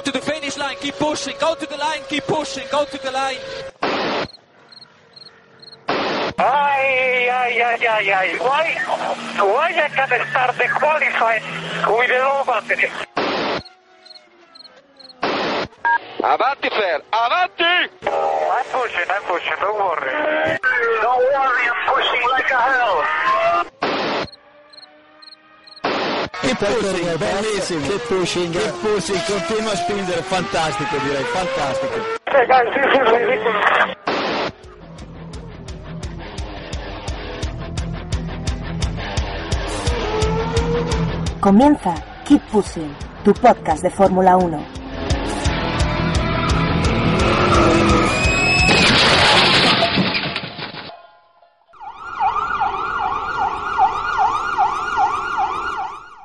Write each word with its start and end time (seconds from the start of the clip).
Go 0.00 0.04
to 0.04 0.12
the 0.12 0.24
finish 0.24 0.56
line, 0.56 0.76
keep 0.80 0.94
pushing, 0.94 1.34
go 1.38 1.54
to 1.54 1.66
the 1.66 1.76
line, 1.76 2.00
keep 2.08 2.24
pushing, 2.24 2.66
go 2.72 2.86
to 2.86 2.96
the 2.96 3.10
line. 3.10 3.36
Ay, 6.38 7.28
ay, 7.28 7.60
ay, 7.60 7.86
ay, 7.86 8.10
ay. 8.10 8.38
Why, 8.40 8.80
why 9.44 9.68
I 9.76 9.88
can 9.92 10.08
start 10.30 10.56
the 10.56 10.68
qualifying 10.72 11.42
with 11.84 12.08
the 12.08 12.16
low 12.16 12.42
battery? 12.46 12.88
Avanti 16.24 16.70
Fer, 16.70 17.02
avanti! 17.12 17.92
I'm 18.08 18.64
pushing, 18.72 19.04
I'm 19.04 19.22
pushing, 19.28 19.52
don't 19.60 19.76
worry. 19.76 20.56
Don't 21.02 21.24
worry, 21.28 21.68
I'm 21.68 21.94
pushing 21.94 22.22
like 22.30 22.50
a 22.50 22.56
hell. 22.56 23.69
Che 26.40 26.54
pushing, 26.56 27.16
bellissimo. 27.18 27.86
Che 27.86 27.98
pushing, 28.08 28.52
che 28.52 28.72
pushing, 28.80 29.24
continua 29.26 29.72
a 29.72 29.76
spingere, 29.76 30.22
fantastico 30.22 30.96
direi, 31.02 31.24
fantastico. 31.24 32.18
Comienza 41.40 41.92
Keep 42.24 42.42
Pushing, 42.50 42.94
tu 43.22 43.32
podcast 43.32 43.82
de 43.82 43.90
Fórmula 43.90 44.36
1. 44.36 44.79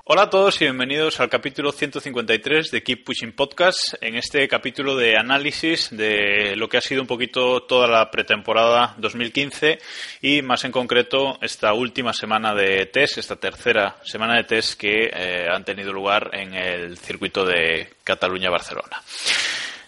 Hola 0.07 0.21
a 0.21 0.29
todos 0.29 0.61
y 0.61 0.65
bienvenidos 0.65 1.19
al 1.19 1.31
capítulo 1.31 1.71
153 1.71 2.69
de 2.69 2.83
Keep 2.83 3.05
Pushing 3.05 3.31
Podcast. 3.31 3.95
En 4.01 4.13
este 4.13 4.47
capítulo 4.47 4.95
de 4.95 5.17
análisis 5.17 5.89
de 5.89 6.55
lo 6.55 6.69
que 6.69 6.77
ha 6.77 6.81
sido 6.81 7.01
un 7.01 7.07
poquito 7.07 7.63
toda 7.63 7.87
la 7.87 8.11
pretemporada 8.11 8.93
2015 8.99 9.79
y 10.21 10.43
más 10.43 10.63
en 10.63 10.71
concreto 10.71 11.39
esta 11.41 11.73
última 11.73 12.13
semana 12.13 12.53
de 12.53 12.85
test, 12.85 13.17
esta 13.17 13.37
tercera 13.37 13.97
semana 14.03 14.35
de 14.35 14.43
test 14.43 14.79
que 14.79 15.09
eh, 15.11 15.47
han 15.51 15.65
tenido 15.65 15.91
lugar 15.91 16.29
en 16.33 16.53
el 16.53 16.99
circuito 16.99 17.43
de 17.43 17.89
Cataluña-Barcelona. 18.03 19.01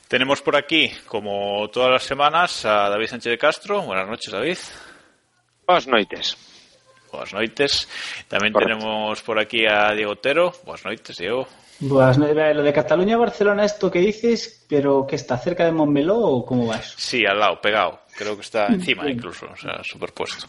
Tenemos 0.08 0.42
por 0.42 0.56
aquí, 0.56 0.92
como 1.06 1.70
todas 1.70 1.92
las 1.92 2.04
semanas, 2.04 2.66
a 2.66 2.90
David 2.90 3.06
Sánchez 3.06 3.30
de 3.30 3.38
Castro. 3.38 3.84
Buenas 3.84 4.08
noches, 4.08 4.34
David. 4.34 4.58
Buenas 5.68 5.86
noites. 5.86 6.47
Buenas 7.18 7.34
noites. 7.34 7.90
También 8.28 8.54
Correcto. 8.54 8.78
tenemos 8.80 9.22
por 9.24 9.40
aquí 9.40 9.66
a 9.66 9.92
Diego 9.94 10.12
Otero. 10.12 10.54
Buenas 10.66 10.86
noites, 10.86 11.18
Diego. 11.18 11.48
Buenas 11.80 12.18
noches. 12.18 12.56
Lo 12.56 12.62
de 12.64 12.74
Cataluña-Barcelona, 12.74 13.66
esto 13.66 13.90
que 13.90 14.00
dices, 14.00 14.66
pero 14.70 15.06
que 15.08 15.16
está 15.16 15.38
cerca 15.38 15.66
de 15.66 15.72
Montmeló 15.72 16.18
o 16.18 16.46
cómo 16.46 16.68
va 16.68 16.78
eso? 16.78 16.94
Sí, 16.98 17.26
al 17.26 17.40
lado, 17.40 17.60
pegado. 17.62 18.02
Creo 18.16 18.36
que 18.36 18.42
está 18.42 18.68
encima 18.68 19.10
incluso, 19.10 19.48
o 19.52 19.56
sea, 19.56 19.84
superpuesto. 19.84 20.46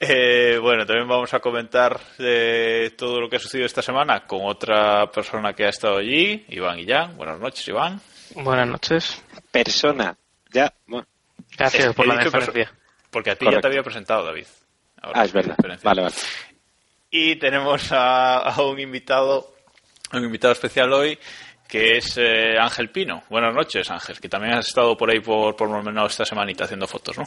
Eh, 0.00 0.58
bueno, 0.60 0.84
también 0.84 1.06
vamos 1.06 1.32
a 1.32 1.38
comentar 1.40 1.98
eh, 2.18 2.90
todo 2.96 3.20
lo 3.20 3.28
que 3.30 3.36
ha 3.36 3.38
sucedido 3.38 3.66
esta 3.66 3.82
semana 3.82 4.26
con 4.26 4.40
otra 4.44 5.10
persona 5.10 5.52
que 5.54 5.64
ha 5.64 5.68
estado 5.68 5.98
allí, 5.98 6.44
Iván 6.48 6.76
Guillán. 6.78 7.16
Buenas 7.16 7.38
noches, 7.38 7.66
Iván. 7.68 8.00
Buenas 8.34 8.66
noches. 8.68 9.22
Persona. 9.50 10.16
Ya, 10.52 10.72
bueno. 10.86 11.06
Gracias 11.56 11.94
por 11.94 12.06
la 12.06 12.16
perso- 12.24 12.52
Porque 13.10 13.30
a 13.30 13.36
ti 13.36 13.46
ya 13.50 13.60
te 13.60 13.66
había 13.66 13.82
presentado, 13.82 14.24
David. 14.24 14.46
Ahora 15.02 15.20
Ah, 15.20 15.24
es 15.24 15.32
verdad. 15.32 15.56
Vale, 15.82 16.02
vale. 16.02 16.14
Y 17.10 17.36
tenemos 17.36 17.90
a, 17.92 18.38
a 18.38 18.62
un 18.62 18.78
invitado, 18.80 19.52
un 20.12 20.24
invitado 20.24 20.52
especial 20.52 20.92
hoy, 20.92 21.18
que 21.68 21.98
es 21.98 22.16
eh, 22.18 22.56
Ángel 22.58 22.90
Pino. 22.90 23.24
Buenas 23.28 23.54
noches, 23.54 23.90
Ángel, 23.90 24.18
que 24.20 24.28
también 24.28 24.54
has 24.54 24.68
estado 24.68 24.96
por 24.96 25.10
ahí 25.10 25.20
por, 25.20 25.54
por 25.56 25.68
Montmeló 25.68 26.06
esta 26.06 26.24
semanita 26.24 26.64
haciendo 26.64 26.86
fotos, 26.86 27.18
¿no? 27.18 27.24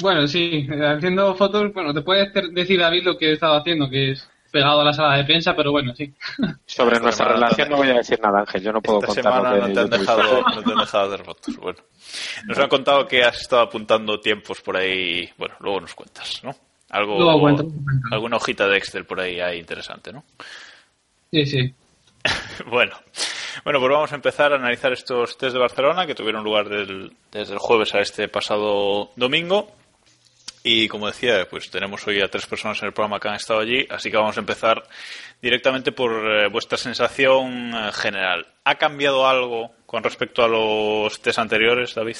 Bueno, 0.00 0.26
sí, 0.26 0.66
haciendo 0.84 1.34
fotos, 1.36 1.72
bueno, 1.72 1.94
te 1.94 2.02
puede 2.02 2.22
hacer- 2.22 2.48
decir 2.50 2.80
David 2.80 3.04
lo 3.04 3.16
que 3.16 3.28
he 3.30 3.32
estado 3.34 3.56
haciendo, 3.58 3.88
que 3.88 4.12
es 4.12 4.28
pegado 4.52 4.80
a 4.82 4.84
la 4.84 4.92
sala 4.92 5.16
de 5.16 5.24
prensa, 5.24 5.56
pero 5.56 5.72
bueno, 5.72 5.92
sí. 5.96 6.12
Sobre 6.66 6.92
Esta 6.96 7.02
nuestra 7.02 7.28
relación 7.32 7.68
no 7.70 7.76
voy 7.78 7.88
a 7.90 7.94
decir 7.94 8.20
nada, 8.22 8.40
Ángel. 8.40 8.62
Yo 8.62 8.72
no 8.72 8.80
puedo 8.80 9.00
Esta 9.00 9.06
contar 9.14 9.24
semana 9.24 9.50
lo 9.56 9.62
que 9.66 9.68
no 9.68 9.74
te, 9.74 9.80
han 9.80 10.00
dejado, 10.00 10.42
no 10.42 10.62
te 10.62 10.72
han 10.72 10.78
dejado 10.78 11.12
hacer 11.14 11.24
fotos. 11.24 11.56
Bueno, 11.56 11.78
nos 12.46 12.58
han 12.58 12.68
contado 12.68 13.06
que 13.08 13.24
has 13.24 13.40
estado 13.40 13.62
apuntando 13.62 14.20
tiempos 14.20 14.60
por 14.60 14.76
ahí. 14.76 15.28
Bueno, 15.36 15.54
luego 15.60 15.80
nos 15.80 15.94
cuentas, 15.94 16.40
¿no? 16.44 16.54
Algo, 16.90 17.18
Luego 17.18 17.40
cuento, 17.40 17.62
luego 17.62 17.80
cuento. 17.84 18.08
alguna 18.12 18.36
hojita 18.36 18.68
de 18.68 18.76
Excel 18.76 19.06
por 19.06 19.18
ahí 19.20 19.40
hay 19.40 19.58
interesante, 19.58 20.12
¿no? 20.12 20.22
Sí, 21.32 21.46
sí. 21.46 21.74
Bueno, 22.66 22.94
bueno, 23.64 23.80
pues 23.80 23.90
vamos 23.92 24.12
a 24.12 24.14
empezar 24.14 24.52
a 24.52 24.56
analizar 24.56 24.92
estos 24.92 25.36
test 25.38 25.52
de 25.54 25.58
Barcelona 25.58 26.06
que 26.06 26.14
tuvieron 26.14 26.44
lugar 26.44 26.68
del- 26.68 27.12
desde 27.32 27.54
el 27.54 27.58
jueves 27.58 27.94
a 27.94 28.00
este 28.00 28.28
pasado 28.28 29.10
domingo. 29.16 29.70
Y 30.64 30.86
como 30.88 31.08
decía, 31.08 31.48
pues 31.50 31.70
tenemos 31.70 32.06
hoy 32.06 32.20
a 32.20 32.28
tres 32.28 32.46
personas 32.46 32.80
en 32.82 32.86
el 32.86 32.92
programa 32.92 33.18
que 33.18 33.28
han 33.28 33.34
estado 33.34 33.60
allí, 33.60 33.86
así 33.90 34.10
que 34.10 34.16
vamos 34.16 34.36
a 34.36 34.40
empezar 34.40 34.84
directamente 35.40 35.90
por 35.90 36.12
eh, 36.12 36.48
vuestra 36.48 36.78
sensación 36.78 37.74
eh, 37.74 37.90
general. 37.92 38.46
¿Ha 38.64 38.76
cambiado 38.76 39.26
algo 39.26 39.72
con 39.86 40.04
respecto 40.04 40.44
a 40.44 40.48
los 40.48 41.20
test 41.20 41.40
anteriores, 41.40 41.94
David? 41.94 42.16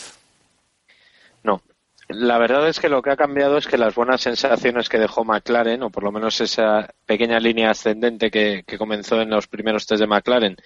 No. 1.44 1.62
La 2.08 2.36
verdad 2.38 2.68
es 2.68 2.80
que 2.80 2.88
lo 2.88 3.00
que 3.00 3.10
ha 3.10 3.16
cambiado 3.16 3.56
es 3.56 3.68
que 3.68 3.78
las 3.78 3.94
buenas 3.94 4.20
sensaciones 4.20 4.88
que 4.88 4.98
dejó 4.98 5.24
McLaren, 5.24 5.84
o 5.84 5.90
por 5.90 6.02
lo 6.02 6.10
menos 6.10 6.40
esa 6.40 6.92
pequeña 7.06 7.38
línea 7.38 7.70
ascendente 7.70 8.30
que, 8.30 8.64
que 8.66 8.76
comenzó 8.76 9.20
en 9.20 9.30
los 9.30 9.46
primeros 9.46 9.86
test 9.86 10.00
de 10.00 10.08
McLaren, 10.08 10.56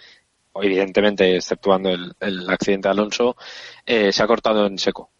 evidentemente 0.55 1.37
exceptuando 1.37 1.91
el, 1.91 2.15
el 2.21 2.49
accidente 2.49 2.89
de 2.89 2.93
Alonso, 2.93 3.37
eh, 3.85 4.11
se 4.13 4.23
ha 4.23 4.27
cortado 4.27 4.67
en 4.67 4.79
seco. 4.79 5.11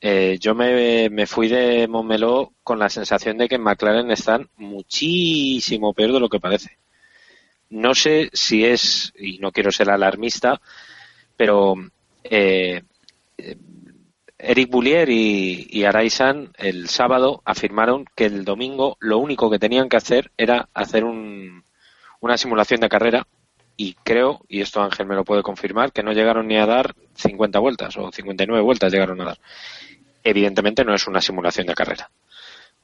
Eh, 0.00 0.36
yo 0.38 0.54
me, 0.54 1.08
me 1.10 1.26
fui 1.26 1.48
de 1.48 1.88
Montmeló 1.88 2.52
con 2.62 2.78
la 2.78 2.88
sensación 2.90 3.38
de 3.38 3.48
que 3.48 3.54
en 3.54 3.62
McLaren 3.62 4.10
están 4.10 4.48
muchísimo 4.56 5.94
peor 5.94 6.12
de 6.12 6.20
lo 6.20 6.28
que 6.28 6.40
parece. 6.40 6.78
No 7.70 7.94
sé 7.94 8.30
si 8.32 8.64
es, 8.64 9.12
y 9.18 9.38
no 9.38 9.52
quiero 9.52 9.72
ser 9.72 9.90
alarmista, 9.90 10.60
pero 11.36 11.74
eh, 12.24 12.82
eh, 13.38 13.56
Eric 14.38 14.70
Boulier 14.70 15.08
y, 15.10 15.66
y 15.70 15.84
el 15.84 16.88
sábado 16.88 17.42
afirmaron 17.44 18.04
que 18.16 18.26
el 18.26 18.44
domingo 18.44 18.96
lo 19.00 19.18
único 19.18 19.50
que 19.50 19.58
tenían 19.60 19.88
que 19.88 19.96
hacer 19.98 20.32
era 20.36 20.68
hacer 20.74 21.04
un- 21.04 21.64
una 22.20 22.38
simulación 22.38 22.80
de 22.80 22.88
carrera 22.88 23.26
y 23.76 23.94
creo, 24.04 24.40
y 24.48 24.60
esto 24.60 24.82
Ángel 24.82 25.06
me 25.06 25.14
lo 25.14 25.24
puede 25.24 25.42
confirmar, 25.42 25.92
que 25.92 26.02
no 26.02 26.12
llegaron 26.12 26.46
ni 26.46 26.56
a 26.56 26.66
dar 26.66 26.94
50 27.14 27.58
vueltas 27.58 27.96
o 27.96 28.10
59 28.10 28.62
vueltas 28.62 28.92
llegaron 28.92 29.20
a 29.20 29.24
dar. 29.24 29.38
Evidentemente 30.22 30.84
no 30.84 30.94
es 30.94 31.06
una 31.06 31.20
simulación 31.20 31.66
de 31.66 31.74
carrera. 31.74 32.10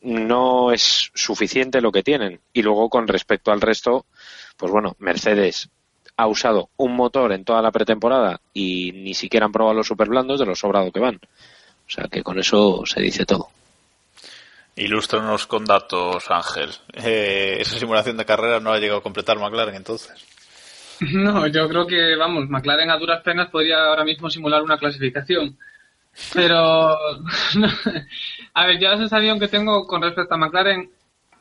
No 0.02 0.72
es 0.72 1.10
suficiente 1.14 1.80
lo 1.80 1.92
que 1.92 2.02
tienen. 2.02 2.40
Y 2.52 2.62
luego 2.62 2.88
con 2.88 3.06
respecto 3.06 3.52
al 3.52 3.60
resto, 3.60 4.06
pues 4.56 4.72
bueno, 4.72 4.96
Mercedes 4.98 5.70
ha 6.16 6.26
usado 6.26 6.70
un 6.76 6.96
motor 6.96 7.32
en 7.32 7.44
toda 7.44 7.62
la 7.62 7.70
pretemporada 7.70 8.40
y 8.52 8.92
ni 8.92 9.14
siquiera 9.14 9.46
han 9.46 9.52
probado 9.52 9.74
los 9.74 9.86
superblandos 9.86 10.40
de 10.40 10.46
lo 10.46 10.54
sobrado 10.54 10.90
que 10.90 11.00
van. 11.00 11.16
O 11.16 11.90
sea 11.90 12.08
que 12.08 12.22
con 12.22 12.38
eso 12.38 12.84
se 12.84 13.00
dice 13.00 13.24
todo. 13.24 13.48
Ilústranos 14.76 15.46
con 15.46 15.64
datos, 15.64 16.30
Ángel. 16.30 16.70
Eh, 16.94 17.58
esa 17.60 17.78
simulación 17.78 18.16
de 18.16 18.24
carrera 18.24 18.60
no 18.60 18.72
ha 18.72 18.78
llegado 18.78 19.00
a 19.00 19.02
completar 19.02 19.38
McLaren 19.38 19.74
entonces. 19.74 20.29
No, 21.12 21.46
yo 21.46 21.68
creo 21.68 21.86
que, 21.86 22.16
vamos, 22.16 22.48
McLaren 22.48 22.90
a 22.90 22.96
duras 22.96 23.22
penas 23.22 23.48
podría 23.48 23.84
ahora 23.84 24.04
mismo 24.04 24.30
simular 24.30 24.62
una 24.62 24.78
clasificación. 24.78 25.56
Pero, 26.34 26.56
a 28.54 28.66
ver, 28.66 28.78
yo 28.78 28.90
la 28.90 28.98
sensación 28.98 29.38
que 29.38 29.48
tengo 29.48 29.86
con 29.86 30.02
respecto 30.02 30.34
a 30.34 30.38
McLaren, 30.38 30.90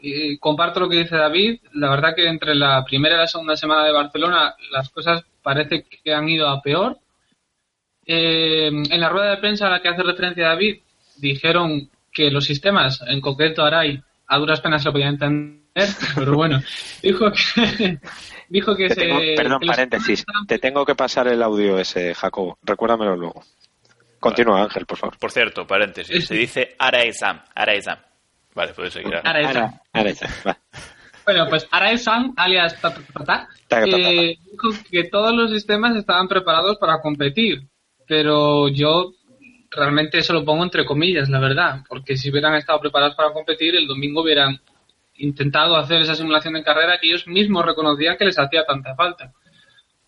y 0.02 0.38
comparto 0.38 0.80
lo 0.80 0.90
que 0.90 1.00
dice 1.00 1.18
David, 1.18 1.60
la 1.74 1.90
verdad 1.90 2.16
que 2.16 2.28
entre 2.28 2.56
la 2.56 2.86
primera 2.86 3.16
y 3.16 3.18
la 3.18 3.28
segunda 3.28 3.58
semana 3.58 3.84
de 3.84 3.92
Barcelona 3.92 4.56
las 4.72 4.90
cosas 4.90 5.26
parece 5.42 5.84
que 5.84 6.14
han 6.14 6.30
ido 6.30 6.48
a 6.48 6.62
peor. 6.62 6.98
Eh, 8.06 8.68
en 8.68 9.00
la 9.00 9.10
rueda 9.10 9.32
de 9.32 9.38
prensa 9.38 9.68
a 9.68 9.72
la 9.72 9.82
que 9.82 9.90
hace 9.90 10.04
referencia 10.04 10.48
David, 10.48 10.80
dijeron 11.18 11.90
que 12.14 12.32
los 12.32 12.46
sistemas, 12.46 13.02
en 13.06 13.20
concreto 13.20 13.64
Arai, 13.64 14.02
a 14.28 14.38
duras 14.38 14.62
penas 14.62 14.82
se 14.82 14.88
lo 14.88 14.94
podían 14.94 15.14
entender 15.14 15.60
pero 16.16 16.34
bueno, 16.36 16.62
dijo 17.02 17.32
que, 17.32 18.00
dijo 18.50 18.76
que 18.76 18.88
Te 18.90 18.96
se... 18.96 19.02
tengo- 19.02 19.20
perdón, 19.36 19.60
que 19.60 19.66
los- 19.68 19.76
paréntesis. 19.76 20.26
Te 20.48 20.60
tengo 20.60 20.86
que 20.86 20.96
pasar 20.96 21.28
el 21.28 21.42
audio 21.42 21.80
ese, 21.80 22.14
Jacobo. 22.14 22.58
Recuérdamelo 22.64 23.16
luego. 23.16 23.44
Continúa, 24.20 24.64
Ángel, 24.64 24.86
por 24.86 24.98
favor. 24.98 25.18
Por 25.18 25.32
cierto, 25.32 25.66
paréntesis, 25.66 26.28
se 26.28 26.36
dice 26.36 26.76
Araizam, 26.78 27.42
Araizam. 27.56 27.98
Vale, 28.54 28.74
puedes 28.74 28.92
seguir. 28.94 29.16
Ara. 29.16 29.30
Araizam. 29.30 29.80
Ahora 29.94 30.10
está, 30.10 30.28
va. 30.46 30.58
Bueno, 31.26 31.46
pues 31.48 31.68
Arae-san, 31.70 32.34
alias 32.38 32.82
Ta- 32.82 32.92
Ta- 32.94 33.02
Ta- 33.02 33.14
Ta, 33.14 33.24
Ta- 33.24 33.48
Ta- 33.68 33.86
Ta- 33.86 33.98
eh, 33.98 34.38
dijo 34.52 34.70
que 34.90 35.04
todos 35.06 35.32
los 35.34 35.52
sistemas 35.52 35.96
estaban 35.96 36.28
preparados 36.28 36.78
para 36.78 37.00
competir, 37.02 37.62
pero 38.08 38.68
yo 38.68 39.12
realmente 39.70 40.18
eso 40.18 40.34
lo 40.34 40.44
pongo 40.44 40.64
entre 40.64 40.86
comillas, 40.86 41.30
la 41.30 41.40
verdad, 41.40 41.82
porque 41.88 42.18
si 42.18 42.32
hubieran 42.32 42.56
estado 42.56 42.80
preparados 42.80 43.16
para 43.16 43.32
competir, 43.32 43.76
el 43.76 43.86
domingo 43.86 44.24
hubieran 44.24 44.60
intentado 45.20 45.76
hacer 45.76 46.02
esa 46.02 46.16
simulación 46.16 46.56
de 46.56 46.64
carrera 46.64 46.98
que 47.00 47.08
ellos 47.08 47.28
mismos 47.28 47.66
reconocían 47.66 48.18
que 48.18 48.26
les 48.26 48.40
hacía 48.40 48.66
tanta 48.66 48.96
falta. 48.96 49.34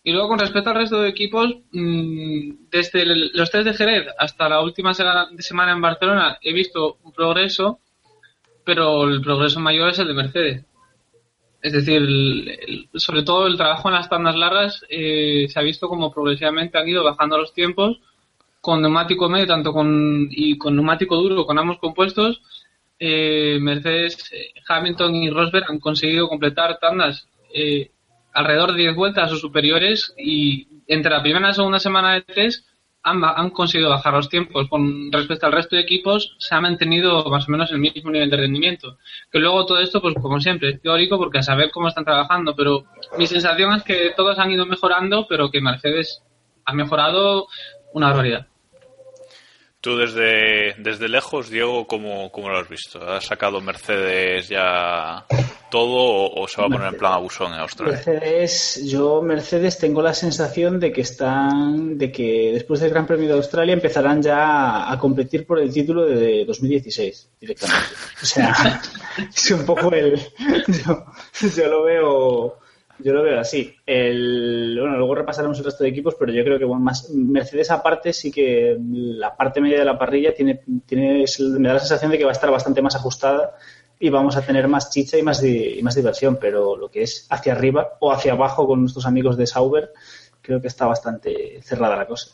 Y 0.04 0.12
luego, 0.12 0.30
con 0.30 0.40
respecto 0.40 0.70
al 0.72 0.78
resto 0.78 1.02
de 1.02 1.10
equipos, 1.10 1.58
mm, 1.72 2.70
desde 2.72 3.06
los 3.06 3.52
test 3.52 3.66
de 3.66 3.74
Jerez 3.74 4.08
hasta 4.18 4.50
la 4.50 4.62
última 4.62 4.94
semana 4.94 5.72
en 5.72 5.82
Barcelona 5.82 6.38
he 6.42 6.54
visto 6.54 6.98
un 7.04 7.14
progreso, 7.14 7.80
pero 8.66 9.04
el 9.08 9.22
progreso 9.22 9.60
mayor 9.60 9.90
es 9.90 10.00
el 10.00 10.08
de 10.08 10.14
Mercedes. 10.14 10.66
Es 11.62 11.74
decir, 11.74 12.90
sobre 12.96 13.22
todo 13.22 13.46
el 13.46 13.58
trabajo 13.58 13.90
en 13.90 13.96
las 13.96 14.10
tandas 14.10 14.36
largas 14.36 14.84
eh, 14.90 15.46
se 15.48 15.60
ha 15.60 15.64
visto 15.64 15.88
como 15.88 16.12
progresivamente 16.12 16.80
han 16.80 16.90
ido 16.90 17.04
bajando 17.04 17.38
los 17.38 17.54
tiempos 17.54 18.00
con 18.62 18.82
neumático 18.82 19.30
medio 19.30 19.48
tanto 19.48 19.74
con 19.74 20.28
y 20.32 20.58
con 20.58 20.76
neumático 20.76 21.18
duro 21.18 21.46
con 21.46 21.60
ambos 21.60 21.80
compuestos. 21.80 22.42
Eh, 23.04 23.58
Mercedes, 23.60 24.30
Hamilton 24.68 25.16
y 25.16 25.32
Rosberg 25.32 25.66
han 25.68 25.80
conseguido 25.80 26.30
completar 26.30 26.78
tandas 26.78 27.28
eh, 27.52 27.90
alrededor 28.32 28.74
de 28.74 28.84
10 28.84 28.96
vueltas 28.96 29.32
o 29.32 29.38
superiores 29.38 30.14
y 30.20 30.68
entre 30.86 31.10
la 31.10 31.24
primera 31.24 31.48
y 31.48 31.48
la 31.48 31.54
segunda 31.56 31.80
semana 31.80 32.14
de 32.14 32.22
test 32.22 32.64
han, 33.02 33.24
han 33.24 33.50
conseguido 33.50 33.90
bajar 33.90 34.14
los 34.14 34.30
tiempos. 34.30 34.70
Con 34.70 35.12
respecto 35.12 35.48
al 35.48 35.52
resto 35.52 35.76
de 35.76 35.82
equipos, 35.82 36.36
se 36.38 36.54
ha 36.54 36.62
mantenido 36.62 37.26
más 37.26 37.48
o 37.48 37.52
menos 37.52 37.72
el 37.72 37.80
mismo 37.80 38.12
nivel 38.12 38.30
de 38.30 38.38
rendimiento. 38.38 39.00
Que 39.32 39.40
luego 39.40 39.66
todo 39.66 39.80
esto, 39.80 40.00
pues 40.00 40.14
como 40.22 40.40
siempre, 40.40 40.70
es 40.70 40.82
teórico 40.84 41.18
porque 41.18 41.40
a 41.40 41.44
saber 41.44 41.72
cómo 41.72 41.88
están 41.88 42.06
trabajando. 42.06 42.56
Pero 42.56 42.84
mi 43.18 43.26
sensación 43.26 43.74
es 43.74 43.82
que 43.82 44.12
todos 44.16 44.38
han 44.38 44.52
ido 44.52 44.68
mejorando, 44.68 45.26
pero 45.28 45.50
que 45.50 45.60
Mercedes 45.60 46.22
ha 46.66 46.74
mejorado 46.74 47.48
una 47.96 48.10
barbaridad. 48.10 48.51
Tú 49.82 49.98
desde, 49.98 50.76
desde 50.78 51.10
lejos, 51.10 51.50
Diego, 51.50 51.88
¿cómo, 51.88 52.32
¿cómo 52.32 52.50
lo 52.50 52.60
has 52.60 52.70
visto? 52.70 53.02
¿Ha 53.02 53.20
sacado 53.20 53.60
Mercedes 53.62 54.48
ya 54.48 55.26
todo 55.72 55.90
o, 55.90 56.44
o 56.44 56.48
se 56.48 56.62
va 56.62 56.68
a 56.68 56.70
poner 56.70 56.94
en 56.94 57.00
plan 57.00 57.14
abusón 57.14 57.52
en 57.52 57.62
Australia? 57.62 57.96
Mercedes, 57.96 58.84
yo 58.86 59.24
Mercedes 59.24 59.80
tengo 59.80 60.04
la 60.04 60.14
sensación 60.14 60.80
de 60.80 60.92
que 60.92 61.02
están, 61.02 61.98
de 61.98 62.12
que 62.12 62.52
después 62.54 62.80
del 62.80 62.92
Gran 62.92 63.08
Premio 63.08 63.28
de 63.30 63.34
Australia 63.34 63.74
empezarán 63.74 64.22
ya 64.22 64.92
a 64.92 65.00
competir 65.00 65.48
por 65.48 65.58
el 65.58 65.74
título 65.74 66.06
de 66.06 66.46
2016 66.46 67.30
directamente. 67.40 67.88
O 68.22 68.26
sea, 68.26 68.82
es 69.36 69.50
un 69.50 69.66
poco 69.66 69.92
el, 69.94 70.16
yo, 70.86 71.06
yo 71.56 71.68
lo 71.68 71.84
veo, 71.86 72.60
yo 73.04 73.14
lo 73.14 73.24
veo 73.24 73.40
así. 73.40 73.76
El, 73.86 74.78
bueno, 74.80 74.98
luego 74.98 75.16
repasaremos 75.16 75.58
el 75.60 75.66
resto 75.66 75.84
de 75.84 75.90
equipos, 75.90 76.16
pero 76.20 76.32
yo 76.32 76.44
creo 76.44 76.60
que 76.60 76.66
bueno, 76.66 76.82
más 76.82 77.10
Mercedes 77.10 77.72
aparte 77.72 78.14
sí 78.14 78.32
que 78.32 78.78
la 78.80 79.36
parte 79.36 79.62
media 79.62 79.80
de 79.80 79.86
la 79.86 79.98
parrilla 79.98 80.34
tiene, 80.34 80.62
tiene, 80.86 81.26
me 81.60 81.68
da 81.68 81.76
la 81.76 81.80
sensación 81.80 82.12
de 82.12 82.18
que 82.18 82.24
va 82.24 82.32
a 82.32 82.34
estar 82.34 82.52
bastante 82.52 82.82
más 82.82 82.96
ajustada 82.96 83.56
y 84.00 84.10
vamos 84.10 84.36
a 84.36 84.42
tener 84.42 84.68
más 84.68 84.90
chicha 84.90 85.18
y 85.18 85.24
más, 85.24 85.44
y 85.44 85.80
más 85.84 85.96
diversión, 85.96 86.38
pero 86.42 86.76
lo 86.76 86.90
que 86.90 87.04
es 87.04 87.28
hacia 87.30 87.54
arriba 87.54 87.98
o 88.00 88.12
hacia 88.12 88.34
abajo 88.34 88.66
con 88.66 88.82
nuestros 88.82 89.06
amigos 89.06 89.38
de 89.38 89.46
Sauber, 89.46 89.92
creo 90.42 90.60
que 90.60 90.68
está 90.68 90.88
bastante 90.88 91.62
cerrada 91.62 91.96
la 91.96 92.08
cosa. 92.08 92.32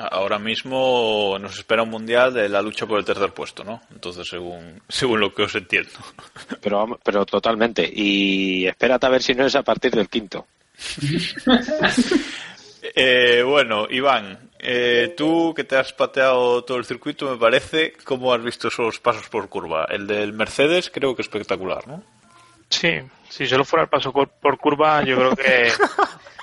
Ahora 0.00 0.38
mismo 0.38 1.36
nos 1.40 1.58
espera 1.58 1.82
un 1.82 1.90
mundial 1.90 2.32
de 2.32 2.48
la 2.48 2.62
lucha 2.62 2.86
por 2.86 2.98
el 3.00 3.04
tercer 3.04 3.32
puesto, 3.32 3.64
¿no? 3.64 3.82
Entonces, 3.92 4.28
según, 4.28 4.80
según 4.88 5.18
lo 5.20 5.34
que 5.34 5.42
os 5.42 5.54
entiendo. 5.56 5.90
Pero, 6.60 6.78
vamos- 6.78 6.98
pero 7.02 7.26
totalmente. 7.26 7.90
Y 7.92 8.66
espérate 8.66 9.06
a 9.06 9.10
ver 9.10 9.22
si 9.22 9.34
no 9.34 9.44
es 9.44 9.56
a 9.56 9.62
partir 9.62 9.90
del 9.92 10.08
quinto. 10.08 10.46
Eh, 12.94 13.42
bueno, 13.44 13.86
Iván, 13.90 14.50
eh, 14.58 15.12
tú 15.16 15.52
que 15.54 15.64
te 15.64 15.76
has 15.76 15.92
pateado 15.92 16.62
todo 16.64 16.78
el 16.78 16.84
circuito, 16.84 17.30
me 17.30 17.36
parece, 17.36 17.92
¿cómo 18.04 18.32
has 18.32 18.42
visto 18.42 18.68
esos 18.68 18.98
pasos 19.00 19.28
por 19.28 19.48
curva? 19.48 19.84
El 19.90 20.06
del 20.06 20.32
Mercedes 20.32 20.90
creo 20.90 21.14
que 21.14 21.22
espectacular, 21.22 21.86
¿no? 21.86 22.02
Sí, 22.70 22.90
si 23.28 23.46
solo 23.46 23.64
fuera 23.64 23.82
el 23.84 23.88
paso 23.88 24.12
por 24.12 24.58
curva, 24.58 25.02
yo 25.04 25.16
creo 25.16 25.36
que 25.36 25.70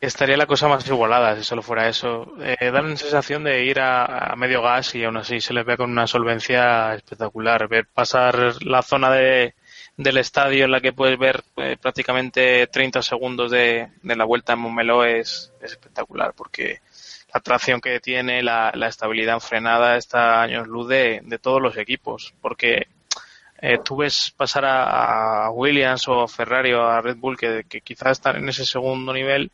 estaría 0.00 0.36
la 0.36 0.46
cosa 0.46 0.68
más 0.68 0.86
igualada 0.86 1.36
si 1.36 1.44
solo 1.44 1.62
fuera 1.62 1.88
eso. 1.88 2.32
Eh, 2.40 2.70
dan 2.70 2.90
la 2.90 2.96
sensación 2.96 3.44
de 3.44 3.64
ir 3.64 3.80
a, 3.80 4.34
medio 4.36 4.62
gas 4.62 4.94
y 4.94 5.04
aún 5.04 5.16
así 5.18 5.40
se 5.40 5.54
les 5.54 5.64
ve 5.64 5.76
con 5.76 5.90
una 5.90 6.06
solvencia 6.06 6.94
espectacular. 6.94 7.68
Ver 7.68 7.86
pasar 7.86 8.62
la 8.64 8.82
zona 8.82 9.10
de, 9.10 9.54
del 9.96 10.16
estadio 10.16 10.64
en 10.64 10.70
la 10.70 10.80
que 10.80 10.92
puedes 10.92 11.18
ver 11.18 11.42
eh, 11.56 11.76
prácticamente 11.80 12.66
30 12.66 13.02
segundos 13.02 13.50
de, 13.50 13.88
de 14.02 14.16
la 14.16 14.24
vuelta 14.24 14.54
en 14.54 14.60
Montmeló 14.60 15.04
es, 15.04 15.52
es 15.60 15.72
espectacular 15.72 16.32
porque 16.34 16.80
la 17.32 17.40
tracción 17.40 17.80
que 17.80 18.00
tiene, 18.00 18.42
la, 18.42 18.72
la 18.74 18.88
estabilidad 18.88 19.34
en 19.34 19.40
frenada 19.40 19.96
está 19.96 20.40
a 20.40 20.42
años 20.42 20.66
luz 20.66 20.88
de, 20.88 21.20
de 21.22 21.38
todos 21.38 21.60
los 21.60 21.76
equipos. 21.76 22.34
Porque 22.40 22.88
eh, 23.60 23.78
tú 23.84 23.96
ves 23.96 24.32
pasar 24.36 24.64
a, 24.64 25.44
a 25.46 25.50
Williams 25.50 26.08
o 26.08 26.22
a 26.22 26.28
Ferrari 26.28 26.72
o 26.72 26.82
a 26.82 27.00
Red 27.00 27.16
Bull 27.16 27.36
que, 27.36 27.64
que 27.68 27.82
quizás 27.82 28.12
están 28.12 28.36
en 28.36 28.48
ese 28.48 28.64
segundo 28.64 29.12
nivel 29.12 29.50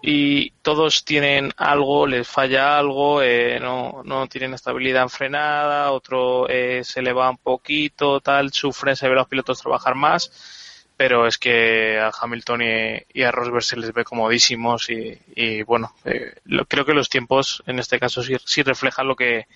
y 0.00 0.50
todos 0.62 1.04
tienen 1.04 1.52
algo, 1.56 2.06
les 2.06 2.28
falla 2.28 2.78
algo, 2.78 3.22
eh, 3.22 3.58
no, 3.60 4.02
no 4.04 4.26
tienen 4.28 4.54
estabilidad 4.54 5.02
en 5.02 5.10
frenada, 5.10 5.90
otro 5.92 6.48
eh, 6.48 6.82
se 6.84 7.02
le 7.02 7.12
va 7.12 7.30
un 7.30 7.38
poquito, 7.38 8.20
tal, 8.20 8.52
sufren, 8.52 8.94
se 8.96 9.06
ve 9.08 9.12
a 9.14 9.16
los 9.16 9.28
pilotos 9.28 9.60
trabajar 9.60 9.94
más, 9.96 10.30
pero 10.96 11.26
es 11.26 11.38
que 11.38 11.98
a 11.98 12.10
Hamilton 12.20 12.62
y, 13.14 13.22
a 13.22 13.30
Rosberg 13.32 13.62
se 13.64 13.76
les 13.76 13.92
ve 13.92 14.04
comodísimos 14.04 14.88
y, 14.90 15.62
bueno, 15.62 15.94
eh, 16.04 16.34
lo- 16.44 16.64
creo 16.66 16.84
que 16.84 16.94
los 16.94 17.08
tiempos 17.08 17.62
en 17.66 17.78
este 17.78 17.98
caso 17.98 18.22
sí, 18.22 18.36
sí 18.44 18.62
reflejan 18.62 19.08
lo 19.08 19.16
que 19.16 19.46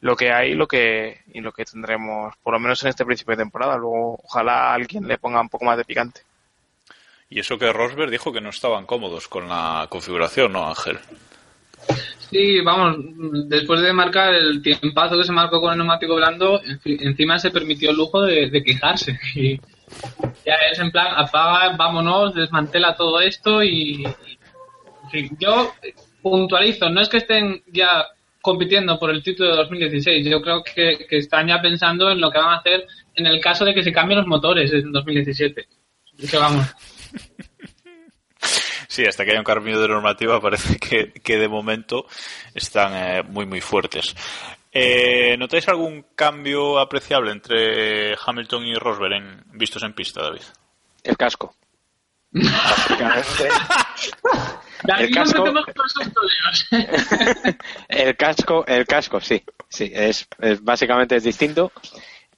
lo 0.00 0.16
que 0.16 0.32
hay 0.32 0.54
lo 0.54 0.66
que 0.68 1.22
y 1.32 1.40
lo 1.40 1.52
que 1.52 1.64
tendremos 1.64 2.34
por 2.42 2.52
lo 2.54 2.60
menos 2.60 2.82
en 2.82 2.90
este 2.90 3.04
principio 3.06 3.32
de 3.36 3.42
temporada. 3.44 3.76
Luego 3.78 4.18
ojalá 4.24 4.74
alguien 4.74 5.06
le 5.08 5.18
ponga 5.18 5.40
un 5.40 5.48
poco 5.48 5.64
más 5.64 5.78
de 5.78 5.84
picante 5.84 6.22
Y 7.30 7.40
eso 7.40 7.58
que 7.58 7.72
Rosberg 7.72 8.10
dijo 8.10 8.32
que 8.32 8.40
no 8.40 8.50
estaban 8.50 8.86
cómodos 8.86 9.28
con 9.28 9.48
la 9.48 9.86
configuración, 9.90 10.52
¿no, 10.52 10.68
Ángel? 10.68 10.98
Sí, 12.30 12.60
vamos, 12.60 12.96
después 13.48 13.80
de 13.80 13.92
marcar 13.92 14.34
el 14.34 14.62
tiempazo 14.62 15.16
que 15.16 15.24
se 15.24 15.32
marcó 15.32 15.60
con 15.60 15.72
el 15.72 15.78
neumático 15.78 16.16
blando, 16.16 16.60
encima 16.84 17.38
se 17.38 17.50
permitió 17.50 17.90
el 17.90 17.96
lujo 17.96 18.22
de, 18.22 18.62
quejarse. 18.64 19.18
Y 19.36 19.60
ya 20.44 20.54
es 20.72 20.78
en 20.78 20.90
plan, 20.90 21.08
apaga, 21.14 21.76
vámonos, 21.76 22.34
desmantela 22.34 22.96
todo 22.96 23.20
esto 23.20 23.62
y, 23.62 24.04
yo 25.38 25.72
puntualizo, 26.22 26.88
no 26.90 27.00
es 27.00 27.08
que 27.08 27.18
estén 27.18 27.62
ya 27.68 28.06
compitiendo 28.40 28.98
por 28.98 29.10
el 29.10 29.22
título 29.22 29.50
de 29.50 29.56
2016, 29.56 30.26
yo 30.26 30.42
creo 30.42 30.64
que, 30.64 31.06
que 31.08 31.18
están 31.18 31.46
ya 31.46 31.62
pensando 31.62 32.10
en 32.10 32.20
lo 32.20 32.30
que 32.30 32.38
van 32.38 32.54
a 32.54 32.58
hacer 32.58 32.86
en 33.14 33.26
el 33.26 33.40
caso 33.40 33.64
de 33.64 33.74
que 33.74 33.84
se 33.84 33.92
cambien 33.92 34.18
los 34.18 34.26
motores 34.26 34.72
en 34.72 34.90
2017. 34.90 35.68
Que 36.30 36.36
vamos. 36.36 36.66
Sí, 38.94 39.04
hasta 39.04 39.24
que 39.24 39.32
haya 39.32 39.40
un 39.40 39.44
cambio 39.44 39.80
de 39.80 39.88
normativa 39.88 40.40
parece 40.40 40.78
que, 40.78 41.10
que 41.12 41.36
de 41.36 41.48
momento 41.48 42.06
están 42.54 42.92
eh, 42.94 43.22
muy, 43.24 43.44
muy 43.44 43.60
fuertes. 43.60 44.14
Eh, 44.70 45.36
¿Notáis 45.36 45.66
algún 45.66 46.06
cambio 46.14 46.78
apreciable 46.78 47.32
entre 47.32 48.14
Hamilton 48.24 48.64
y 48.66 48.74
Rosberg 48.76 49.14
en, 49.14 49.42
vistos 49.52 49.82
en 49.82 49.94
pista, 49.94 50.22
David? 50.22 50.42
El 51.02 51.16
casco. 51.16 51.56
El 54.98 55.10
casco- 55.14 55.44
el 57.88 58.16
casco, 58.16 58.64
el 58.66 58.86
casco, 58.86 59.20
sí, 59.20 59.42
sí, 59.68 59.90
es, 59.92 60.28
es- 60.38 60.62
básicamente 60.62 61.16
es 61.16 61.24
distinto 61.24 61.72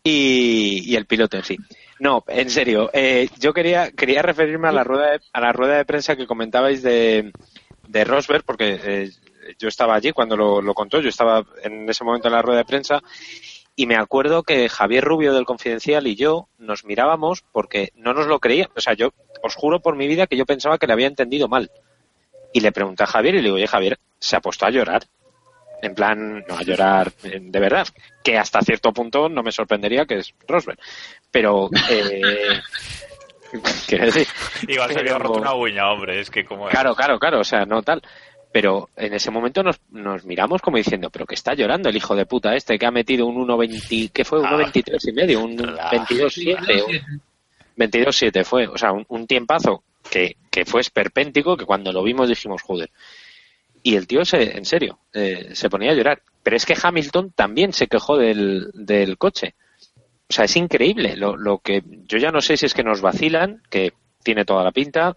y, 0.02 0.90
y 0.90 0.96
el 0.96 1.04
piloto 1.06 1.36
en 1.36 1.44
sí. 1.44 1.56
No, 1.98 2.24
en 2.28 2.50
serio, 2.50 2.90
eh, 2.92 3.28
yo 3.38 3.52
quería 3.54 3.90
quería 3.90 4.22
referirme 4.22 4.68
a 4.68 4.72
la 4.72 4.84
rueda 4.84 5.12
de, 5.12 5.20
a 5.32 5.40
la 5.40 5.52
rueda 5.52 5.76
de 5.76 5.84
prensa 5.84 6.16
que 6.16 6.26
comentabais 6.26 6.82
de, 6.82 7.32
de 7.88 8.04
Rosberg 8.04 8.44
porque 8.44 8.78
eh, 8.84 9.10
yo 9.58 9.68
estaba 9.68 9.94
allí 9.94 10.12
cuando 10.12 10.36
lo, 10.36 10.60
lo 10.60 10.74
contó, 10.74 11.00
yo 11.00 11.08
estaba 11.08 11.44
en 11.62 11.88
ese 11.88 12.04
momento 12.04 12.28
en 12.28 12.34
la 12.34 12.42
rueda 12.42 12.58
de 12.58 12.64
prensa 12.64 13.02
y 13.78 13.86
me 13.86 13.96
acuerdo 13.96 14.42
que 14.42 14.70
Javier 14.70 15.04
Rubio 15.04 15.34
del 15.34 15.44
Confidencial 15.44 16.06
y 16.06 16.16
yo 16.16 16.48
nos 16.58 16.84
mirábamos 16.86 17.44
porque 17.52 17.92
no 17.94 18.14
nos 18.14 18.26
lo 18.26 18.40
creía, 18.40 18.70
o 18.74 18.80
sea, 18.80 18.94
yo 18.94 19.10
os 19.42 19.54
juro 19.54 19.80
por 19.80 19.96
mi 19.96 20.06
vida 20.08 20.26
que 20.26 20.36
yo 20.36 20.46
pensaba 20.46 20.78
que 20.78 20.86
le 20.86 20.94
había 20.94 21.06
entendido 21.06 21.46
mal. 21.46 21.70
Y 22.54 22.60
le 22.60 22.72
pregunté 22.72 23.02
a 23.02 23.06
Javier 23.06 23.34
y 23.34 23.38
le 23.38 23.44
digo, 23.44 23.56
oye 23.56 23.66
Javier, 23.66 23.98
se 24.18 24.34
ha 24.34 24.40
puesto 24.40 24.64
a 24.64 24.70
llorar. 24.70 25.02
En 25.82 25.94
plan, 25.94 26.44
no 26.48 26.56
a 26.56 26.62
llorar 26.62 27.12
eh, 27.24 27.38
de 27.40 27.60
verdad. 27.60 27.86
Que 28.22 28.38
hasta 28.38 28.60
cierto 28.62 28.92
punto 28.92 29.28
no 29.28 29.42
me 29.42 29.52
sorprendería 29.52 30.06
que 30.06 30.18
es 30.18 30.34
Rosberg. 30.46 30.78
Pero, 31.30 31.68
eh, 31.90 32.60
quiero 33.86 34.06
decir. 34.06 34.26
Igual 34.66 34.92
se 34.92 35.00
había 35.00 35.18
roto 35.18 35.40
una 35.40 35.54
uña, 35.54 35.90
hombre, 35.90 36.20
es 36.20 36.30
que 36.30 36.44
como. 36.44 36.68
Claro, 36.68 36.94
claro, 36.94 37.18
claro, 37.18 37.40
o 37.40 37.44
sea, 37.44 37.64
no 37.64 37.82
tal. 37.82 38.02
Pero 38.52 38.88
en 38.96 39.12
ese 39.12 39.30
momento 39.30 39.62
nos, 39.62 39.80
nos 39.90 40.24
miramos 40.24 40.62
como 40.62 40.78
diciendo, 40.78 41.10
pero 41.10 41.26
que 41.26 41.34
está 41.34 41.52
llorando 41.52 41.90
el 41.90 41.96
hijo 41.96 42.16
de 42.16 42.24
puta 42.24 42.54
este 42.56 42.78
que 42.78 42.86
ha 42.86 42.90
metido 42.90 43.26
un 43.26 43.46
1.20, 43.46 44.10
¿qué 44.12 44.24
fue? 44.24 44.40
1.23 44.40 45.08
y 45.08 45.12
medio, 45.12 45.44
un 45.44 45.58
22.7. 45.58 47.04
22.7 47.76 48.44
fue, 48.44 48.66
o 48.66 48.78
sea, 48.78 48.92
un, 48.92 49.04
un 49.08 49.26
tiempazo 49.26 49.82
que, 50.10 50.36
que, 50.50 50.64
fue 50.64 50.80
esperpéntico, 50.80 51.56
que 51.56 51.66
cuando 51.66 51.92
lo 51.92 52.02
vimos 52.02 52.30
dijimos, 52.30 52.62
joder. 52.62 52.90
Y 53.86 53.94
el 53.94 54.08
tío, 54.08 54.24
se, 54.24 54.56
en 54.56 54.64
serio, 54.64 54.98
eh, 55.12 55.50
se 55.52 55.70
ponía 55.70 55.92
a 55.92 55.94
llorar. 55.94 56.20
Pero 56.42 56.56
es 56.56 56.66
que 56.66 56.76
Hamilton 56.82 57.30
también 57.30 57.72
se 57.72 57.86
quejó 57.86 58.16
del, 58.16 58.72
del 58.74 59.16
coche. 59.16 59.54
O 60.28 60.32
sea, 60.32 60.46
es 60.46 60.56
increíble. 60.56 61.14
Lo, 61.14 61.36
lo 61.36 61.58
que 61.58 61.84
yo 61.86 62.18
ya 62.18 62.32
no 62.32 62.40
sé 62.40 62.56
si 62.56 62.66
es 62.66 62.74
que 62.74 62.82
nos 62.82 63.00
vacilan, 63.00 63.62
que 63.70 63.92
tiene 64.24 64.44
toda 64.44 64.64
la 64.64 64.72
pinta, 64.72 65.16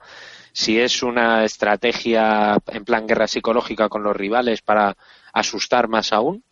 si 0.54 0.80
es 0.80 1.02
una 1.02 1.44
estrategia 1.46 2.60
en 2.68 2.86
plan 2.86 3.08
guerra 3.08 3.26
psicológica 3.26 3.90
con 3.90 4.04
los 4.04 4.16
rivales 4.16 4.62
para 4.62 4.96
asustar 5.34 5.88
más 5.88 6.14
aún. 6.14 6.44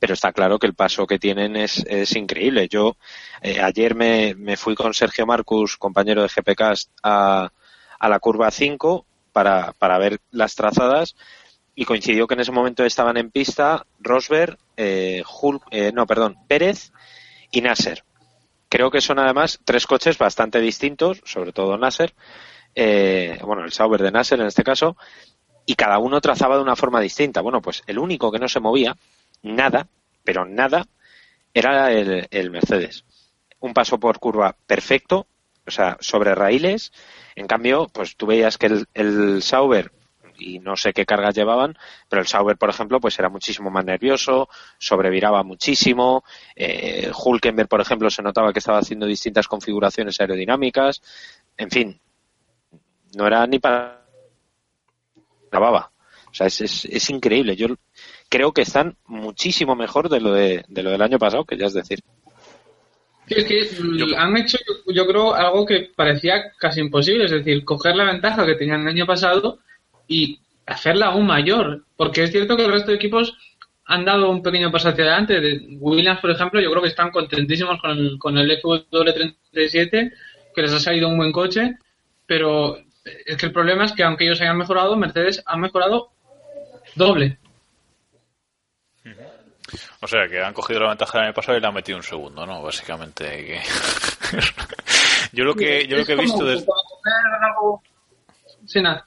Pero 0.00 0.14
está 0.14 0.32
claro 0.32 0.58
que 0.58 0.66
el 0.66 0.74
paso 0.74 1.06
que 1.06 1.20
tienen 1.20 1.54
es, 1.54 1.78
es 1.86 2.16
increíble. 2.16 2.66
Yo 2.68 2.96
eh, 3.40 3.60
ayer 3.60 3.94
me, 3.94 4.34
me, 4.34 4.56
fui 4.56 4.74
con 4.74 4.92
Sergio 4.94 5.26
Marcus, 5.26 5.76
compañero 5.76 6.22
de 6.22 6.28
GPcast, 6.28 6.90
a, 7.04 7.52
a 8.00 8.08
la 8.08 8.18
curva 8.18 8.50
5 8.50 9.06
para, 9.38 9.72
para 9.78 9.98
ver 9.98 10.18
las 10.32 10.56
trazadas 10.56 11.14
y 11.76 11.84
coincidió 11.84 12.26
que 12.26 12.34
en 12.34 12.40
ese 12.40 12.50
momento 12.50 12.84
estaban 12.84 13.16
en 13.18 13.30
pista 13.30 13.86
Rosberg, 14.00 14.58
eh, 14.76 15.22
eh, 15.70 15.92
no, 15.94 16.06
perdón, 16.08 16.38
Pérez 16.48 16.90
y 17.52 17.60
Nasser. 17.60 18.02
Creo 18.68 18.90
que 18.90 19.00
son 19.00 19.20
además 19.20 19.60
tres 19.64 19.86
coches 19.86 20.18
bastante 20.18 20.60
distintos, 20.60 21.22
sobre 21.24 21.52
todo 21.52 21.78
Nasser, 21.78 22.14
eh, 22.74 23.38
bueno, 23.44 23.62
el 23.64 23.70
Sauber 23.70 24.02
de 24.02 24.10
Nasser 24.10 24.40
en 24.40 24.48
este 24.48 24.64
caso, 24.64 24.96
y 25.64 25.76
cada 25.76 26.00
uno 26.00 26.20
trazaba 26.20 26.56
de 26.56 26.62
una 26.62 26.74
forma 26.74 27.00
distinta. 27.00 27.40
Bueno, 27.40 27.62
pues 27.62 27.84
el 27.86 28.00
único 28.00 28.32
que 28.32 28.40
no 28.40 28.48
se 28.48 28.58
movía, 28.58 28.96
nada, 29.42 29.86
pero 30.24 30.46
nada, 30.46 30.84
era 31.54 31.92
el 31.92 32.50
Mercedes. 32.50 33.04
Un 33.60 33.72
paso 33.72 34.00
por 34.00 34.18
curva 34.18 34.56
perfecto, 34.66 35.28
o 35.68 35.70
sea, 35.70 35.96
sobre 36.00 36.34
raíles. 36.34 36.92
En 37.36 37.46
cambio, 37.46 37.88
pues 37.92 38.16
tú 38.16 38.26
veías 38.26 38.58
que 38.58 38.66
el, 38.66 38.86
el 38.94 39.42
Sauber 39.42 39.92
y 40.38 40.58
no 40.60 40.76
sé 40.76 40.92
qué 40.92 41.04
cargas 41.04 41.34
llevaban, 41.34 41.76
pero 42.08 42.22
el 42.22 42.28
Sauber, 42.28 42.56
por 42.56 42.70
ejemplo, 42.70 43.00
pues 43.00 43.18
era 43.18 43.28
muchísimo 43.28 43.70
más 43.70 43.84
nervioso, 43.84 44.48
sobreviraba 44.78 45.42
muchísimo. 45.42 46.24
Eh, 46.54 47.10
Hulkenberg, 47.12 47.68
por 47.68 47.80
ejemplo, 47.80 48.10
se 48.10 48.22
notaba 48.22 48.52
que 48.52 48.60
estaba 48.60 48.78
haciendo 48.78 49.06
distintas 49.06 49.48
configuraciones 49.48 50.20
aerodinámicas. 50.20 51.02
En 51.56 51.70
fin, 51.70 52.00
no 53.16 53.26
era 53.26 53.46
ni 53.46 53.58
para 53.58 54.06
la 55.50 55.58
baba. 55.58 55.92
O 56.30 56.34
sea, 56.34 56.46
es, 56.46 56.60
es, 56.60 56.84
es, 56.84 57.10
increíble. 57.10 57.56
Yo 57.56 57.68
creo 58.28 58.52
que 58.52 58.62
están 58.62 58.96
muchísimo 59.06 59.74
mejor 59.74 60.08
de 60.08 60.20
lo, 60.20 60.32
de, 60.32 60.64
de 60.68 60.82
lo 60.82 60.90
del 60.90 61.02
año 61.02 61.18
pasado, 61.18 61.44
que 61.44 61.56
ya 61.56 61.66
es 61.66 61.74
decir. 61.74 62.00
Es 63.28 63.44
que 63.44 63.68
han 64.16 64.36
hecho, 64.36 64.58
yo 64.86 65.06
creo, 65.06 65.34
algo 65.34 65.66
que 65.66 65.90
parecía 65.94 66.52
casi 66.58 66.80
imposible, 66.80 67.26
es 67.26 67.30
decir, 67.30 67.64
coger 67.64 67.96
la 67.96 68.04
ventaja 68.04 68.46
que 68.46 68.54
tenían 68.54 68.82
el 68.82 68.88
año 68.88 69.06
pasado 69.06 69.58
y 70.06 70.40
hacerla 70.66 71.06
aún 71.06 71.26
mayor. 71.26 71.84
Porque 71.96 72.24
es 72.24 72.30
cierto 72.30 72.56
que 72.56 72.64
el 72.64 72.72
resto 72.72 72.90
de 72.90 72.96
equipos 72.96 73.36
han 73.86 74.04
dado 74.04 74.30
un 74.30 74.42
pequeño 74.42 74.70
paso 74.70 74.90
hacia 74.90 75.04
adelante. 75.04 75.40
Williams, 75.78 76.20
por 76.20 76.30
ejemplo, 76.30 76.60
yo 76.60 76.70
creo 76.70 76.82
que 76.82 76.88
están 76.88 77.10
contentísimos 77.10 77.80
con 77.80 77.90
el, 77.90 78.18
con 78.18 78.38
el 78.38 78.50
FW37, 78.60 80.12
que 80.54 80.62
les 80.62 80.72
ha 80.72 80.80
salido 80.80 81.08
un 81.08 81.16
buen 81.16 81.32
coche, 81.32 81.76
pero 82.26 82.78
es 83.24 83.36
que 83.36 83.46
el 83.46 83.52
problema 83.52 83.84
es 83.84 83.92
que 83.92 84.02
aunque 84.02 84.24
ellos 84.24 84.40
hayan 84.40 84.58
mejorado, 84.58 84.96
Mercedes 84.96 85.42
ha 85.46 85.56
mejorado 85.56 86.10
doble. 86.94 87.38
O 90.00 90.06
sea, 90.06 90.28
que 90.28 90.40
han 90.40 90.54
cogido 90.54 90.80
la 90.80 90.90
ventaja 90.90 91.18
del 91.18 91.26
año 91.26 91.34
pasado 91.34 91.58
y 91.58 91.60
le 91.60 91.66
han 91.66 91.74
metido 91.74 91.98
un 91.98 92.04
segundo, 92.04 92.46
¿no? 92.46 92.62
Básicamente. 92.62 93.60
yo 95.32 95.44
lo 95.44 95.54
que, 95.54 95.86
yo 95.88 95.96
lo 95.96 96.04
que 96.04 96.12
he 96.12 96.16
visto 96.16 96.44
desde... 96.44 96.66
Sin 98.64 98.84
nada. 98.84 99.04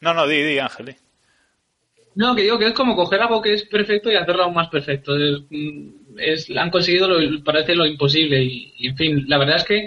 No, 0.00 0.14
no, 0.14 0.26
di, 0.26 0.42
di, 0.42 0.58
Ángel. 0.58 0.96
No, 2.14 2.34
que 2.34 2.42
digo 2.42 2.58
que 2.58 2.66
es 2.66 2.72
como 2.72 2.94
coger 2.94 3.20
algo 3.20 3.42
que 3.42 3.54
es 3.54 3.64
perfecto 3.64 4.10
y 4.10 4.16
hacerlo 4.16 4.44
aún 4.44 4.54
más 4.54 4.68
perfecto. 4.68 5.16
Es, 5.16 5.42
es 6.16 6.56
han 6.56 6.70
conseguido, 6.70 7.08
lo, 7.08 7.44
parece, 7.44 7.74
lo 7.74 7.84
imposible. 7.84 8.42
Y, 8.42 8.72
y, 8.78 8.88
en 8.88 8.96
fin, 8.96 9.24
la 9.26 9.38
verdad 9.38 9.56
es 9.56 9.64
que 9.64 9.86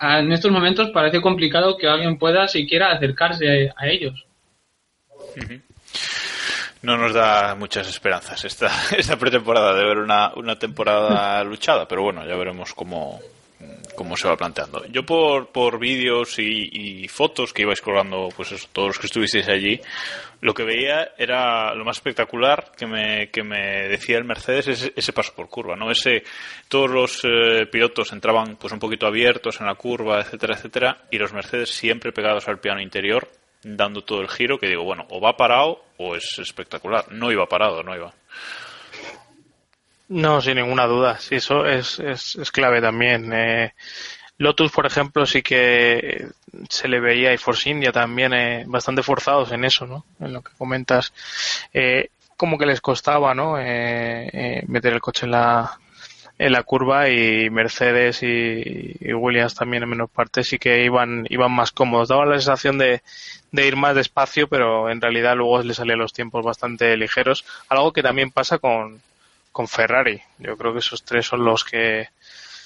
en 0.00 0.32
estos 0.32 0.50
momentos 0.50 0.90
parece 0.90 1.20
complicado 1.20 1.76
que 1.76 1.86
alguien 1.86 2.18
pueda 2.18 2.48
siquiera 2.48 2.90
acercarse 2.90 3.68
a, 3.68 3.74
a 3.76 3.88
ellos. 3.88 4.26
Uh 5.36 5.40
-huh. 5.40 5.62
No 6.82 6.96
nos 6.96 7.14
da 7.14 7.54
muchas 7.54 7.88
esperanzas 7.88 8.44
esta, 8.44 8.70
esta 8.96 9.16
pretemporada 9.16 9.74
de 9.74 9.84
ver 9.84 9.98
una, 9.98 10.32
una 10.34 10.58
temporada 10.58 11.42
luchada, 11.44 11.86
pero 11.86 12.02
bueno, 12.02 12.26
ya 12.26 12.36
veremos 12.36 12.74
cómo, 12.74 13.20
cómo 13.94 14.16
se 14.16 14.28
va 14.28 14.36
planteando. 14.36 14.84
Yo 14.86 15.04
por, 15.04 15.48
por 15.48 15.78
vídeos 15.78 16.38
y, 16.38 17.04
y, 17.04 17.08
fotos 17.08 17.52
que 17.52 17.62
iba 17.62 17.74
scrollando, 17.76 18.28
pues 18.34 18.52
eso, 18.52 18.68
todos 18.72 18.88
los 18.88 18.98
que 18.98 19.06
estuvisteis 19.06 19.48
allí, 19.48 19.80
lo 20.40 20.54
que 20.54 20.64
veía 20.64 21.12
era 21.16 21.72
lo 21.74 21.84
más 21.84 21.98
espectacular 21.98 22.72
que 22.76 22.86
me, 22.86 23.30
que 23.30 23.44
me 23.44 23.88
decía 23.88 24.18
el 24.18 24.24
Mercedes 24.24 24.66
ese, 24.66 24.92
ese 24.96 25.12
paso 25.12 25.32
por 25.34 25.48
curva, 25.48 25.76
¿no? 25.76 25.90
Ese, 25.90 26.24
todos 26.68 26.90
los 26.90 27.20
eh, 27.24 27.66
pilotos 27.70 28.12
entraban 28.12 28.56
pues 28.56 28.72
un 28.72 28.80
poquito 28.80 29.06
abiertos 29.06 29.60
en 29.60 29.66
la 29.66 29.76
curva, 29.76 30.20
etcétera, 30.20 30.56
etcétera, 30.56 30.98
y 31.12 31.18
los 31.18 31.32
Mercedes 31.32 31.70
siempre 31.70 32.10
pegados 32.10 32.48
al 32.48 32.58
piano 32.58 32.80
interior, 32.80 33.28
dando 33.62 34.02
todo 34.02 34.20
el 34.20 34.28
giro, 34.28 34.58
que 34.58 34.68
digo, 34.68 34.84
bueno, 34.84 35.06
o 35.10 35.20
va 35.20 35.36
parado 35.36 35.84
o 35.98 36.16
es 36.16 36.38
espectacular. 36.38 37.10
No 37.12 37.30
iba 37.30 37.48
parado, 37.48 37.82
no 37.82 37.94
iba. 37.94 38.12
No, 40.08 40.42
sin 40.42 40.56
ninguna 40.56 40.86
duda. 40.86 41.18
Sí, 41.18 41.36
eso 41.36 41.66
es, 41.66 41.98
es, 41.98 42.36
es 42.36 42.50
clave 42.50 42.80
también. 42.80 43.32
Eh, 43.32 43.72
Lotus, 44.38 44.72
por 44.72 44.86
ejemplo, 44.86 45.24
sí 45.24 45.40
que 45.42 46.26
se 46.68 46.88
le 46.88 47.00
veía 47.00 47.32
y 47.32 47.38
Force 47.38 47.70
India 47.70 47.92
también 47.92 48.32
eh, 48.34 48.64
bastante 48.66 49.02
forzados 49.02 49.52
en 49.52 49.64
eso, 49.64 49.86
¿no? 49.86 50.04
En 50.20 50.32
lo 50.32 50.42
que 50.42 50.52
comentas. 50.58 51.12
Eh, 51.72 52.08
como 52.36 52.58
que 52.58 52.66
les 52.66 52.80
costaba, 52.80 53.34
¿no? 53.34 53.56
Eh, 53.58 54.64
meter 54.66 54.94
el 54.94 55.00
coche 55.00 55.26
en 55.26 55.32
la, 55.32 55.78
en 56.38 56.52
la 56.52 56.64
curva 56.64 57.08
y 57.08 57.50
Mercedes 57.50 58.22
y, 58.24 58.96
y, 59.00 59.12
Williams 59.12 59.54
también 59.54 59.84
en 59.84 59.90
menor 59.90 60.08
parte 60.08 60.42
sí 60.42 60.58
que 60.58 60.84
iban, 60.84 61.24
iban 61.30 61.52
más 61.52 61.70
cómodos. 61.70 62.08
Daba 62.08 62.26
la 62.26 62.34
sensación 62.34 62.78
de, 62.78 63.02
de 63.52 63.66
ir 63.66 63.76
más 63.76 63.94
despacio, 63.94 64.48
pero 64.48 64.90
en 64.90 65.00
realidad 65.00 65.36
luego 65.36 65.62
le 65.62 65.74
salían 65.74 65.98
los 65.98 66.12
tiempos 66.12 66.44
bastante 66.44 66.96
ligeros. 66.96 67.44
Algo 67.68 67.92
que 67.92 68.02
también 68.02 68.30
pasa 68.30 68.58
con, 68.58 69.00
con 69.52 69.68
Ferrari. 69.68 70.20
Yo 70.38 70.56
creo 70.56 70.72
que 70.72 70.80
esos 70.80 71.04
tres 71.04 71.26
son 71.26 71.44
los 71.44 71.64
que 71.64 72.08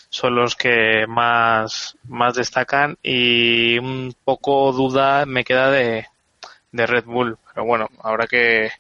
son 0.09 0.37
los 0.37 0.55
que 0.55 1.05
más, 1.09 1.97
más 2.05 2.35
destacan 2.35 2.97
y 3.03 3.79
un 3.79 4.15
poco 4.25 4.73
duda 4.73 5.27
me 5.27 5.45
queda 5.45 5.71
de, 5.71 6.07
de 6.73 6.87
Red 6.87 7.05
Bull. 7.05 7.37
Pero 7.53 7.67
bueno, 7.67 7.89
habrá 8.03 8.27
que, 8.27 8.71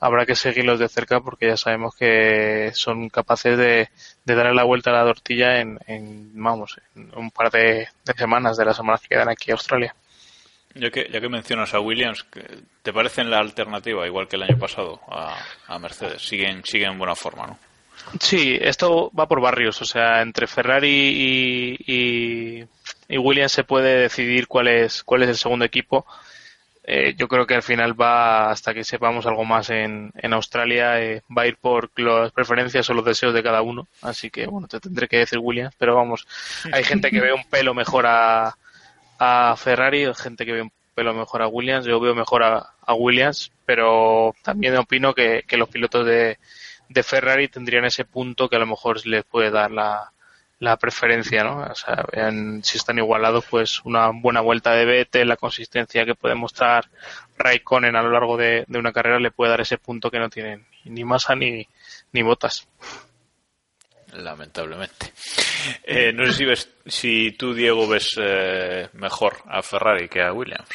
habrá 0.00 0.24
que 0.24 0.36
seguirlos 0.36 0.78
de 0.78 0.88
cerca 0.88 1.20
porque 1.20 1.48
ya 1.48 1.56
sabemos 1.56 1.94
que 1.96 2.70
son 2.74 3.08
capaces 3.08 3.58
de, 3.58 3.90
de 4.24 4.34
darle 4.34 4.54
la 4.54 4.64
vuelta 4.64 4.90
a 4.90 4.94
la 4.94 5.04
tortilla 5.04 5.60
en, 5.60 5.78
en 5.86 6.30
vamos, 6.34 6.80
en 6.94 7.10
un 7.16 7.30
par 7.30 7.50
de, 7.50 7.88
semanas, 8.16 8.56
de 8.56 8.64
las 8.64 8.76
semanas 8.76 9.00
que 9.00 9.08
quedan 9.08 9.28
aquí 9.28 9.50
a 9.50 9.54
Australia. 9.54 9.94
Ya 10.74 10.90
que, 10.90 11.28
mencionas 11.28 11.74
a 11.74 11.80
Williams, 11.80 12.26
¿te 12.82 12.92
parecen 12.92 13.30
la 13.30 13.38
alternativa, 13.38 14.06
igual 14.06 14.28
que 14.28 14.36
el 14.36 14.42
año 14.42 14.58
pasado, 14.58 15.00
a, 15.08 15.78
Mercedes? 15.78 16.22
Siguen, 16.22 16.62
siguen 16.64 16.92
en 16.92 16.98
buena 16.98 17.14
forma, 17.14 17.46
¿no? 17.46 17.58
Sí, 18.20 18.56
esto 18.60 19.10
va 19.18 19.26
por 19.26 19.40
barrios, 19.40 19.82
o 19.82 19.84
sea, 19.84 20.22
entre 20.22 20.46
Ferrari 20.46 20.88
y, 20.88 21.76
y, 21.86 22.64
y 23.08 23.18
Williams 23.18 23.52
se 23.52 23.64
puede 23.64 23.98
decidir 23.98 24.46
cuál 24.46 24.68
es, 24.68 25.02
cuál 25.02 25.24
es 25.24 25.28
el 25.28 25.36
segundo 25.36 25.64
equipo 25.64 26.06
eh, 26.90 27.14
yo 27.18 27.28
creo 27.28 27.46
que 27.46 27.54
al 27.54 27.62
final 27.62 28.00
va, 28.00 28.50
hasta 28.50 28.72
que 28.72 28.82
sepamos 28.82 29.26
algo 29.26 29.44
más 29.44 29.68
en, 29.68 30.10
en 30.16 30.32
Australia, 30.32 30.98
eh, 30.98 31.22
va 31.36 31.42
a 31.42 31.46
ir 31.46 31.58
por 31.58 31.90
las 32.00 32.32
preferencias 32.32 32.88
o 32.88 32.94
los 32.94 33.04
deseos 33.04 33.34
de 33.34 33.42
cada 33.42 33.60
uno. 33.60 33.88
Así 34.00 34.30
que, 34.30 34.46
bueno, 34.46 34.68
te 34.68 34.80
tendré 34.80 35.06
que 35.06 35.18
decir 35.18 35.38
Williams, 35.38 35.74
pero 35.76 35.94
vamos, 35.94 36.26
hay 36.72 36.82
gente 36.84 37.10
que 37.10 37.20
ve 37.20 37.34
un 37.34 37.44
pelo 37.44 37.74
mejor 37.74 38.06
a, 38.06 38.56
a 39.18 39.54
Ferrari, 39.56 40.06
gente 40.14 40.46
que 40.46 40.52
ve 40.52 40.70
pelo 40.94 41.14
mejor 41.14 41.42
a 41.42 41.48
Williams, 41.48 41.86
yo 41.86 42.00
veo 42.00 42.14
mejor 42.14 42.42
a, 42.42 42.94
Williams, 42.94 43.52
pero 43.64 44.34
también 44.42 44.76
opino 44.76 45.14
que, 45.14 45.44
que 45.46 45.56
los 45.56 45.68
pilotos 45.68 46.06
de, 46.06 46.38
de 46.88 47.02
Ferrari 47.02 47.48
tendrían 47.48 47.84
ese 47.84 48.04
punto 48.04 48.48
que 48.48 48.56
a 48.56 48.58
lo 48.58 48.66
mejor 48.66 49.06
les 49.06 49.24
puede 49.24 49.50
dar 49.50 49.70
la, 49.70 50.12
la 50.58 50.76
preferencia, 50.76 51.44
¿no? 51.44 51.60
O 51.60 51.74
sea, 51.74 52.04
si 52.62 52.76
están 52.76 52.98
igualados, 52.98 53.44
pues 53.48 53.80
una 53.84 54.10
buena 54.10 54.40
vuelta 54.40 54.72
de 54.72 54.84
Vettel, 54.84 55.28
la 55.28 55.36
consistencia 55.36 56.04
que 56.04 56.14
puede 56.14 56.34
mostrar 56.34 56.88
Raikkonen 57.36 57.94
a 57.94 58.02
lo 58.02 58.10
largo 58.10 58.36
de, 58.36 58.64
una 58.68 58.92
carrera 58.92 59.20
le 59.20 59.30
puede 59.30 59.50
dar 59.50 59.60
ese 59.60 59.78
punto 59.78 60.10
que 60.10 60.18
no 60.18 60.28
tienen 60.28 60.66
ni 60.84 61.04
Massa 61.04 61.34
ni, 61.34 61.68
ni 62.12 62.22
Botas. 62.22 62.66
Lamentablemente. 64.18 65.12
Eh, 65.84 66.12
no 66.12 66.26
sé 66.26 66.32
si, 66.32 66.44
ves, 66.44 66.68
si 66.86 67.32
tú, 67.32 67.54
Diego, 67.54 67.86
ves 67.86 68.16
eh, 68.20 68.88
mejor 68.94 69.36
a 69.46 69.62
Ferrari 69.62 70.08
que 70.08 70.22
a 70.22 70.32
Williams. 70.32 70.68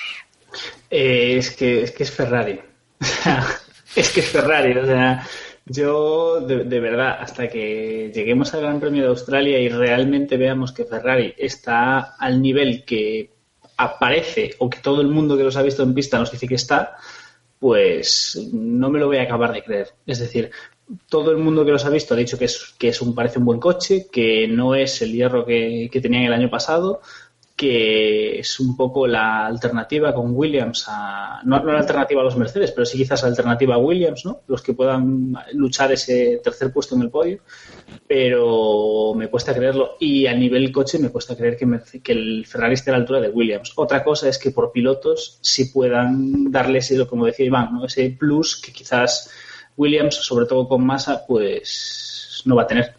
Eh, 0.90 1.36
es, 1.38 1.56
que, 1.56 1.84
es 1.84 1.92
que 1.92 2.04
es 2.04 2.12
Ferrari. 2.12 2.60
es 3.96 4.10
que 4.12 4.20
es 4.22 4.30
Ferrari. 4.30 4.78
O 4.78 4.86
sea, 4.86 5.28
yo, 5.66 6.40
de, 6.42 6.80
verdad, 6.80 7.18
hasta 7.20 7.50
que 7.50 8.12
lleguemos 8.14 8.54
al 8.54 8.62
Gran 8.62 8.80
Premio 8.80 9.04
de 9.04 9.10
Australia 9.10 9.60
y 9.60 9.68
realmente 9.68 10.38
veamos 10.38 10.72
que 10.72 10.86
Ferrari 10.86 11.34
está 11.38 12.16
al 12.18 12.42
nivel 12.42 12.86
que 12.86 13.30
aparece 13.76 14.56
o 14.60 14.70
que 14.70 14.80
todo 14.80 15.02
el 15.02 15.08
mundo 15.08 15.36
que 15.36 15.44
los 15.44 15.58
ha 15.58 15.64
visto 15.64 15.84
en 15.84 15.94
pista 15.94 16.18
nos 16.18 16.32
dice 16.32 16.48
que 16.48 16.56
está, 16.56 16.96
pues 17.60 18.40
no 18.54 18.90
me 18.90 19.00
lo 19.00 19.08
voy 19.08 19.18
a 19.18 19.24
acabar 19.24 19.52
de 19.52 19.64
creer. 19.64 19.90
Es 20.06 20.20
decir, 20.20 20.52
todo 21.10 21.32
el 21.32 21.38
mundo 21.38 21.66
que 21.66 21.72
los 21.72 21.86
ha 21.86 21.90
visto 21.90 22.14
ha 22.14 22.18
dicho 22.18 22.38
que 22.38 22.46
es, 22.46 22.76
que 22.78 22.90
es 22.90 23.02
un, 23.02 23.16
parece 23.16 23.40
un 23.40 23.46
buen 23.46 23.60
coche, 23.60 24.08
que 24.12 24.48
no 24.48 24.76
es 24.76 25.02
el 25.02 25.14
hierro 25.14 25.46
que, 25.46 25.90
que 25.92 26.02
tenían 26.02 26.24
el 26.24 26.34
año 26.34 26.50
pasado, 26.50 27.02
que 27.56 28.40
es 28.40 28.60
un 28.60 28.76
poco 28.76 29.06
la 29.06 29.46
alternativa 29.46 30.14
con 30.14 30.36
Williams 30.36 30.86
a, 30.88 31.42
no, 31.46 31.64
la 31.64 31.80
alternativa 31.80 32.22
a 32.22 32.24
los 32.24 32.36
Mercedes, 32.36 32.72
pero 32.72 32.86
sí 32.86 32.98
quizás 32.98 33.22
la 33.22 33.30
alternativa 33.30 33.76
a 33.76 33.78
Williams, 33.78 34.26
¿no? 34.26 34.42
Los 34.48 34.62
que 34.62 34.74
puedan 34.74 35.34
luchar 35.54 35.92
ese 35.92 36.42
tercer 36.44 36.74
puesto 36.74 36.96
en 36.96 37.04
el 37.04 37.10
podio, 37.12 37.40
pero 38.08 39.14
me 39.16 39.28
cuesta 39.28 39.54
creerlo 39.54 39.98
y 40.00 40.26
a 40.26 40.34
nivel 40.34 40.72
coche 40.72 40.98
me 40.98 41.10
cuesta 41.10 41.38
creer 41.38 41.56
que, 41.56 42.02
que 42.02 42.12
el 42.12 42.46
Ferrari 42.48 42.74
esté 42.74 42.90
a 42.90 42.94
la 42.94 43.00
altura 43.00 43.22
de 43.22 43.30
Williams. 43.30 43.72
Otra 43.76 44.04
cosa 44.04 44.28
es 44.28 44.40
que 44.40 44.52
por 44.52 44.72
pilotos 44.72 45.38
sí 45.42 45.66
puedan 45.66 46.52
darles, 46.52 46.94
como 47.08 47.28
decía 47.28 47.46
Iván, 47.46 47.74
¿no? 47.74 47.86
ese 47.86 48.10
plus 48.18 48.60
que 48.60 48.74
quizás 48.74 49.30
Williams, 49.78 50.16
sobre 50.16 50.46
todo 50.46 50.68
con 50.68 50.86
masa, 50.86 51.26
pues 51.26 52.42
no 52.46 52.56
va 52.56 52.64
a 52.64 52.68
tener. 52.68 52.94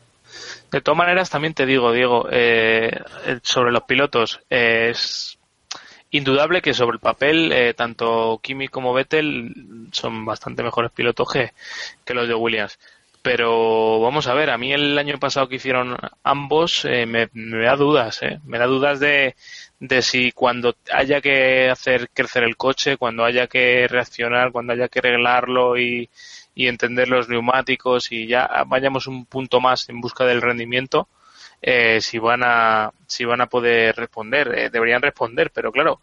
De 0.75 0.81
todas 0.81 0.99
maneras, 0.99 1.31
también 1.31 1.55
te 1.55 1.67
digo, 1.67 1.93
Diego, 1.93 2.27
eh, 2.33 2.91
sobre 3.43 3.71
los 3.71 3.85
pilotos, 3.85 4.41
es 4.51 5.39
indudable 6.11 6.63
que 6.63 6.75
sobre 6.75 6.97
el 6.97 7.01
papel, 7.01 7.53
eh, 7.53 7.75
tanto 7.75 8.41
Kimi 8.43 8.67
como 8.67 8.93
Vettel 8.93 9.55
son 9.93 10.25
bastante 10.25 10.65
mejores 10.65 10.91
pilotos 10.91 11.29
que, 11.33 11.53
los 12.13 12.27
de 12.27 12.35
Williams. 12.35 12.79
Pero 13.23 14.01
vamos 14.01 14.27
a 14.27 14.35
ver, 14.35 14.51
a 14.51 14.59
mí 14.59 14.73
el 14.73 14.99
año 14.99 15.19
pasado 15.19 15.49
que 15.49 15.57
hicieron 15.57 15.97
ambos 16.25 16.85
eh, 16.85 17.07
me, 17.07 17.29
da 17.65 17.77
dudas, 17.77 18.21
me 18.45 18.59
da 18.59 18.67
dudas 18.67 18.99
de, 18.99 19.37
de 19.79 20.03
si 20.03 20.33
cuando 20.33 20.75
haya 20.93 21.21
que 21.21 21.71
hacer 21.71 22.11
crecer 22.13 22.43
el 22.43 22.57
coche, 22.57 22.97
cuando 22.97 23.25
haya 23.25 23.47
que 23.47 23.87
reaccionar, 23.89 24.51
cuando 24.51 24.73
haya 24.73 24.89
que 24.89 24.99
arreglarlo 24.99 25.79
y, 25.79 26.11
y 26.55 26.69
entender 26.69 27.09
los 27.09 27.29
neumáticos 27.29 28.13
y 28.13 28.27
ya 28.27 28.49
vayamos 28.67 29.07
un 29.07 29.27
punto 29.27 29.61
más 29.61 29.89
en 29.89 30.01
busca 30.01 30.25
del 30.25 30.43
rendimiento, 30.43 31.09
eh, 31.63 32.01
si 32.01 32.19
van 32.19 32.43
a 32.45 32.91
si 33.07 33.25
van 33.25 33.41
a 33.41 33.47
poder 33.47 33.97
responder 33.97 34.59
eh, 34.59 34.71
deberían 34.71 35.01
responder 35.01 35.51
pero 35.51 35.73
claro 35.73 36.01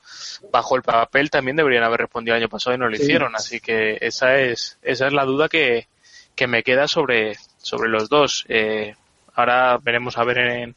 bajo 0.52 0.76
el 0.76 0.82
papel 0.82 1.30
también 1.30 1.56
deberían 1.56 1.84
haber 1.84 2.00
respondido 2.00 2.36
el 2.36 2.42
año 2.42 2.50
pasado 2.50 2.76
y 2.76 2.80
no 2.80 2.90
lo 2.90 2.96
hicieron 2.96 3.36
así 3.36 3.60
que 3.60 3.98
esa 4.02 4.40
es 4.40 4.80
esa 4.82 5.06
es 5.06 5.14
la 5.14 5.24
duda 5.24 5.50
que, 5.50 5.88
que 6.36 6.48
me 6.48 6.64
queda 6.64 6.88
sobre 6.88 7.38
sobre 7.62 7.90
los 7.90 8.10
dos. 8.10 8.46
Eh, 8.50 8.96
ahora 9.34 9.78
veremos 9.78 10.18
a 10.18 10.24
ver 10.24 10.40
en, 10.40 10.76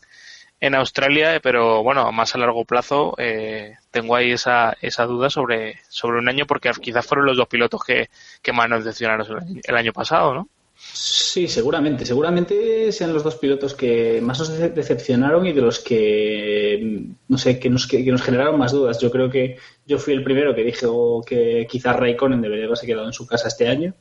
en 0.61 0.75
Australia, 0.75 1.41
pero 1.43 1.83
bueno, 1.83 2.11
más 2.13 2.35
a 2.35 2.39
largo 2.39 2.65
plazo 2.65 3.15
eh, 3.19 3.77
tengo 3.95 4.17
ahí 4.17 4.33
esa, 4.33 4.77
esa 4.83 5.07
duda 5.07 5.31
sobre, 5.31 5.79
sobre 5.89 6.19
un 6.19 6.29
año 6.29 6.47
porque 6.47 6.73
quizás 6.83 7.07
fueron 7.07 7.27
los 7.27 7.37
dos 7.37 7.47
pilotos 7.47 7.81
que, 7.85 8.11
que 8.43 8.53
más 8.53 8.69
nos 8.69 8.85
decepcionaron 8.85 9.61
el 9.63 9.77
año 9.77 9.93
pasado, 9.93 10.35
¿no? 10.35 10.49
Sí, 10.75 11.47
seguramente. 11.47 12.05
Seguramente 12.05 12.91
sean 12.91 13.13
los 13.13 13.23
dos 13.23 13.37
pilotos 13.37 13.75
que 13.75 14.21
más 14.21 14.41
nos 14.41 14.59
decepcionaron 14.59 15.47
y 15.47 15.53
de 15.53 15.61
los 15.61 15.79
que, 15.79 17.07
no 17.29 17.39
sé, 17.39 17.61
que 17.61 17.71
nos, 17.71 17.87
que, 17.87 18.03
nos 18.11 18.23
generaron 18.23 18.59
más 18.59 18.73
dudas. 18.73 18.99
Yo 18.99 19.13
creo 19.13 19.31
que 19.31 19.59
yo 19.87 19.99
fui 19.99 20.13
el 20.13 20.25
primero 20.25 20.57
que 20.57 20.65
dije 20.65 20.89
que 21.25 21.69
quizás 21.71 21.95
Raikkonen 21.95 22.43
debería 22.43 22.65
haberse 22.67 22.87
quedado 22.87 23.07
en 23.07 23.13
su 23.13 23.29
casa 23.29 23.47
este 23.47 23.69
año. 23.69 23.95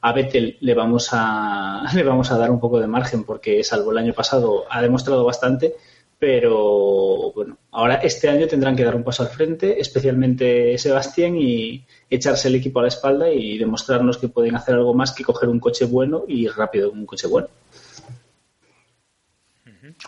A 0.00 0.12
Vettel 0.12 0.58
le 0.60 0.74
vamos 0.74 1.08
a, 1.10 1.82
le 1.94 2.04
vamos 2.04 2.30
a 2.30 2.38
dar 2.38 2.52
un 2.52 2.60
poco 2.60 2.78
de 2.78 2.86
margen 2.86 3.24
porque, 3.24 3.64
salvo 3.64 3.90
el 3.90 3.98
año 3.98 4.12
pasado, 4.12 4.64
ha 4.70 4.80
demostrado 4.80 5.24
bastante 5.24 5.74
pero 6.20 7.32
bueno, 7.32 7.56
ahora 7.72 7.94
este 7.94 8.28
año 8.28 8.46
tendrán 8.46 8.76
que 8.76 8.84
dar 8.84 8.94
un 8.94 9.02
paso 9.02 9.22
al 9.22 9.30
frente, 9.30 9.80
especialmente 9.80 10.76
Sebastián, 10.76 11.34
y 11.34 11.82
echarse 12.10 12.48
el 12.48 12.56
equipo 12.56 12.78
a 12.78 12.82
la 12.82 12.88
espalda 12.88 13.30
y 13.30 13.56
demostrarnos 13.56 14.18
que 14.18 14.28
pueden 14.28 14.54
hacer 14.54 14.74
algo 14.74 14.92
más 14.92 15.12
que 15.12 15.24
coger 15.24 15.48
un 15.48 15.58
coche 15.58 15.86
bueno 15.86 16.24
y 16.28 16.46
rápido 16.46 16.90
un 16.90 17.06
coche 17.06 17.26
bueno. 17.26 17.48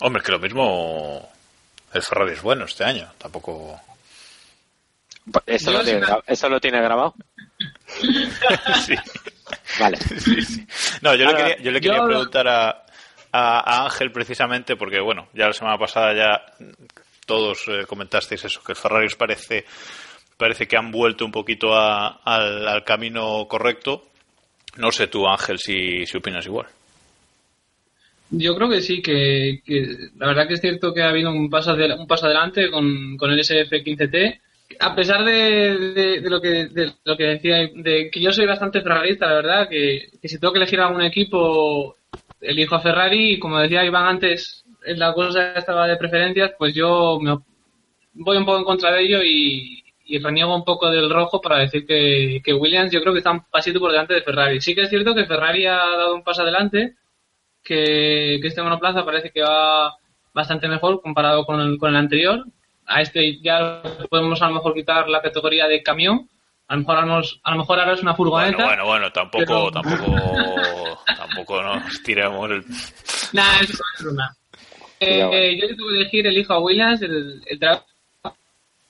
Hombre, 0.01 0.20
es 0.20 0.27
que 0.27 0.33
lo 0.33 0.38
mismo 0.38 1.31
el 1.94 2.03
Ferrari 2.03 2.33
es 2.33 2.42
bueno 2.42 2.66
este 2.66 2.85
año, 2.85 3.11
tampoco. 3.16 3.81
¿Eso, 5.46 5.72
lo 5.72 5.83
tiene, 5.83 6.03
lo 6.03 6.61
tiene, 6.61 6.83
grabado? 6.83 7.14
sí. 8.85 8.94
Vale. 9.81 9.98
No, 11.01 11.14
yo, 11.14 11.25
le 11.25 11.37
quería, 11.37 11.59
yo 11.59 11.70
le 11.70 11.81
quería 11.81 12.05
preguntar 12.05 12.48
a, 12.48 12.85
a, 13.33 13.85
Ángel 13.85 14.12
precisamente 14.12 14.77
porque, 14.77 15.01
bueno, 15.01 15.29
ya 15.35 15.47
la 15.47 15.53
semana 15.53 15.79
pasada 15.79 16.14
ya 16.14 16.66
todos 17.27 17.66
eh, 17.68 17.85
comentasteis 17.87 18.45
eso, 18.45 18.62
que 18.64 18.73
el 18.73 18.77
Ferrari 18.77 19.07
os 19.07 19.16
parece, 19.16 19.64
parece 20.37 20.66
que 20.66 20.77
han 20.77 20.90
vuelto 20.90 21.25
un 21.25 21.33
poquito 21.33 21.75
al, 21.75 22.85
camino 22.85 23.47
correcto. 23.49 24.05
No 24.77 24.90
sé 24.90 25.07
tú, 25.07 25.27
Ángel, 25.27 25.59
si, 25.59 26.07
si 26.07 26.16
opinas 26.16 26.47
igual. 26.47 26.66
Yo 28.31 28.55
creo 28.57 28.71
que 28.71 28.81
sí, 28.81 29.03
que, 29.03 29.61
la 30.16 30.29
verdad 30.29 30.49
que 30.49 30.55
es 30.55 30.61
cierto 30.61 30.95
que 30.95 31.03
ha 31.03 31.11
habido 31.11 31.31
un 31.31 31.51
paso, 31.51 31.75
un 31.75 32.07
paso 32.07 32.27
adelante 32.27 32.71
con, 32.71 33.16
con 33.18 33.31
el 33.31 33.38
SF15T. 33.38 34.40
A 34.81 34.95
pesar 34.95 35.23
de, 35.23 35.92
de, 35.92 36.31
lo 36.31 36.40
que, 36.40 36.66
de 36.66 36.92
lo 37.05 37.14
que 37.14 37.25
decía, 37.25 37.68
de 37.75 38.11
que 38.11 38.21
yo 38.21 38.33
soy 38.33 38.47
bastante 38.47 38.81
ferrarista, 38.81 39.27
la 39.27 39.35
verdad, 39.35 39.68
que, 39.68 40.09
que 40.21 40.29
si 40.29 40.38
tengo 40.38 40.55
que 40.55 40.61
elegir 40.61 40.81
algún 40.81 41.03
equipo 41.03 41.99
elijo 42.43 42.75
a 42.75 42.81
Ferrari 42.81 43.33
y 43.33 43.39
como 43.39 43.59
decía 43.59 43.85
Iván 43.85 44.07
antes, 44.07 44.65
la 44.85 45.15
cosa 45.15 45.55
estaba 45.55 45.87
de 45.87 45.97
preferencias, 45.97 46.53
pues 46.59 46.75
yo 46.75 47.19
me 47.21 47.39
voy 48.15 48.37
un 48.37 48.45
poco 48.45 48.59
en 48.59 48.65
contra 48.65 48.93
de 48.93 49.03
ello 49.03 49.23
y, 49.23 49.83
y 50.05 50.19
reniego 50.19 50.55
un 50.55 50.65
poco 50.65 50.91
del 50.91 51.11
rojo 51.11 51.41
para 51.41 51.59
decir 51.59 51.87
que, 51.87 52.41
que, 52.45 52.53
Williams 52.53 52.93
yo 52.93 53.01
creo 53.01 53.13
que 53.13 53.19
está 53.19 53.31
un 53.31 53.45
pasito 53.45 53.81
por 53.81 53.91
delante 53.91 54.15
de 54.15 54.23
Ferrari. 54.23 54.61
Sí 54.61 54.75
que 54.75 54.83
es 54.83 54.91
cierto 54.91 55.15
que 55.15 55.25
Ferrari 55.25 55.67
ha 55.67 55.77
dado 55.77 56.15
un 56.15 56.23
paso 56.23 56.43
adelante, 56.43 56.97
que, 57.63 58.39
que 58.41 58.49
este 58.49 58.63
monoplaza 58.63 59.05
parece 59.05 59.31
que 59.31 59.43
va 59.43 59.97
bastante 60.35 60.69
mejor 60.69 61.01
comparado 61.01 61.45
con 61.45 61.61
el, 61.61 61.79
con 61.79 61.91
el 61.91 61.97
anterior. 61.97 62.45
A 62.87 63.01
este 63.01 63.41
ya 63.41 63.83
podemos 64.11 64.43
a 64.43 64.49
lo 64.49 64.55
mejor 64.55 64.75
quitar 64.75 65.09
la 65.09 65.23
categoría 65.23 65.69
de 65.69 65.83
camión, 65.83 66.29
a 66.73 66.77
lo 66.77 66.81
mejor, 66.81 67.25
a 67.43 67.51
lo 67.51 67.57
mejor 67.59 67.81
ahora 67.81 67.93
es 67.93 68.03
una 68.03 68.15
furgoneta. 68.15 68.65
Bueno, 68.65 68.87
bueno, 68.87 69.13
tampoco, 69.13 69.71
tampoco, 69.71 70.99
tampoco 71.05 71.63
nos 71.63 72.03
tiramos 72.03 72.51
el. 72.51 72.65
Nah, 73.35 73.61
eso 73.61 73.83
es 73.99 74.05
una. 74.07 74.35
Eh, 74.99 75.59
yo 75.61 75.77
tuve 75.77 75.93
que 75.93 76.01
elegir 76.01 76.27
el 76.27 76.39
hijo 76.39 76.55
a 76.55 76.61
Williams, 76.61 77.03
el, 77.03 77.43
el 77.45 77.59
trabajo 77.59 77.85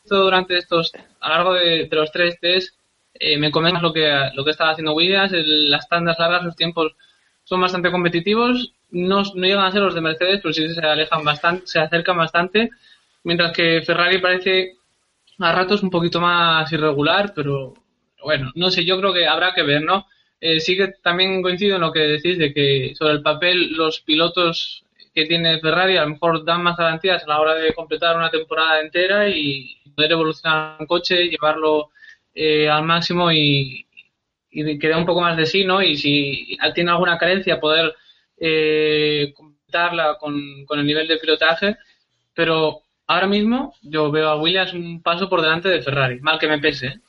durante 0.05 0.59
estos, 0.59 0.93
a 1.21 1.29
lo 1.29 1.35
largo 1.35 1.53
de, 1.55 1.89
los 1.91 2.13
tres 2.13 2.39
test, 2.39 2.77
eh, 3.15 3.37
me 3.39 3.51
comenta 3.51 3.81
lo 3.81 3.93
que, 3.93 4.31
lo 4.35 4.45
que 4.45 4.51
estaba 4.51 4.71
haciendo 4.71 4.93
Williams, 4.93 5.33
las 5.33 5.89
tandas 5.89 6.19
largas, 6.19 6.45
los 6.45 6.57
tiempos 6.57 6.93
son 7.45 7.63
bastante 7.63 7.91
competitivos, 7.91 8.75
no, 8.91 9.23
no 9.23 9.47
llegan 9.47 9.65
a 9.65 9.73
ser 9.73 9.81
los 9.81 9.95
de 9.95 10.03
Mercedes, 10.03 10.41
pero 10.41 10.53
sí 10.53 10.69
se 10.73 10.81
alejan 10.81 11.25
bastante, 11.25 11.67
se 11.67 11.81
acercan 11.81 12.19
bastante, 12.19 12.71
mientras 13.25 13.53
que 13.53 13.83
Ferrari 13.83 14.19
parece 14.19 14.77
a 15.39 15.53
ratos 15.53 15.83
un 15.83 15.91
poquito 15.91 16.21
más 16.21 16.71
irregular, 16.73 17.33
pero 17.35 17.75
bueno, 18.23 18.53
no 18.55 18.71
sé, 18.71 18.85
yo 18.85 18.99
creo 18.99 19.13
que 19.13 19.27
habrá 19.27 19.55
que 19.55 19.63
ver, 19.63 19.83
¿no? 19.83 20.07
Eh, 20.41 20.61
sí 20.61 20.77
que 20.77 20.89
también 21.03 21.43
coincido 21.43 21.77
en 21.77 21.83
lo 21.83 21.93
que 21.93 22.01
decís 22.01 22.39
de 22.39 22.53
que 22.53 22.95
sobre 22.97 23.15
el 23.15 23.23
papel 23.23 23.73
los 23.75 24.01
pilotos 24.01 24.85
que 25.15 25.27
tiene 25.27 25.61
Ferrari 25.61 25.97
a 25.97 26.03
lo 26.03 26.11
mejor 26.11 26.45
dan 26.45 26.63
más 26.63 26.77
garantías 26.77 27.23
a 27.23 27.29
la 27.29 27.41
hora 27.41 27.55
de 27.55 27.75
completar 27.75 28.17
una 28.17 28.31
temporada 28.31 28.81
entera 28.81 29.29
y 29.29 29.77
poder 29.95 30.13
evolucionar 30.13 30.77
un 30.81 30.87
coche, 30.87 31.29
llevarlo 31.29 31.91
eh, 32.35 32.69
al 32.69 32.85
máximo 32.85 33.31
y, 33.31 33.87
y 34.51 34.79
que 34.79 34.91
un 34.95 35.07
poco 35.07 35.21
más 35.21 35.37
de 35.37 35.47
sí, 35.47 35.65
¿no? 35.65 35.83
Y 35.83 35.97
si 35.97 36.57
tiene 36.75 36.91
alguna 36.91 37.19
carencia, 37.19 37.61
poder 37.61 37.95
eh, 38.39 39.33
completarla 39.35 40.17
con, 40.19 40.65
con 40.67 40.79
el 40.79 40.87
nivel 40.87 41.07
de 41.09 41.19
pilotaje. 41.19 41.77
Pero 42.35 42.83
ahora 43.13 43.27
mismo 43.27 43.75
yo 43.83 44.11
veo 44.11 44.29
a 44.29 44.37
Williams 44.37 44.73
un 44.73 45.03
paso 45.03 45.29
por 45.29 45.43
delante 45.43 45.69
de 45.69 45.83
Ferrari, 45.83 46.21
mal 46.21 46.39
que 46.39 46.49
me 46.49 46.59
pese. 46.59 46.87
¿eh? 46.87 47.01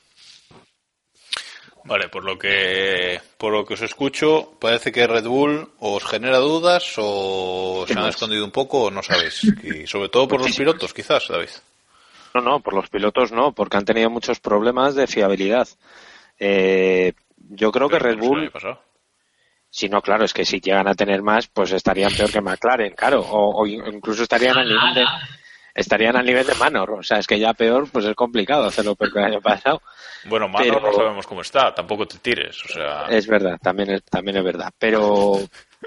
Vale, 1.84 2.08
por 2.08 2.24
lo 2.24 2.38
que 2.38 3.20
por 3.36 3.52
lo 3.52 3.64
que 3.64 3.74
os 3.74 3.82
escucho, 3.82 4.52
parece 4.58 4.90
que 4.90 5.06
Red 5.06 5.26
Bull 5.26 5.68
os 5.80 6.04
genera 6.04 6.38
dudas 6.38 6.94
o 6.96 7.84
se 7.86 7.98
han 7.98 8.08
escondido 8.08 8.44
un 8.44 8.50
poco 8.50 8.84
o 8.84 8.90
no 8.90 9.02
sabéis. 9.02 9.44
Y 9.62 9.86
sobre 9.86 10.08
todo 10.08 10.26
por 10.26 10.40
los 10.40 10.56
pilotos, 10.56 10.94
quizás, 10.94 11.28
David. 11.28 11.50
No, 12.34 12.40
no, 12.40 12.60
por 12.60 12.74
los 12.74 12.88
pilotos 12.88 13.32
no, 13.32 13.52
porque 13.52 13.76
han 13.76 13.84
tenido 13.84 14.08
muchos 14.08 14.40
problemas 14.40 14.94
de 14.94 15.06
fiabilidad. 15.06 15.68
Eh, 16.38 17.12
yo 17.36 17.70
creo 17.70 17.88
que 17.88 17.98
Red 17.98 18.18
Bull. 18.18 18.50
Si 19.68 19.88
no, 19.88 20.00
claro, 20.00 20.24
es 20.24 20.32
que 20.32 20.44
si 20.44 20.60
llegan 20.60 20.86
a 20.86 20.94
tener 20.94 21.20
más, 21.20 21.48
pues 21.48 21.72
estarían 21.72 22.12
peor 22.12 22.30
que 22.30 22.40
McLaren, 22.40 22.94
claro, 22.94 23.20
o, 23.20 23.60
o 23.60 23.66
incluso 23.66 24.22
estarían 24.22 24.56
al 24.56 24.68
nivel 24.68 24.94
de 24.94 25.04
estarían 25.74 26.16
al 26.16 26.24
nivel 26.24 26.46
de 26.46 26.54
Manor. 26.54 26.92
O 26.92 27.02
sea, 27.02 27.18
es 27.18 27.26
que 27.26 27.38
ya 27.38 27.52
peor, 27.54 27.88
pues 27.90 28.04
es 28.04 28.14
complicado 28.14 28.64
hacerlo 28.64 28.94
peor 28.94 29.12
que 29.12 29.18
el 29.18 29.24
año 29.24 29.40
pasado. 29.40 29.82
Bueno, 30.26 30.48
Manor 30.48 30.82
no 30.82 30.92
sabemos 30.92 31.26
cómo 31.26 31.40
está, 31.40 31.74
tampoco 31.74 32.06
te 32.06 32.18
tires. 32.18 32.62
O 32.64 32.68
sea... 32.68 33.06
Es 33.08 33.26
verdad, 33.26 33.58
también 33.60 33.90
es, 33.90 34.04
también 34.04 34.36
es 34.36 34.44
verdad. 34.44 34.72
Pero, 34.78 35.40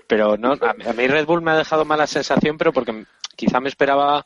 pero 0.08 0.38
no, 0.38 0.54
a, 0.54 0.94
mí 0.94 1.08
Red 1.08 1.26
Bull 1.26 1.42
me 1.42 1.52
ha 1.52 1.58
dejado 1.58 1.86
mala 1.86 2.06
sensación, 2.08 2.58
pero 2.58 2.74
porque 2.74 3.06
quizá 3.36 3.60
me 3.60 3.70
esperaba 3.70 4.26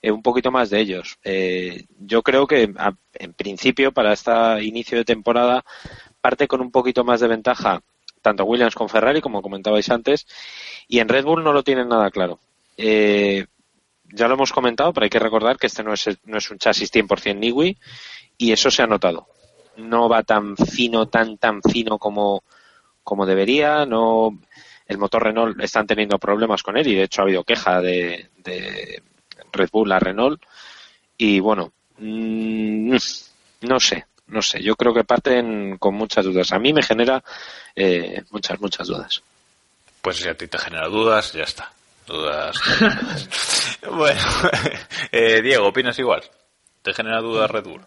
eh, 0.00 0.10
un 0.10 0.22
poquito 0.22 0.50
más 0.50 0.70
de 0.70 0.80
ellos. 0.80 1.18
Eh, 1.24 1.84
yo 1.98 2.22
creo 2.22 2.46
que 2.46 2.72
en 3.14 3.32
principio 3.34 3.92
para 3.92 4.12
este 4.12 4.32
inicio 4.62 4.98
de 4.98 5.04
temporada 5.04 5.64
parte 6.20 6.48
con 6.48 6.60
un 6.60 6.70
poquito 6.70 7.04
más 7.04 7.20
de 7.20 7.28
ventaja 7.28 7.82
tanto 8.22 8.44
Williams 8.44 8.76
con 8.76 8.88
Ferrari 8.88 9.20
como 9.20 9.42
comentabais 9.42 9.90
antes 9.90 10.26
y 10.88 11.00
en 11.00 11.08
Red 11.08 11.24
Bull 11.24 11.44
no 11.44 11.52
lo 11.52 11.64
tienen 11.64 11.88
nada 11.88 12.10
claro. 12.10 12.38
Eh, 12.76 13.46
ya 14.12 14.28
lo 14.28 14.34
hemos 14.34 14.52
comentado, 14.52 14.92
pero 14.92 15.04
hay 15.04 15.10
que 15.10 15.18
recordar 15.18 15.56
que 15.56 15.66
este 15.66 15.82
no 15.82 15.92
es, 15.92 16.08
no 16.24 16.38
es 16.38 16.50
un 16.50 16.58
chasis 16.58 16.92
100% 16.92 17.36
Niwi 17.36 17.76
y 18.38 18.52
eso 18.52 18.70
se 18.70 18.82
ha 18.82 18.86
notado. 18.86 19.26
No 19.76 20.08
va 20.08 20.22
tan 20.22 20.56
fino, 20.56 21.08
tan, 21.08 21.38
tan 21.38 21.62
fino 21.62 21.98
como, 21.98 22.44
como 23.02 23.26
debería. 23.26 23.86
No, 23.86 24.38
el 24.86 24.98
motor 24.98 25.24
Renault 25.24 25.60
están 25.60 25.86
teniendo 25.86 26.18
problemas 26.18 26.62
con 26.62 26.76
él 26.76 26.86
y 26.86 26.94
de 26.94 27.04
hecho 27.04 27.22
ha 27.22 27.24
habido 27.24 27.44
queja 27.44 27.80
de, 27.80 28.30
de 28.38 29.02
Red 29.52 29.70
Bull 29.72 29.92
a 29.92 29.98
Renault. 29.98 30.42
Y 31.16 31.40
bueno, 31.40 31.72
mmm, 31.98 32.96
no 33.62 33.80
sé, 33.80 34.06
no 34.26 34.42
sé. 34.42 34.62
Yo 34.62 34.76
creo 34.76 34.92
que 34.92 35.04
parten 35.04 35.78
con 35.78 35.94
muchas 35.94 36.24
dudas. 36.24 36.52
A 36.52 36.58
mí 36.58 36.72
me 36.72 36.82
genera 36.82 37.22
eh, 37.74 38.22
muchas, 38.30 38.60
muchas 38.60 38.88
dudas. 38.88 39.22
Pues 40.00 40.16
si 40.16 40.28
a 40.28 40.36
ti 40.36 40.48
te 40.48 40.58
genera 40.58 40.88
dudas, 40.88 41.32
ya 41.32 41.44
está. 41.44 41.72
Dudas. 42.06 42.56
bueno, 43.90 44.20
eh, 45.12 45.40
Diego, 45.42 45.68
¿opinas 45.68 45.98
igual? 45.98 46.22
¿Te 46.82 46.92
genera 46.92 47.20
dudas 47.20 47.50
Red 47.50 47.64
Bull? 47.64 47.80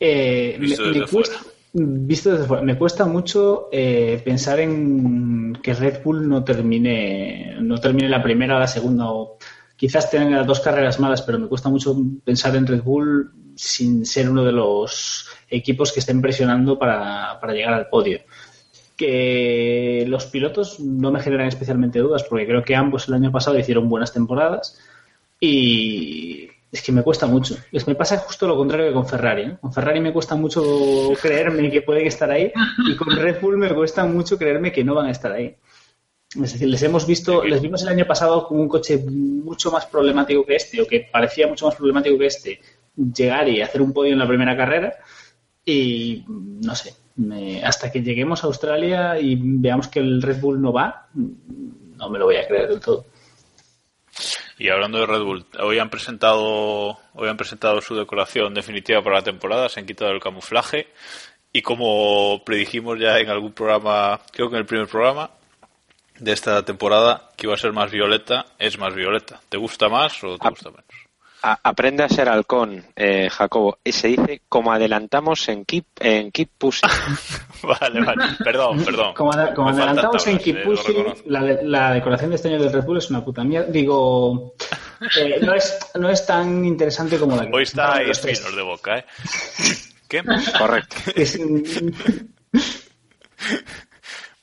Eh, 0.00 0.56
visto 0.58 0.82
me, 0.82 0.92
desde 0.92 1.06
cuesta, 1.06 1.38
visto 1.72 2.30
desde 2.32 2.46
fuera. 2.46 2.62
Me 2.62 2.78
cuesta 2.78 3.04
mucho 3.04 3.68
eh, 3.72 4.20
pensar 4.24 4.60
en 4.60 5.54
que 5.62 5.74
Red 5.74 6.02
Bull 6.02 6.28
no 6.28 6.44
termine, 6.44 7.56
no 7.60 7.78
termine 7.78 8.08
la 8.08 8.22
primera 8.22 8.56
o 8.56 8.60
la 8.60 8.66
segunda. 8.66 9.10
O 9.10 9.38
quizás 9.76 10.10
tenga 10.10 10.42
dos 10.42 10.60
carreras 10.60 10.98
malas, 10.98 11.22
pero 11.22 11.38
me 11.38 11.48
cuesta 11.48 11.68
mucho 11.68 11.96
pensar 12.24 12.56
en 12.56 12.66
Red 12.66 12.82
Bull 12.82 13.32
sin 13.54 14.04
ser 14.04 14.28
uno 14.28 14.44
de 14.44 14.52
los 14.52 15.28
equipos 15.48 15.92
que 15.92 16.00
estén 16.00 16.20
presionando 16.20 16.78
para, 16.78 17.38
para 17.40 17.52
llegar 17.54 17.74
al 17.74 17.88
podio 17.88 18.20
que 18.96 20.04
los 20.08 20.26
pilotos 20.26 20.80
no 20.80 21.10
me 21.10 21.20
generan 21.20 21.48
especialmente 21.48 21.98
dudas 21.98 22.24
porque 22.24 22.46
creo 22.46 22.64
que 22.64 22.74
ambos 22.74 23.08
el 23.08 23.14
año 23.14 23.30
pasado 23.30 23.58
hicieron 23.58 23.88
buenas 23.88 24.12
temporadas 24.12 24.78
y 25.38 26.48
es 26.72 26.82
que 26.82 26.92
me 26.92 27.02
cuesta 27.02 27.26
mucho. 27.26 27.56
Es, 27.72 27.86
me 27.86 27.94
pasa 27.94 28.18
justo 28.18 28.46
lo 28.46 28.56
contrario 28.56 28.88
que 28.88 28.94
con 28.94 29.06
Ferrari. 29.06 29.42
¿eh? 29.42 29.58
Con 29.60 29.72
Ferrari 29.72 30.00
me 30.00 30.12
cuesta 30.12 30.34
mucho 30.34 30.62
creerme 31.20 31.70
que 31.70 31.82
pueden 31.82 32.06
estar 32.06 32.30
ahí 32.30 32.52
y 32.88 32.96
con 32.96 33.14
Red 33.14 33.40
Bull 33.40 33.58
me 33.58 33.72
cuesta 33.74 34.04
mucho 34.06 34.38
creerme 34.38 34.72
que 34.72 34.84
no 34.84 34.94
van 34.94 35.06
a 35.06 35.10
estar 35.10 35.32
ahí. 35.32 35.56
Es 36.34 36.52
decir, 36.52 36.68
les 36.68 36.82
hemos 36.82 37.06
visto, 37.06 37.44
les 37.44 37.62
vimos 37.62 37.82
el 37.82 37.88
año 37.88 38.06
pasado 38.06 38.46
con 38.46 38.58
un 38.60 38.68
coche 38.68 38.98
mucho 38.98 39.70
más 39.70 39.86
problemático 39.86 40.44
que 40.44 40.56
este, 40.56 40.82
o 40.82 40.86
que 40.86 41.08
parecía 41.10 41.46
mucho 41.46 41.66
más 41.66 41.76
problemático 41.76 42.18
que 42.18 42.26
este, 42.26 42.60
llegar 42.96 43.48
y 43.48 43.62
hacer 43.62 43.80
un 43.80 43.92
podio 43.92 44.12
en 44.12 44.18
la 44.18 44.28
primera 44.28 44.56
carrera. 44.56 44.94
Y 45.64 46.24
no 46.28 46.74
sé, 46.74 46.94
hasta 47.64 47.90
que 47.90 48.02
lleguemos 48.02 48.42
a 48.42 48.46
Australia 48.46 49.18
y 49.18 49.36
veamos 49.40 49.88
que 49.88 50.00
el 50.00 50.20
Red 50.22 50.40
Bull 50.40 50.60
no 50.60 50.72
va, 50.72 51.08
no 51.14 52.10
me 52.10 52.18
lo 52.18 52.26
voy 52.26 52.36
a 52.36 52.46
creer 52.46 52.68
del 52.68 52.80
todo. 52.80 53.06
Y 54.58 54.68
hablando 54.70 54.98
de 54.98 55.06
Red 55.06 55.22
Bull, 55.22 55.46
hoy 55.60 55.78
han 55.78 55.90
presentado 55.90 56.98
hoy 57.14 57.28
han 57.28 57.36
presentado 57.36 57.80
su 57.80 57.94
decoración 57.94 58.54
definitiva 58.54 59.02
para 59.02 59.16
la 59.16 59.22
temporada, 59.22 59.68
se 59.68 59.80
han 59.80 59.86
quitado 59.86 60.10
el 60.10 60.20
camuflaje 60.20 60.88
y 61.52 61.62
como 61.62 62.42
predijimos 62.44 62.98
ya 62.98 63.18
en 63.18 63.28
algún 63.30 63.52
programa, 63.52 64.20
creo 64.32 64.48
que 64.48 64.56
en 64.56 64.60
el 64.60 64.66
primer 64.66 64.88
programa 64.88 65.30
de 66.18 66.32
esta 66.32 66.62
temporada 66.64 67.30
que 67.36 67.46
iba 67.46 67.54
a 67.54 67.58
ser 67.58 67.72
más 67.72 67.90
violeta, 67.90 68.46
es 68.58 68.78
más 68.78 68.94
violeta. 68.94 69.40
¿Te 69.48 69.58
gusta 69.58 69.88
más 69.88 70.22
o 70.24 70.38
te 70.38 70.48
gusta 70.48 70.70
menos? 70.70 70.85
Aprende 71.62 72.02
a 72.02 72.08
ser 72.08 72.28
halcón, 72.28 72.84
eh, 72.96 73.28
Jacobo. 73.30 73.78
Y 73.84 73.92
se 73.92 74.08
dice 74.08 74.42
como 74.48 74.72
adelantamos 74.72 75.48
en 75.48 75.64
Keep, 75.64 75.86
en 76.00 76.30
keep 76.32 76.50
Pushing. 76.58 76.88
vale, 77.62 78.04
vale. 78.04 78.24
Perdón, 78.42 78.84
perdón. 78.84 79.14
Como, 79.14 79.32
adelantamos 79.32 80.26
en 80.26 80.38
Keep 80.38 80.64
Pushing, 80.64 81.06
la, 81.26 81.92
decoración 81.92 82.30
de 82.30 82.36
este 82.36 82.48
año 82.48 82.62
del 82.62 82.72
Red 82.72 82.84
Bull 82.84 82.98
es 82.98 83.10
una 83.10 83.24
puta 83.24 83.44
mierda. 83.44 83.70
Digo, 83.70 84.54
eh, 85.18 85.38
no, 85.42 85.54
es, 85.54 85.78
no 85.94 86.08
es 86.08 86.26
tan 86.26 86.64
interesante 86.64 87.18
como 87.18 87.36
la 87.36 87.46
que... 87.46 87.54
Hoy 87.54 87.62
está 87.62 87.96
ahí 87.96 88.06
de 88.06 88.62
boca, 88.62 88.98
¿eh? 88.98 89.04
¿Qué? 90.08 90.22
Correcto. 90.58 90.96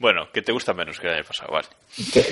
Bueno, 0.04 0.28
que 0.34 0.42
te 0.42 0.52
gusta 0.52 0.74
menos 0.74 1.00
que 1.00 1.08
el 1.08 1.14
año 1.14 1.24
pasado, 1.24 1.54
vale. 1.54 1.68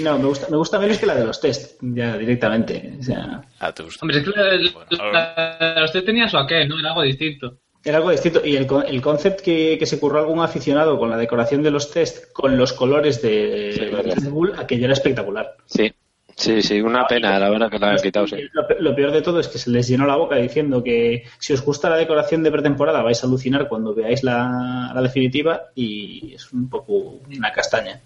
no, 0.02 0.20
me 0.20 0.26
gusta, 0.26 0.50
me 0.50 0.58
gusta 0.58 0.78
menos 0.78 0.98
que 0.98 1.06
la 1.06 1.16
de 1.16 1.24
los 1.24 1.40
test, 1.40 1.80
ya 1.80 2.18
directamente. 2.18 2.96
O 3.00 3.02
sea... 3.02 3.42
Ah, 3.60 3.72
te 3.72 3.84
gusta. 3.84 4.04
Hombre, 4.04 4.18
es 4.18 4.26
que 4.26 4.32
la 4.36 5.74
de, 5.76 5.80
los 5.80 5.94
test 5.94 6.06
tenía 6.06 6.28
su 6.28 6.38
aquel, 6.38 6.68
¿no? 6.68 6.78
Era 6.78 6.90
algo 6.90 7.04
distinto. 7.04 7.60
Era 7.82 8.00
algo 8.00 8.12
distinto. 8.12 8.42
Y 8.44 8.58
el, 8.58 8.68
el 8.90 9.02
concept 9.02 9.40
que, 9.40 9.78
que, 9.80 9.86
se 9.86 10.02
curró 10.02 10.20
algún 10.20 10.42
aficionado 10.42 11.00
con 11.00 11.10
la 11.10 11.16
decoración 11.16 11.64
de 11.64 11.72
los 11.72 11.90
test, 11.90 12.34
con 12.34 12.58
los 12.58 12.74
colores 12.74 13.22
de, 13.22 13.72
sí, 13.74 14.22
de 14.22 14.30
Bull, 14.30 14.54
aquello 14.58 14.84
era 14.84 14.94
espectacular. 14.94 15.56
Sí, 15.66 15.94
Sí, 16.36 16.62
sí, 16.62 16.82
una 16.82 17.06
pena, 17.06 17.38
la 17.40 17.50
verdad 17.50 17.70
que 17.70 17.80
la 17.80 17.92
han 17.92 17.98
quitado. 17.98 18.28
Sí. 18.28 18.38
Lo, 18.80 18.96
peor 18.96 19.12
de 19.12 19.22
todo 19.22 19.40
es 19.40 19.48
que 19.48 19.58
se 19.58 19.70
les 19.70 19.88
llenó 19.88 20.06
la 20.06 20.16
boca 20.16 20.36
diciendo 20.36 20.84
que 20.84 21.24
si 21.40 21.54
os 21.54 21.64
gusta 21.64 21.90
la 21.90 21.98
decoración 21.98 22.44
de 22.44 22.52
pretemporada 22.52 23.04
vais 23.04 23.24
a 23.24 23.28
alucinar 23.28 23.68
cuando 23.68 23.94
veáis 23.94 24.24
la, 24.24 24.92
definitiva 25.02 25.70
y 25.76 26.34
es 26.36 26.52
un 26.54 26.70
poco 26.70 26.94
una 27.36 27.52
castaña. 27.52 28.00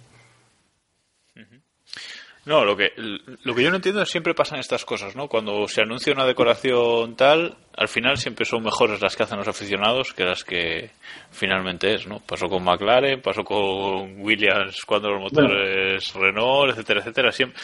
No, 2.46 2.64
lo 2.64 2.78
que, 2.78 2.92
lo 2.96 3.56
que 3.56 3.64
yo 3.64 3.72
no 3.72 3.78
entiendo 3.78 4.04
es 4.04 4.10
siempre 4.10 4.36
pasan 4.36 4.60
estas 4.60 4.86
cosas, 4.86 5.16
¿no? 5.16 5.28
Cuando 5.28 5.68
se 5.68 5.82
anuncia 5.82 6.14
una 6.14 6.28
decoración 6.28 7.16
tal, 7.16 7.58
al 7.76 7.88
final 7.88 8.18
siempre 8.18 8.46
son 8.46 8.64
mejores 8.64 9.02
las 9.02 9.16
que 9.16 9.24
hacen 9.24 9.40
los 9.40 9.48
aficionados 9.48 10.14
que 10.14 10.26
las 10.26 10.44
que 10.44 10.92
finalmente 11.32 11.96
es, 11.96 12.06
¿no? 12.06 12.20
Pasó 12.20 12.48
con 12.48 12.64
McLaren, 12.64 13.20
pasó 13.20 13.44
con 13.44 14.22
Williams 14.22 14.86
cuando 14.86 15.10
los 15.10 15.22
motores 15.22 16.14
Renault, 16.14 16.70
etcétera, 16.70 17.00
etcétera. 17.00 17.32
Siempre, 17.32 17.60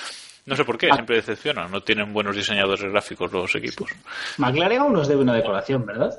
no 0.46 0.56
sé 0.56 0.66
por 0.66 0.78
qué, 0.78 0.92
siempre 0.92 1.18
decepcionan. 1.18 1.72
No 1.72 1.82
tienen 1.82 2.14
buenos 2.14 2.36
diseñadores 2.36 2.92
gráficos 2.92 3.32
los 3.32 3.54
equipos. 3.56 3.92
McLaren 4.38 4.82
aún 4.82 4.94
nos 4.94 5.08
debe 5.08 5.22
una 5.22 5.36
decoración, 5.36 5.86
¿verdad? 5.86 6.12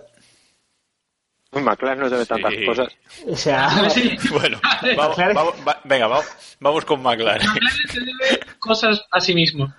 McLaren 1.53 2.01
nos 2.01 2.11
debe 2.11 2.25
tantas 2.25 2.55
cosas. 2.65 2.97
O 3.27 3.37
sea, 3.37 3.69
bueno, 4.31 4.61
vamos, 4.97 5.57
venga, 5.85 6.07
vamos, 6.07 6.57
vamos 6.61 6.85
con 6.85 7.03
McLaren. 7.03 7.47
McLaren 7.47 7.89
se 7.89 8.01
debe 8.01 8.41
cosas 8.59 9.05
a 9.11 9.21
sí 9.21 9.35
mismo. 9.35 9.75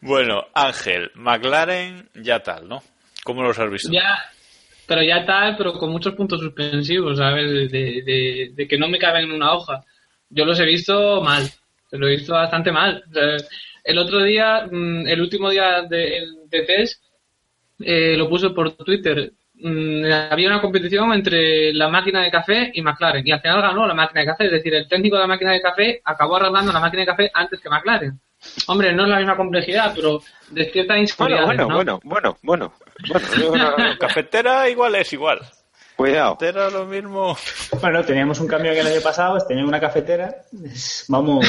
Bueno, 0.00 0.46
Ángel, 0.54 1.10
McLaren 1.14 2.08
ya 2.14 2.42
tal, 2.42 2.68
¿no? 2.68 2.82
¿Cómo 3.24 3.42
los 3.42 3.58
has 3.58 3.70
visto? 3.70 3.90
Ya, 3.92 4.24
pero 4.86 5.02
ya 5.02 5.26
tal, 5.26 5.56
pero 5.56 5.72
con 5.74 5.90
muchos 5.90 6.14
puntos 6.14 6.40
suspensivos, 6.40 7.18
¿sabes? 7.18 7.70
De, 7.70 8.52
de 8.54 8.68
que 8.68 8.78
no 8.78 8.88
me 8.88 8.98
caben 8.98 9.24
en 9.24 9.32
una 9.32 9.52
hoja 9.52 9.84
yo 10.30 10.44
los 10.44 10.58
he 10.60 10.64
visto 10.64 11.20
mal, 11.22 11.48
lo 11.92 12.06
he 12.08 12.16
visto 12.16 12.32
bastante 12.32 12.72
mal. 12.72 13.04
el 13.84 13.98
otro 13.98 14.22
día, 14.22 14.66
mm, 14.70 15.06
el 15.06 15.20
último 15.20 15.50
día 15.50 15.82
de, 15.82 16.26
de 16.48 16.62
test, 16.62 17.02
eh, 17.80 18.16
lo 18.16 18.28
puse 18.28 18.50
por 18.50 18.72
Twitter. 18.72 19.32
Mm, 19.54 20.04
había 20.30 20.48
una 20.48 20.60
competición 20.60 21.12
entre 21.14 21.72
la 21.72 21.88
máquina 21.88 22.22
de 22.22 22.30
café 22.30 22.70
y 22.74 22.82
McLaren 22.82 23.26
y 23.26 23.32
al 23.32 23.40
final 23.40 23.62
ganó 23.62 23.86
la 23.86 23.94
máquina 23.94 24.20
de 24.20 24.26
café, 24.26 24.46
es 24.46 24.52
decir, 24.52 24.74
el 24.74 24.88
técnico 24.88 25.16
de 25.16 25.22
la 25.22 25.28
máquina 25.28 25.52
de 25.52 25.62
café 25.62 26.00
acabó 26.04 26.36
arreglando 26.36 26.72
la 26.72 26.80
máquina 26.80 27.02
de 27.02 27.06
café 27.06 27.30
antes 27.32 27.60
que 27.60 27.70
McLaren. 27.70 28.20
Hombre, 28.66 28.92
no 28.92 29.04
es 29.04 29.08
la 29.08 29.18
misma 29.18 29.36
complejidad, 29.36 29.92
pero 29.94 30.20
despierta 30.50 30.98
inseguridad. 30.98 31.46
Bueno, 31.46 31.66
bueno, 31.68 32.00
bueno, 32.02 32.36
bueno, 32.42 32.72
bueno, 33.08 33.48
bueno. 33.48 33.98
cafetera 33.98 34.68
igual 34.68 34.94
es 34.96 35.12
igual. 35.12 35.40
Cuidado. 35.96 36.36
Era 36.42 36.68
lo 36.68 36.84
mismo. 36.84 37.36
Bueno, 37.80 38.04
teníamos 38.04 38.38
un 38.40 38.46
cambio 38.46 38.72
que 38.72 38.80
el 38.80 38.86
año 38.86 39.00
pasado, 39.00 39.38
tenía 39.46 39.64
una 39.64 39.80
cafetera. 39.80 40.42
Vamos. 41.08 41.46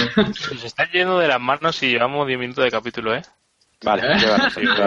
Se 0.60 0.68
está 0.68 0.90
yendo 0.90 1.20
de 1.20 1.28
las 1.28 1.40
manos 1.40 1.84
y 1.84 1.90
llevamos 1.90 2.26
10 2.26 2.40
minutos 2.40 2.64
de 2.64 2.72
capítulo, 2.72 3.14
¿eh? 3.14 3.22
Vale, 3.84 4.04
¿Eh? 4.08 4.16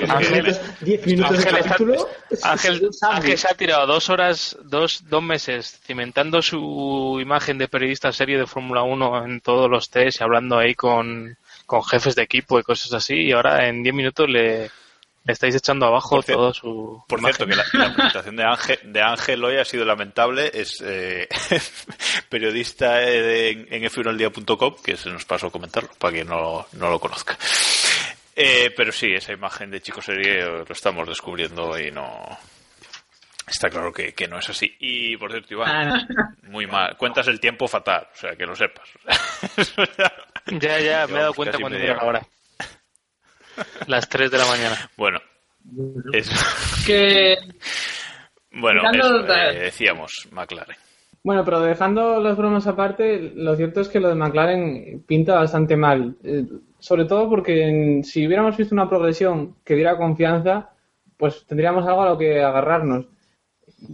Ángel, 0.08 0.54
sí. 0.54 0.60
10 0.80 1.06
minutos 1.06 1.38
Ángel, 1.38 1.54
de 1.54 1.62
capítulo. 1.62 2.08
Ángel, 2.42 2.90
Ángel 3.02 3.38
se 3.38 3.48
ha 3.48 3.54
tirado 3.54 3.86
dos 3.86 4.08
horas, 4.08 4.56
dos, 4.64 5.04
dos 5.08 5.22
meses 5.22 5.78
cimentando 5.84 6.42
su 6.42 7.18
imagen 7.20 7.58
de 7.58 7.68
periodista 7.68 8.12
serio 8.12 8.38
de 8.38 8.46
Fórmula 8.46 8.82
1 8.82 9.26
en 9.26 9.40
todos 9.42 9.70
los 9.70 9.90
test 9.90 10.20
y 10.20 10.24
hablando 10.24 10.58
ahí 10.58 10.74
con, 10.74 11.36
con 11.66 11.84
jefes 11.84 12.16
de 12.16 12.22
equipo 12.22 12.58
y 12.58 12.64
cosas 12.64 12.92
así 12.94 13.14
y 13.14 13.32
ahora 13.32 13.68
en 13.68 13.82
10 13.84 13.94
minutos 13.94 14.28
le, 14.28 14.70
estáis 15.26 15.54
echando 15.54 15.86
abajo 15.86 16.16
Por 16.16 16.24
cierto- 16.24 16.40
todo 16.42 16.54
su 16.54 17.04
Por 17.08 17.18
imagen. 17.20 17.36
cierto, 17.36 17.50
que 17.72 17.78
la, 17.78 17.84
la 17.88 17.94
presentación 17.94 18.36
de 18.36 18.44
Ángel, 18.44 18.78
de 18.92 19.02
Ángel 19.02 19.44
hoy 19.44 19.56
ha 19.58 19.64
sido 19.64 19.84
lamentable. 19.84 20.50
Es 20.52 20.82
eh, 20.84 21.28
periodista 22.28 23.02
en, 23.02 23.66
en 23.72 23.82
f1aldia.com, 23.84 24.76
que 24.84 24.96
se 24.96 25.10
nos 25.10 25.24
pasó 25.24 25.48
a 25.48 25.50
comentarlo, 25.50 25.90
para 25.98 26.12
quien 26.14 26.28
no, 26.28 26.66
no 26.72 26.90
lo 26.90 26.98
conozca. 26.98 27.36
Eh, 28.36 28.72
pero 28.76 28.90
sí, 28.92 29.12
esa 29.12 29.32
imagen 29.32 29.70
de 29.70 29.80
chico 29.82 30.00
serie 30.00 30.42
lo 30.44 30.64
estamos 30.70 31.06
descubriendo 31.08 31.78
y 31.78 31.90
no. 31.90 32.38
Está 33.46 33.68
claro 33.68 33.92
que, 33.92 34.14
que 34.14 34.28
no 34.28 34.38
es 34.38 34.48
así. 34.48 34.76
Y 34.78 35.16
por 35.16 35.30
cierto, 35.32 35.54
Iván, 35.54 35.92
Ah, 35.92 36.34
muy 36.44 36.66
mal. 36.68 36.96
Cuentas 36.96 37.26
el 37.26 37.40
tiempo 37.40 37.66
fatal, 37.66 38.06
o 38.14 38.16
sea, 38.16 38.36
que 38.36 38.46
lo 38.46 38.54
sepas. 38.54 38.88
Ya, 40.46 40.80
ya, 40.80 41.06
me 41.06 41.18
he 41.18 41.20
dado 41.20 41.34
cuenta 41.34 41.58
cuando 41.58 41.78
media 41.78 41.92
mira 41.92 42.02
la 42.02 42.08
hora. 42.08 42.26
Las 43.86 44.08
3 44.08 44.30
de 44.30 44.38
la 44.38 44.46
mañana. 44.46 44.76
bueno, 44.96 45.18
eso. 46.12 46.32
Que 46.86 47.36
Bueno, 48.52 48.82
eso, 48.92 49.26
eh, 49.34 49.58
decíamos, 49.64 50.28
McLaren. 50.32 50.76
Bueno, 51.22 51.44
pero 51.44 51.60
dejando 51.60 52.18
las 52.20 52.36
bromas 52.36 52.66
aparte, 52.66 53.32
lo 53.34 53.54
cierto 53.54 53.80
es 53.82 53.88
que 53.88 54.00
lo 54.00 54.08
de 54.08 54.14
McLaren 54.14 55.04
pinta 55.06 55.34
bastante 55.34 55.76
mal. 55.76 56.16
Eh, 56.24 56.46
sobre 56.78 57.04
todo 57.04 57.28
porque 57.28 57.68
en- 57.68 58.04
si 58.04 58.26
hubiéramos 58.26 58.56
visto 58.56 58.74
una 58.74 58.88
progresión 58.88 59.56
que 59.64 59.74
diera 59.74 59.98
confianza, 59.98 60.70
pues 61.18 61.44
tendríamos 61.46 61.86
algo 61.86 62.02
a 62.02 62.08
lo 62.10 62.18
que 62.18 62.40
agarrarnos. 62.42 63.04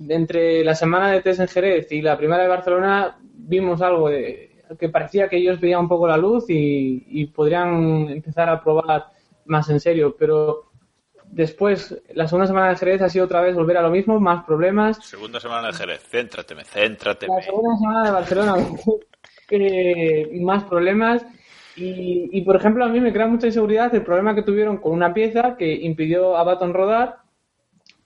Entre 0.08 0.64
la 0.64 0.74
semana 0.74 1.10
de 1.10 1.20
test 1.22 1.40
en 1.40 1.48
Jerez 1.48 1.90
y 1.92 2.00
la 2.00 2.16
primera 2.16 2.42
de 2.42 2.48
Barcelona 2.48 3.16
vimos 3.20 3.82
algo 3.82 4.08
de, 4.08 4.62
que 4.78 4.88
parecía 4.88 5.28
que 5.28 5.36
ellos 5.36 5.60
veían 5.60 5.80
un 5.80 5.88
poco 5.88 6.06
la 6.08 6.16
luz 6.16 6.44
y, 6.48 7.04
y 7.08 7.26
podrían 7.26 8.08
empezar 8.08 8.48
a 8.48 8.62
probar 8.62 9.06
más 9.46 9.68
en 9.70 9.80
serio, 9.80 10.16
pero 10.18 10.70
después 11.30 11.96
la 12.14 12.26
segunda 12.28 12.46
semana 12.46 12.70
de 12.70 12.76
Jerez 12.76 13.02
ha 13.02 13.08
sido 13.08 13.24
otra 13.24 13.40
vez 13.40 13.54
volver 13.54 13.76
a 13.76 13.82
lo 13.82 13.90
mismo, 13.90 14.18
más 14.20 14.44
problemas. 14.44 14.98
Segunda 15.04 15.40
semana 15.40 15.68
de 15.68 15.74
Jerez. 15.74 16.02
Céntrateme, 16.08 16.64
céntrateme. 16.64 17.34
La 17.36 17.42
segunda 17.42 17.76
semana 17.76 18.04
de 18.04 18.10
Barcelona, 18.10 18.56
eh, 19.50 20.30
más 20.40 20.64
problemas. 20.64 21.24
Y, 21.76 22.30
y, 22.32 22.40
por 22.42 22.56
ejemplo, 22.56 22.84
a 22.84 22.88
mí 22.88 23.00
me 23.00 23.12
crea 23.12 23.26
mucha 23.26 23.48
inseguridad 23.48 23.94
el 23.94 24.02
problema 24.02 24.34
que 24.34 24.42
tuvieron 24.42 24.78
con 24.78 24.92
una 24.92 25.12
pieza 25.12 25.56
que 25.58 25.74
impidió 25.74 26.36
a 26.36 26.42
Baton 26.42 26.72
rodar. 26.72 27.18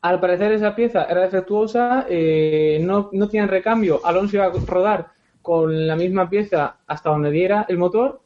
Al 0.03 0.18
parecer 0.18 0.50
esa 0.53 0.74
pieza 0.74 1.05
era 1.05 1.20
defectuosa, 1.20 2.07
eh, 2.09 2.81
no, 2.83 3.11
no 3.12 3.29
tienen 3.29 3.48
recambio. 3.48 4.00
Alonso 4.05 4.37
iba 4.37 4.46
a 4.46 4.53
rodar 4.66 5.09
con 5.42 5.87
la 5.87 5.94
misma 5.94 6.29
pieza 6.29 6.79
hasta 6.87 7.11
donde 7.11 7.31
diera 7.31 7.66
el 7.68 7.79
motor 7.79 8.20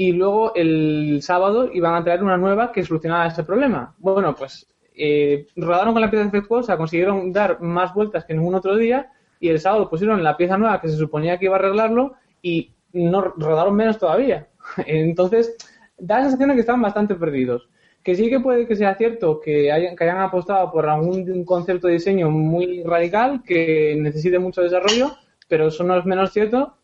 y 0.00 0.12
luego 0.12 0.54
el 0.54 1.20
sábado 1.20 1.68
iban 1.74 1.94
a 1.94 2.02
traer 2.02 2.22
una 2.22 2.38
nueva 2.38 2.72
que 2.72 2.82
solucionara 2.82 3.26
ese 3.26 3.44
problema. 3.44 3.94
Bueno, 3.98 4.34
pues 4.34 4.66
eh, 4.94 5.46
rodaron 5.56 5.92
con 5.92 6.00
la 6.00 6.10
pieza 6.10 6.24
defectuosa, 6.24 6.78
consiguieron 6.78 7.30
dar 7.34 7.60
más 7.60 7.92
vueltas 7.92 8.24
que 8.24 8.32
ningún 8.32 8.54
otro 8.54 8.76
día 8.76 9.12
y 9.40 9.50
el 9.50 9.60
sábado 9.60 9.90
pusieron 9.90 10.24
la 10.24 10.38
pieza 10.38 10.56
nueva 10.56 10.80
que 10.80 10.88
se 10.88 10.96
suponía 10.96 11.38
que 11.38 11.44
iba 11.44 11.56
a 11.56 11.58
arreglarlo 11.58 12.14
y 12.40 12.72
no 12.94 13.20
rodaron 13.20 13.76
menos 13.76 13.98
todavía. 13.98 14.48
Entonces, 14.86 15.54
da 15.98 16.16
la 16.16 16.22
sensación 16.22 16.48
de 16.48 16.54
que 16.54 16.60
están 16.62 16.80
bastante 16.80 17.14
perdidos. 17.14 17.68
Que 18.02 18.14
sí 18.14 18.30
que 18.30 18.40
puede 18.40 18.66
que 18.66 18.76
sea 18.76 18.94
cierto 18.94 19.38
que 19.38 19.70
hayan, 19.70 19.96
que 19.96 20.04
hayan 20.04 20.22
apostado 20.22 20.72
por 20.72 20.88
algún 20.88 21.44
concepto 21.44 21.88
de 21.88 21.92
diseño 21.92 22.30
muy 22.30 22.82
radical 22.84 23.42
que 23.44 23.98
necesite 23.98 24.38
mucho 24.38 24.62
desarrollo, 24.62 25.12
pero 25.46 25.66
eso 25.66 25.84
no 25.84 25.98
es 25.98 26.06
menos 26.06 26.32
cierto, 26.32 26.78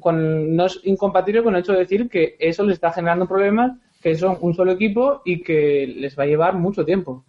con, 0.00 0.54
no 0.56 0.66
es 0.66 0.80
incompatible 0.84 1.42
con 1.42 1.54
el 1.54 1.60
hecho 1.62 1.72
de 1.72 1.80
decir 1.80 2.08
que 2.08 2.36
eso 2.38 2.62
les 2.64 2.74
está 2.74 2.92
generando 2.92 3.26
problemas, 3.28 3.72
que 4.02 4.14
son 4.14 4.36
un 4.40 4.54
solo 4.54 4.72
equipo 4.72 5.22
y 5.24 5.42
que 5.42 5.86
les 5.96 6.18
va 6.18 6.24
a 6.24 6.26
llevar 6.26 6.54
mucho 6.54 6.84
tiempo. 6.84 7.24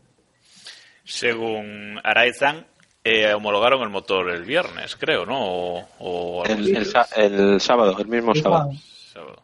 Según 1.03 1.99
Araizan, 2.03 2.65
eh, 3.03 3.33
homologaron 3.33 3.81
el 3.83 3.89
motor 3.89 4.29
el 4.31 4.43
viernes, 4.43 4.95
creo, 4.95 5.25
¿no? 5.25 5.75
O, 5.99 6.43
El, 6.45 6.75
el 6.75 6.85
sa- 6.85 7.07
el 7.15 7.59
sábado, 7.61 7.95
el 7.99 8.07
mismo 8.07 8.31
El 8.33 8.41
sábado. 8.41 8.71
sábado. 8.71 8.79
sábado. 9.13 9.43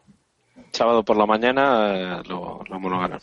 Sábado 0.72 1.02
por 1.04 1.16
la 1.16 1.26
mañana 1.26 2.18
eh, 2.18 2.22
lo, 2.28 2.62
lo 2.68 2.76
homologaron. 2.76 3.20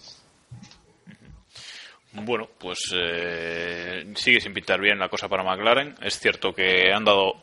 Bueno, 2.14 2.48
pues 2.58 2.80
eh, 2.96 4.12
sigue 4.16 4.40
sin 4.42 4.54
pintar 4.54 4.80
bien 4.82 4.98
la 5.00 5.10
cosa 5.10 5.28
para 5.28 5.44
McLaren. 5.44 5.96
Es 6.02 6.20
cierto 6.20 6.54
que 6.54 6.92
han 6.92 7.06
dado, 7.06 7.34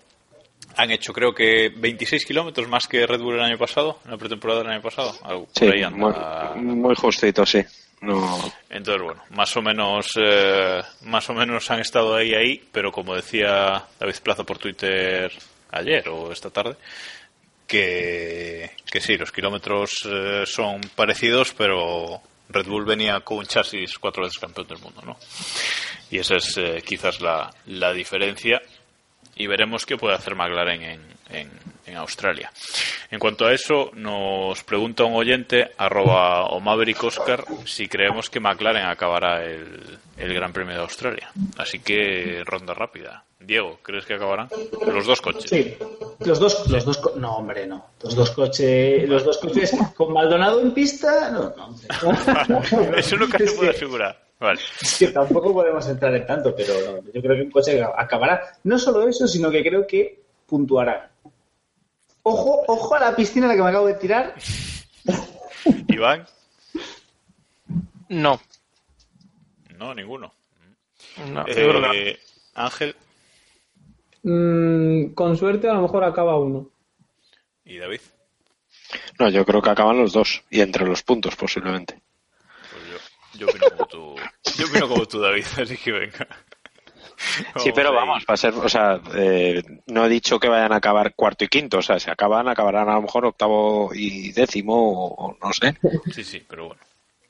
han 0.77 0.91
hecho 0.91 1.13
creo 1.13 1.35
que 1.35 1.71
26 1.75 2.25
kilómetros 2.25 2.69
más 2.69 2.87
que 2.87 3.07
Red 3.07 3.21
Bull 3.21 3.35
el 3.37 3.43
año 3.43 3.59
pasado, 3.59 4.01
en 4.05 4.11
la 4.13 4.17
pretemporada 4.17 4.61
del 4.63 4.73
año 4.73 4.83
pasado. 4.83 5.15
Algo 5.23 5.49
Sí, 5.53 5.65
por 5.67 5.75
ahí 5.75 5.83
anda. 5.83 6.53
muy, 6.55 6.77
muy 6.77 6.95
justito, 6.95 7.45
sí. 7.47 7.63
No, 8.03 8.39
Entonces, 8.69 9.03
bueno, 9.03 9.23
más 9.31 9.57
o 9.57 9.63
menos, 9.63 10.11
eh, 10.23 10.83
más 11.03 11.29
o 11.31 11.35
menos 11.35 11.71
han 11.71 11.81
estado 11.81 12.15
ahí, 12.15 12.35
ahí, 12.35 12.63
pero 12.71 12.93
como 12.93 13.15
decía 13.15 13.85
David 13.99 14.17
Plaza 14.23 14.45
por 14.45 14.59
Twitter 14.59 15.33
ayer 15.71 16.07
o 16.11 16.31
esta 16.31 16.51
tarde, 16.51 16.77
que, 17.67 18.71
que 18.91 19.01
sí, 19.01 19.17
los 19.17 19.33
kilómetros 19.33 20.07
eh, 20.07 20.45
son 20.47 20.83
parecidos, 20.95 21.55
pero 21.57 22.21
Red 22.49 22.67
Bull 22.67 22.85
venía 22.85 23.21
con 23.21 23.39
un 23.39 23.47
chasis 23.47 23.99
cuatro 23.99 24.23
veces 24.25 24.39
campeón 24.39 24.69
del 24.69 24.79
mundo, 24.79 25.03
¿no? 25.05 25.17
Y 26.11 26.19
esa 26.19 26.37
es 26.37 26.57
eh, 26.59 26.83
quizás 26.85 27.21
la, 27.21 27.51
la 27.67 27.93
diferencia. 27.93 28.61
Y 29.37 29.47
veremos 29.47 29.85
qué 29.85 29.97
puede 29.97 30.15
hacer 30.15 30.35
McLaren 30.35 30.83
en, 30.83 31.01
en, 31.31 31.51
en 31.87 31.97
Australia. 31.97 32.51
En 33.11 33.19
cuanto 33.19 33.47
a 33.47 33.53
eso, 33.53 33.91
nos 33.95 34.63
pregunta 34.65 35.05
un 35.05 35.15
oyente, 35.15 35.73
arroba 35.77 36.47
o 36.47 36.61
Maverick 36.61 37.03
Oscar, 37.05 37.45
si 37.65 37.87
creemos 37.89 38.29
que 38.31 38.41
McLaren 38.41 38.87
acabará 38.87 39.45
el, 39.45 39.99
el 40.17 40.35
Gran 40.35 40.53
Premio 40.53 40.75
de 40.75 40.81
Australia. 40.83 41.31
Así 41.59 41.81
que 41.81 42.43
ronda 42.45 42.75
rápida. 42.75 43.25
Diego, 43.39 43.79
¿crees 43.83 44.05
que 44.05 44.15
acabarán? 44.15 44.49
Los 44.87 45.07
dos 45.07 45.21
coches. 45.21 45.49
Sí, 45.49 45.77
los 46.25 46.41
dos, 46.41 46.69
los 46.69 46.85
dos, 46.85 47.01
no 47.17 47.37
hombre, 47.37 47.67
no, 47.67 47.91
los 48.03 48.15
dos 48.17 48.31
coches, 48.33 49.09
los 49.09 49.25
dos 49.25 49.39
coches 49.39 49.73
con 49.95 50.13
Maldonado 50.13 50.61
en 50.61 50.73
pista, 50.73 51.31
no, 51.31 51.55
no, 51.57 51.67
hombre. 51.67 51.87
Eso 52.99 53.17
nunca 53.17 53.39
se 53.39 53.53
puede 53.53 53.71
asegurar. 53.71 54.26
Vale. 54.39 54.61
Es 54.83 54.99
que 54.99 55.09
tampoco 55.09 55.53
podemos 55.53 55.87
entrar 55.89 56.15
en 56.15 56.27
tanto, 56.27 56.55
pero 56.55 56.75
no, 56.75 57.13
yo 57.13 57.23
creo 57.23 57.37
que 57.37 57.43
un 57.43 57.51
coche 57.51 57.83
acabará. 57.83 58.43
No 58.65 58.79
solo 58.79 59.09
eso, 59.09 59.27
sino 59.27 59.51
que 59.51 59.63
creo 59.63 59.87
que 59.87 60.21
puntuará. 60.47 61.11
Ojo, 62.23 62.65
ojo 62.67 62.95
a 62.95 63.01
la 63.01 63.17
piscina 63.17 63.47
a 63.47 63.49
la 63.51 63.57
que 63.57 63.63
me 63.63 63.69
acabo 63.71 63.87
de 63.87 63.95
tirar. 63.95 64.35
Iván, 65.89 66.27
No, 68.09 68.41
no, 69.79 69.95
ninguno. 69.95 70.33
no, 71.29 71.47
yo 71.47 71.55
creo 71.55 71.73
que 71.73 71.81
no. 71.81 71.95
Eh, 71.95 72.19
Ángel 72.55 72.95
Mm, 74.29 75.15
con 75.15 75.37
suerte 75.37 75.69
a 75.69 75.75
lo 75.75 75.83
mejor 75.83 76.03
acaba 76.03 76.37
uno. 76.37 76.69
y 77.65 77.79
David. 77.79 78.01
no, 79.21 79.29
yo 79.29 79.45
creo 79.47 79.63
que 79.63 79.71
acaban 79.71 79.99
los 79.99 80.13
dos. 80.13 80.43
Y 80.51 80.61
entre 80.63 80.85
los 80.85 81.05
puntos, 81.05 81.37
posiblemente. 81.37 82.01
Yo, 83.39 83.47
opino 83.47 83.67
como 83.71 83.87
tú. 83.87 84.17
Yo 84.57 84.67
opino 84.67 84.89
como 84.89 85.07
tú, 85.07 85.21
David, 85.21 85.45
así 85.61 85.77
que 85.77 85.93
venga. 85.93 86.27
Sí, 87.57 87.71
pero 87.75 87.93
vamos, 87.95 88.25
va 88.29 88.35
a 88.35 88.37
ser, 88.37 88.53
o 88.55 88.69
sea, 88.69 89.01
eh, 89.15 89.63
no 89.87 90.05
he 90.05 90.09
dicho 90.09 90.39
que 90.39 90.49
vayan 90.49 90.73
a 90.73 90.77
acabar 90.77 91.15
cuarto 91.15 91.45
y 91.45 91.49
quinto, 91.49 91.79
o 91.79 91.83
sea, 91.83 91.99
si 91.99 92.11
acaban, 92.11 92.47
acabarán 92.49 92.89
a 92.91 92.95
lo 92.95 93.03
mejor 93.03 93.25
octavo 93.25 93.91
y 93.95 94.33
décimo, 94.33 94.75
o, 94.75 95.15
o 95.29 95.37
no 95.43 95.53
sé. 95.53 95.77
Sí, 96.13 96.23
sí, 96.25 96.45
pero 96.47 96.67
bueno. 96.69 96.83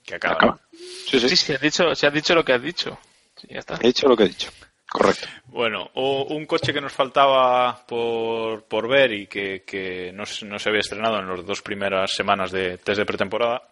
Que 0.05 0.17
acaba. 0.17 0.35
Acaba. 0.35 0.61
Sí, 0.73 1.21
sí, 1.21 1.29
Sí, 1.29 1.37
sí, 1.37 1.53
has 1.53 1.61
dicho, 1.61 1.95
si 1.95 2.07
has 2.07 2.13
dicho 2.13 2.35
lo 2.35 2.45
que 2.45 2.53
has 2.53 2.63
dicho. 2.63 2.99
Sí, 3.37 3.49
ya 3.51 3.61
está. 3.61 3.75
he 3.81 3.87
dicho 3.89 4.09
lo 4.09 4.17
que 4.17 4.25
he 4.25 4.29
dicho. 4.29 4.51
Correcto. 4.91 5.27
Bueno, 5.47 5.91
o 5.95 6.23
un 6.35 6.47
coche 6.47 6.73
que 6.73 6.81
nos 6.81 6.93
faltaba 6.93 7.85
por, 7.87 8.65
por 8.65 8.89
ver 8.89 9.13
y 9.13 9.27
que, 9.27 9.63
que 9.67 10.11
no, 10.13 10.25
se- 10.27 10.47
no 10.47 10.59
se 10.59 10.69
había 10.69 10.81
estrenado 10.81 11.19
en 11.21 11.29
las 11.29 11.45
dos 11.45 11.61
primeras 11.63 12.13
semanas 12.13 12.51
de 12.51 12.79
test 12.79 12.99
de 12.99 13.05
pretemporada 13.07 13.63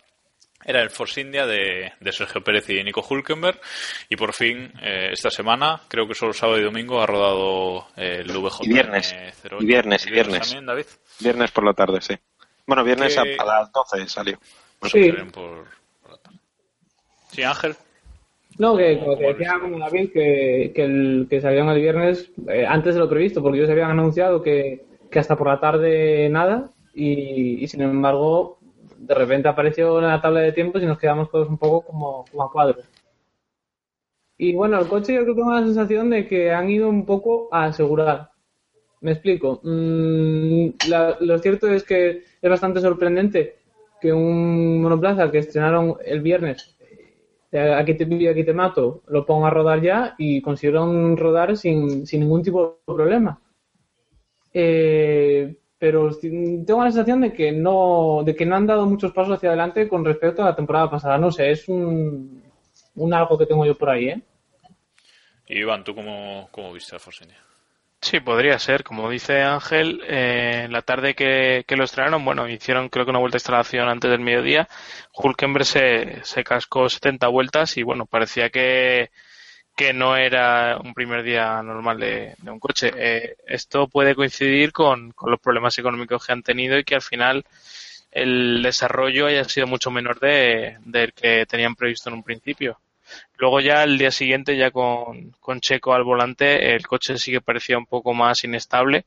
era 0.64 0.82
el 0.82 0.90
Force 0.90 1.20
India 1.20 1.46
de, 1.46 1.92
de 2.00 2.12
Sergio 2.12 2.42
Pérez 2.42 2.68
y 2.70 2.82
Nico 2.82 3.04
Hulkenberg 3.08 3.60
y 4.08 4.16
por 4.16 4.32
fin 4.32 4.72
eh, 4.82 5.10
esta 5.12 5.30
semana, 5.30 5.80
creo 5.88 6.06
que 6.06 6.14
solo 6.14 6.32
sábado 6.32 6.58
y 6.58 6.64
domingo, 6.64 7.00
ha 7.00 7.06
rodado 7.06 7.86
eh, 7.96 8.22
el 8.24 8.32
VJ 8.38 8.64
Y 8.64 8.68
viernes. 8.68 9.14
08. 9.44 9.56
Y 9.60 9.66
viernes, 9.66 10.06
y 10.06 10.10
viernes. 10.10 10.40
también, 10.40 10.66
David. 10.66 10.86
Viernes 11.20 11.50
por 11.50 11.64
la 11.64 11.72
tarde, 11.74 12.00
sí. 12.00 12.14
Bueno, 12.66 12.82
viernes 12.84 13.16
a, 13.18 13.22
a 13.22 13.44
las 13.44 13.72
12 13.72 14.08
salió. 14.08 14.38
Pues 14.78 14.92
Sí. 14.92 15.10
por, 15.32 15.66
por 16.02 16.10
la 16.10 16.16
tarde. 16.18 16.38
Sí, 17.30 17.42
Ángel. 17.42 17.74
No, 18.58 18.76
que 18.76 18.98
como 19.00 19.16
te 19.16 19.24
decía 19.32 19.58
como 19.60 19.78
David, 19.80 20.10
que, 20.12 20.72
que, 20.74 20.84
el, 20.84 21.26
que 21.28 21.40
salieron 21.40 21.68
el 21.70 21.80
viernes 21.80 22.30
eh, 22.48 22.64
antes 22.66 22.94
de 22.94 23.00
lo 23.00 23.08
previsto, 23.08 23.42
porque 23.42 23.58
ellos 23.58 23.70
habían 23.70 23.90
anunciado 23.90 24.40
que, 24.42 24.84
que 25.10 25.18
hasta 25.18 25.34
por 25.36 25.48
la 25.48 25.58
tarde 25.58 26.28
nada, 26.30 26.70
y, 26.94 27.64
y 27.64 27.66
sin 27.66 27.82
embargo 27.82 28.58
de 28.98 29.14
repente 29.14 29.48
apareció 29.48 29.98
en 29.98 30.06
la 30.08 30.20
tabla 30.20 30.40
de 30.40 30.52
tiempos 30.52 30.82
y 30.82 30.86
nos 30.86 30.98
quedamos 30.98 31.30
todos 31.30 31.48
un 31.48 31.58
poco 31.58 31.82
como, 31.86 32.24
como 32.30 32.42
a 32.44 32.50
cuadros. 32.52 32.84
Y 34.38 34.54
bueno, 34.54 34.78
el 34.80 34.88
coche 34.88 35.14
yo 35.14 35.22
creo 35.22 35.34
que 35.34 35.40
tengo 35.40 35.52
la 35.54 35.64
sensación 35.64 36.10
de 36.10 36.26
que 36.26 36.50
han 36.52 36.68
ido 36.70 36.88
un 36.88 37.04
poco 37.06 37.48
a 37.52 37.64
asegurar. 37.66 38.30
Me 39.02 39.12
explico. 39.12 39.60
Mm, 39.64 40.70
la- 40.88 41.16
lo 41.20 41.38
cierto 41.38 41.68
es 41.68 41.84
que 41.84 42.24
es 42.42 42.50
bastante 42.50 42.80
sorprendente 42.80 43.56
que 44.00 44.12
un 44.12 44.82
monoplaza 44.82 45.30
que 45.30 45.38
estrenaron 45.38 45.96
el 46.04 46.20
viernes, 46.22 46.76
eh, 47.52 47.74
aquí 47.74 47.94
te 47.96 48.06
pillo, 48.06 48.30
aquí 48.32 48.44
te 48.44 48.54
mato, 48.54 49.02
lo 49.08 49.26
ponga 49.26 49.48
a 49.48 49.50
rodar 49.50 49.82
ya 49.82 50.14
y 50.18 50.42
consiguieron 50.42 51.16
rodar 51.16 51.56
sin, 51.56 52.06
sin 52.06 52.20
ningún 52.22 52.42
tipo 52.42 52.80
de 52.86 52.94
problema. 52.94 53.40
Eh, 54.52 55.56
pero 55.84 56.08
tengo 56.18 56.82
la 56.82 56.90
sensación 56.90 57.20
de 57.20 57.34
que 57.34 57.52
no 57.52 58.22
de 58.24 58.34
que 58.34 58.46
no 58.46 58.56
han 58.56 58.66
dado 58.66 58.86
muchos 58.86 59.12
pasos 59.12 59.36
hacia 59.36 59.50
adelante 59.50 59.86
con 59.86 60.02
respecto 60.02 60.40
a 60.40 60.46
la 60.46 60.56
temporada 60.56 60.90
pasada. 60.90 61.18
No 61.18 61.30
sé, 61.30 61.50
es 61.50 61.68
un, 61.68 62.42
un 62.94 63.12
algo 63.12 63.36
que 63.36 63.44
tengo 63.44 63.66
yo 63.66 63.76
por 63.76 63.90
ahí, 63.90 64.08
¿eh? 64.08 64.22
Y 65.46 65.58
Iván, 65.58 65.84
¿tú 65.84 65.94
cómo, 65.94 66.48
cómo 66.50 66.72
viste 66.72 66.96
a 66.96 66.98
Force 66.98 67.22
India? 67.22 67.36
Sí, 68.00 68.18
podría 68.20 68.58
ser. 68.58 68.82
Como 68.82 69.10
dice 69.10 69.42
Ángel, 69.42 70.00
eh, 70.06 70.68
la 70.70 70.80
tarde 70.80 71.14
que, 71.14 71.64
que 71.66 71.76
lo 71.76 71.84
estrenaron, 71.84 72.24
bueno, 72.24 72.48
hicieron 72.48 72.88
creo 72.88 73.04
que 73.04 73.10
una 73.10 73.20
vuelta 73.20 73.34
de 73.34 73.40
instalación 73.40 73.86
antes 73.86 74.10
del 74.10 74.20
mediodía. 74.20 74.66
Hulkenberg 75.12 75.66
se, 75.66 76.24
se 76.24 76.44
cascó 76.44 76.88
70 76.88 77.28
vueltas 77.28 77.76
y 77.76 77.82
bueno, 77.82 78.06
parecía 78.06 78.48
que, 78.48 79.10
que 79.76 79.92
no 79.92 80.16
era 80.16 80.78
un 80.82 80.94
primer 80.94 81.22
día 81.22 81.62
normal 81.62 81.98
de, 81.98 82.34
de 82.38 82.50
un 82.50 82.60
coche. 82.60 82.92
Eh, 82.96 83.36
esto 83.46 83.88
puede 83.88 84.14
coincidir 84.14 84.72
con, 84.72 85.12
con 85.12 85.30
los 85.30 85.40
problemas 85.40 85.76
económicos 85.78 86.24
que 86.24 86.32
han 86.32 86.42
tenido 86.42 86.78
y 86.78 86.84
que 86.84 86.94
al 86.94 87.02
final 87.02 87.44
el 88.12 88.62
desarrollo 88.62 89.26
haya 89.26 89.44
sido 89.44 89.66
mucho 89.66 89.90
menor 89.90 90.20
de, 90.20 90.76
del 90.84 91.12
que 91.12 91.46
tenían 91.46 91.74
previsto 91.74 92.08
en 92.08 92.16
un 92.16 92.22
principio. 92.22 92.78
Luego 93.36 93.60
ya 93.60 93.82
el 93.82 93.98
día 93.98 94.10
siguiente, 94.10 94.56
ya 94.56 94.70
con, 94.70 95.30
con 95.40 95.60
Checo 95.60 95.92
al 95.94 96.04
volante, 96.04 96.74
el 96.74 96.86
coche 96.86 97.18
sí 97.18 97.32
que 97.32 97.40
parecía 97.40 97.76
un 97.76 97.86
poco 97.86 98.14
más 98.14 98.44
inestable. 98.44 99.04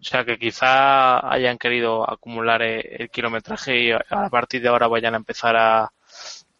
O 0.00 0.04
sea 0.04 0.24
que 0.24 0.38
quizá 0.38 1.30
hayan 1.30 1.58
querido 1.58 2.08
acumular 2.08 2.62
eh, 2.62 2.96
el 2.98 3.10
kilometraje 3.10 3.78
y 3.78 3.90
a 3.90 4.04
a 4.10 4.30
partir 4.30 4.62
de 4.62 4.68
ahora 4.68 4.86
vayan 4.86 5.14
a 5.14 5.18
empezar 5.18 5.56
a, 5.56 5.90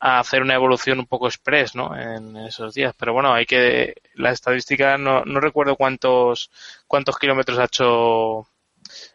a 0.00 0.20
hacer 0.20 0.42
una 0.42 0.54
evolución 0.54 0.98
un 1.00 1.06
poco 1.06 1.26
express, 1.26 1.74
¿no? 1.74 1.96
En 1.96 2.36
esos 2.36 2.74
días. 2.74 2.94
Pero 2.96 3.12
bueno, 3.12 3.32
hay 3.32 3.46
que 3.46 3.94
la 4.14 4.30
estadística 4.30 4.96
no, 4.96 5.24
no 5.24 5.40
recuerdo 5.40 5.76
cuántos 5.76 6.50
cuántos 6.86 7.18
kilómetros 7.18 7.58
ha 7.58 7.64
hecho 7.64 8.46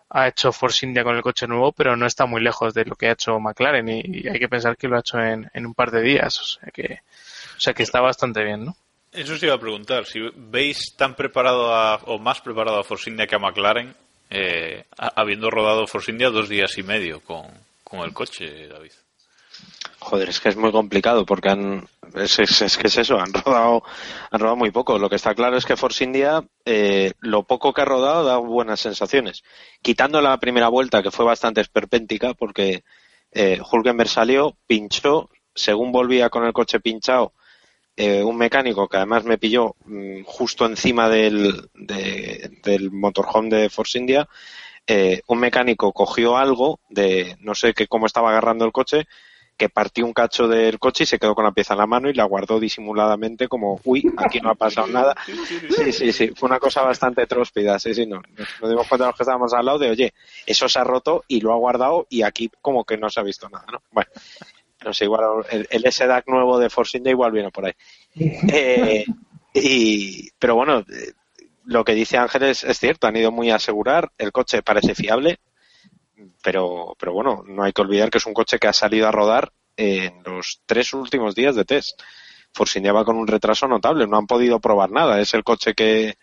ha 0.10 0.28
hecho 0.28 0.52
Force 0.52 0.86
India 0.86 1.04
con 1.04 1.16
el 1.16 1.22
coche 1.24 1.48
nuevo, 1.48 1.72
pero 1.72 1.96
no 1.96 2.06
está 2.06 2.26
muy 2.26 2.42
lejos 2.42 2.74
de 2.74 2.86
lo 2.86 2.96
que 2.96 3.08
ha 3.08 3.14
hecho 3.14 3.40
McLaren 3.40 3.90
y, 3.90 4.28
hay 4.28 4.40
que 4.40 4.50
pensar 4.50 4.78
que 4.78 4.88
lo 4.88 4.98
ha 4.98 5.00
hecho 5.00 5.20
en, 5.20 5.50
en 5.54 5.66
un 5.66 5.74
par 5.74 5.90
de 5.90 6.02
días, 6.02 6.40
o 6.40 6.44
sea 6.44 6.70
que 6.72 7.00
o 7.58 7.60
sea 7.60 7.74
que 7.74 7.84
está 7.84 8.00
bastante 8.02 8.44
bien, 8.44 8.66
¿no? 8.66 8.76
Eso 9.12 9.34
os 9.34 9.44
iba 9.44 9.54
a 9.54 9.60
preguntar, 9.60 10.06
si 10.06 10.20
veis 10.36 10.96
tan 10.98 11.16
preparado 11.16 11.74
a- 11.74 11.96
o 12.06 12.18
más 12.20 12.42
preparado 12.42 12.80
a 12.80 12.84
Force 12.84 13.10
India 13.10 13.28
que 13.28 13.36
a 13.36 13.40
McLaren, 13.40 13.96
eh, 14.30 14.86
habiendo 14.98 15.50
rodado 15.52 15.86
Force 15.88 16.12
India 16.12 16.30
dos 16.30 16.50
días 16.50 16.78
y 16.78 16.84
medio 16.84 17.22
con, 17.22 17.46
con 17.84 18.02
el 18.02 18.14
coche, 18.14 18.68
David. 18.68 18.92
Joder, 20.00 20.30
es 20.30 20.40
que 20.40 20.50
es 20.50 20.58
muy 20.58 20.72
complicado 20.72 21.26
porque 21.26 21.50
han, 21.50 21.88
es, 22.16 22.36
que 22.78 22.88
es 22.88 22.98
eso, 22.98 23.20
han 23.20 23.34
rodado, 23.46 23.84
han 24.32 24.40
rodado 24.40 24.58
muy 24.58 24.72
poco. 24.72 25.00
Lo 25.00 25.10
que 25.10 25.16
está 25.16 25.34
claro 25.34 25.58
es 25.58 25.66
que 25.66 25.78
Force 25.78 26.04
India, 26.04 26.44
eh, 26.66 27.14
lo 27.22 27.44
poco 27.44 27.74
que 27.74 27.82
ha 27.82 27.86
rodado 27.86 28.26
da 28.26 28.38
buenas 28.38 28.82
sensaciones. 28.82 29.44
Quitando 29.82 30.22
la 30.22 30.38
primera 30.40 30.68
vuelta, 30.68 31.02
que 31.02 31.12
fue 31.12 31.26
bastante 31.26 31.62
esperpéntica, 31.62 32.34
porque 32.34 32.84
eh, 33.32 33.60
Hulkenberg 33.72 34.10
salió, 34.10 34.58
pinchó, 34.68 35.30
según 35.56 35.92
volvía 35.92 36.30
con 36.30 36.44
el 36.46 36.54
coche 36.54 36.80
pinchado, 36.82 37.34
eh, 37.96 38.24
un 38.24 38.38
mecánico 38.38 38.88
que 38.88 38.98
además 38.98 39.24
me 39.24 39.38
pilló 39.38 39.76
mm, 39.86 40.24
justo 40.26 40.66
encima 40.66 41.10
del, 41.10 41.70
de- 41.74 42.90
motorhome 42.92 43.50
de 43.56 43.70
Force 43.70 43.98
India, 44.00 44.28
eh, 44.88 45.22
un 45.28 45.40
mecánico 45.40 45.94
cogió 45.94 46.38
algo 46.38 46.80
de, 46.90 47.38
no 47.40 47.56
sé 47.56 47.74
qué, 47.74 47.88
cómo 47.88 48.06
estaba 48.08 48.32
agarrando 48.32 48.66
el 48.66 48.72
coche, 48.72 49.08
que 49.58 49.70
partió 49.70 50.06
un 50.06 50.14
cacho 50.14 50.48
del 50.48 50.80
coche 50.80 51.04
y 51.04 51.08
se 51.08 51.20
quedó 51.20 51.36
con 51.36 51.46
la 51.46 51.52
pieza 51.52 51.74
en 51.74 51.80
la 51.80 51.88
mano 51.88 52.10
y 52.10 52.14
la 52.14 52.26
guardó 52.26 52.60
disimuladamente 52.60 53.48
como, 53.48 53.80
uy, 53.84 54.04
aquí 54.18 54.40
no 54.40 54.50
ha 54.50 54.56
pasado 54.56 54.88
nada. 54.88 55.16
Sí, 55.76 55.92
sí, 55.92 56.12
sí, 56.12 56.32
fue 56.36 56.48
una 56.48 56.60
cosa 56.60 56.82
bastante 56.82 57.26
tróspida, 57.28 57.78
sí, 57.80 57.94
sí, 57.94 58.06
no. 58.06 58.22
Nos 58.62 58.70
dimos 58.70 58.88
cuenta 58.88 59.08
los 59.08 59.16
que 59.16 59.24
estábamos 59.24 59.54
al 59.54 59.66
lado 59.66 59.80
de, 59.80 59.92
oye, 59.92 60.14
eso 60.46 60.68
se 60.68 60.80
ha 60.80 60.84
roto 60.84 61.24
y 61.28 61.42
lo 61.42 61.54
ha 61.54 61.58
guardado 61.58 62.08
y 62.10 62.24
aquí 62.24 62.50
como 62.62 62.84
que 62.84 62.98
no 62.98 63.10
se 63.10 63.20
ha 63.20 63.24
visto 63.24 63.48
nada, 63.50 63.66
¿no? 63.72 63.82
Bueno, 63.92 64.10
no 64.84 64.94
sé, 64.94 65.06
igual 65.06 65.46
el, 65.52 65.68
el 65.70 65.92
SDAC 65.92 66.28
nuevo 66.28 66.60
de 66.60 66.70
Force 66.70 67.02
igual 67.04 67.32
viene 67.32 67.52
por 67.52 67.66
ahí. 67.66 67.74
Eh, 68.16 69.06
y, 69.54 70.30
pero 70.40 70.56
bueno, 70.56 70.80
eh, 70.80 71.14
lo 71.66 71.84
que 71.84 71.94
dice 71.94 72.18
Ángel 72.18 72.44
es, 72.44 72.64
es 72.64 72.80
cierto, 72.80 73.08
han 73.08 73.16
ido 73.16 73.32
muy 73.32 73.52
a 73.52 73.56
asegurar, 73.56 74.12
el 74.18 74.32
coche 74.32 74.62
parece 74.62 74.96
fiable, 74.96 75.40
pero, 76.42 76.96
pero 77.00 77.14
bueno, 77.14 77.44
no 77.48 77.64
hay 77.64 77.74
que 77.74 77.82
olvidar 77.82 78.10
que 78.10 78.18
es 78.18 78.26
un 78.26 78.34
coche 78.34 78.60
que 78.60 78.68
ha 78.68 78.74
salido 78.74 79.08
a 79.08 79.12
rodar 79.12 79.52
en 79.76 80.22
los 80.24 80.62
tres 80.66 80.94
últimos 80.94 81.36
días 81.36 81.56
de 81.56 81.66
test. 81.66 82.02
Force 82.54 82.78
India 82.78 82.94
va 82.94 83.06
con 83.06 83.18
un 83.18 83.28
retraso 83.28 83.68
notable, 83.68 84.06
no 84.06 84.18
han 84.18 84.28
podido 84.28 84.60
probar 84.60 84.92
nada, 84.92 85.20
es 85.20 85.34
el 85.34 85.44
coche 85.44 85.74
que, 85.74 86.18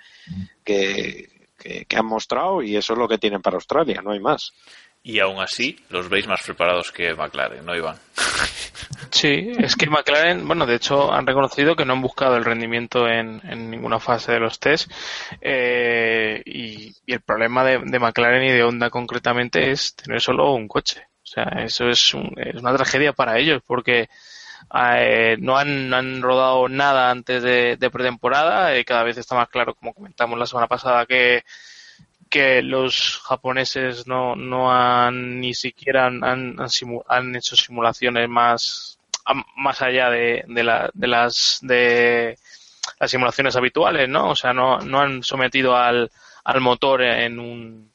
que, 0.62 1.48
que, 1.59 1.85
que 1.87 1.96
han 1.96 2.07
mostrado 2.07 2.62
y 2.62 2.76
eso 2.76 2.92
es 2.92 2.98
lo 2.98 3.09
que 3.09 3.18
tienen 3.18 3.42
para 3.42 3.57
Australia, 3.57 4.00
no 4.03 4.12
hay 4.12 4.20
más. 4.20 4.53
Y 5.03 5.19
aún 5.19 5.41
así, 5.41 5.79
los 5.89 6.09
veis 6.09 6.27
más 6.27 6.43
preparados 6.43 6.93
que 6.93 7.15
McLaren, 7.15 7.65
¿no, 7.65 7.75
Iván? 7.75 7.97
Sí, 9.11 9.53
es 9.59 9.75
que 9.77 9.91
McLaren, 9.91 10.47
bueno, 10.47 10.67
de 10.67 10.77
hecho 10.77 11.13
han 11.13 11.27
reconocido 11.27 11.75
que 11.75 11.85
no 11.85 11.95
han 11.95 12.01
buscado 12.03 12.37
el 12.37 12.45
rendimiento 12.45 13.09
en, 13.09 13.41
en 13.45 13.69
ninguna 13.71 13.99
fase 13.99 14.33
de 14.33 14.39
los 14.41 14.59
test 14.61 14.91
eh, 15.41 16.41
y, 16.45 16.95
y 17.07 17.13
el 17.13 17.21
problema 17.21 17.65
de, 17.65 17.79
de 17.81 17.99
McLaren 17.99 18.45
y 18.45 18.53
de 18.53 18.63
Honda 18.63 18.89
concretamente 18.89 19.71
es 19.73 19.95
tener 19.97 20.21
solo 20.21 20.53
un 20.53 20.69
coche. 20.69 21.03
O 21.23 21.27
sea, 21.27 21.45
eso 21.65 21.89
es, 21.89 22.15
un- 22.15 22.33
es 22.37 22.55
una 22.57 22.75
tragedia 22.77 23.13
para 23.13 23.37
ellos 23.39 23.63
porque 23.67 24.09
eh, 24.75 25.37
no, 25.41 25.59
han, 25.59 25.89
no 25.89 25.97
han 25.97 26.23
rodado 26.23 26.69
nada 26.69 27.11
antes 27.11 27.43
de, 27.43 27.77
de 27.77 27.91
pretemporada. 27.91 28.75
eh, 28.77 28.85
cada 28.85 29.03
vez 29.03 29.19
está 29.19 29.35
más 29.35 29.49
claro, 29.49 29.75
como 29.75 29.93
comentamos 29.95 30.39
la 30.39 30.47
semana 30.47 30.69
pasada, 30.69 31.07
que 31.07 31.43
que 32.31 32.62
los 32.62 33.19
japoneses 33.25 34.07
no, 34.07 34.37
no 34.37 34.73
han 34.73 35.40
ni 35.40 35.55
siquiera 35.55 36.07
han, 36.07 36.23
han, 36.25 37.37
hecho 37.37 37.57
simulaciones 37.57 38.29
más 38.29 38.99
más 39.57 39.81
allá 39.83 40.11
de, 40.11 40.45
de, 40.49 40.64
la- 40.64 40.90
de 40.95 41.07
las 41.07 41.59
de 41.62 42.38
las 43.01 43.11
simulaciones 43.11 43.57
habituales, 43.57 44.09
¿no? 44.09 44.31
O 44.31 44.37
sea, 44.37 44.53
no, 44.53 44.81
no 44.81 45.01
han 45.01 45.23
sometido 45.23 45.77
al, 45.77 46.11
al 46.45 46.61
motor 46.61 47.03
en 47.03 47.38
un 47.38 47.90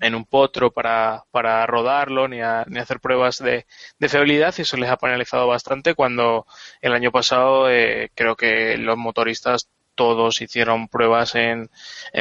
en 0.00 0.14
un 0.14 0.24
potro 0.24 0.70
para, 0.72 1.24
para 1.30 1.66
rodarlo 1.66 2.28
ni, 2.28 2.40
a- 2.40 2.64
ni 2.68 2.78
hacer 2.78 3.00
pruebas 3.00 3.38
de, 3.38 3.66
de 3.98 4.08
fiabilidad 4.08 4.54
y 4.58 4.62
eso 4.62 4.76
les 4.76 4.90
ha 4.90 4.96
penalizado 4.96 5.46
bastante 5.46 5.94
cuando 5.94 6.46
el 6.80 6.92
año 6.92 7.10
pasado 7.12 7.70
eh, 7.70 8.10
creo 8.14 8.36
que 8.36 8.78
los 8.78 8.96
motoristas 8.96 9.68
todos 9.98 10.40
hicieron 10.40 10.86
pruebas 10.86 11.34
en, 11.34 11.68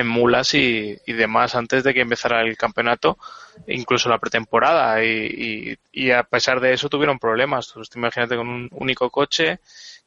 mulas 0.03 0.55
y, 0.55 0.97
demás 1.05 1.53
antes 1.53 1.83
de 1.83 1.93
que 1.93 2.01
empezara 2.01 2.41
el 2.41 2.57
campeonato, 2.57 3.19
incluso 3.67 4.09
la 4.09 4.17
pretemporada. 4.17 5.03
Y, 5.05 5.77
y, 5.91 6.11
a 6.11 6.23
pesar 6.23 6.59
de 6.59 6.73
eso 6.73 6.89
tuvieron 6.89 7.19
problemas. 7.19 7.71
Tú 7.71 7.81
imagínate 7.95 8.35
con 8.35 8.49
un 8.49 8.67
único 8.71 9.11
coche 9.11 9.59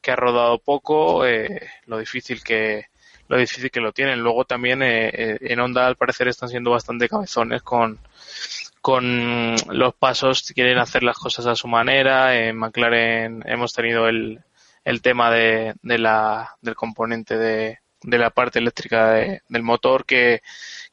que 0.03 0.11
ha 0.11 0.17
rodado 0.17 0.59
poco, 0.59 1.25
eh, 1.25 1.69
lo 1.87 1.99
difícil 1.99 2.43
que 2.43 2.87
lo 3.29 3.37
difícil 3.37 3.71
que 3.71 3.81
lo 3.81 3.93
tienen. 3.93 4.21
Luego 4.21 4.45
también 4.45 4.83
eh, 4.83 5.09
eh, 5.09 5.39
en 5.41 5.61
Honda 5.61 5.87
al 5.87 5.95
parecer 5.95 6.27
están 6.27 6.49
siendo 6.49 6.73
bastante 6.73 7.09
cabezones 7.09 7.63
con 7.63 8.01
con 8.81 9.57
los 9.69 9.95
pasos, 9.95 10.43
quieren 10.55 10.79
hacer 10.79 11.03
las 11.05 11.19
cosas 11.19 11.47
a 11.47 11.55
su 11.55 11.69
manera. 11.69 12.37
En 12.37 12.57
McLaren 12.57 13.45
hemos 13.47 13.73
tenido 13.73 14.09
el, 14.09 14.41
el 14.91 15.03
tema 15.03 15.31
de, 15.31 15.75
de 15.83 15.99
la, 15.99 16.57
del 16.61 16.75
componente 16.75 17.39
de, 17.39 17.79
de 18.03 18.19
la 18.19 18.31
parte 18.31 18.59
eléctrica 18.59 19.13
de- 19.13 19.43
del 19.49 19.63
motor 19.63 20.05
que, 20.05 20.43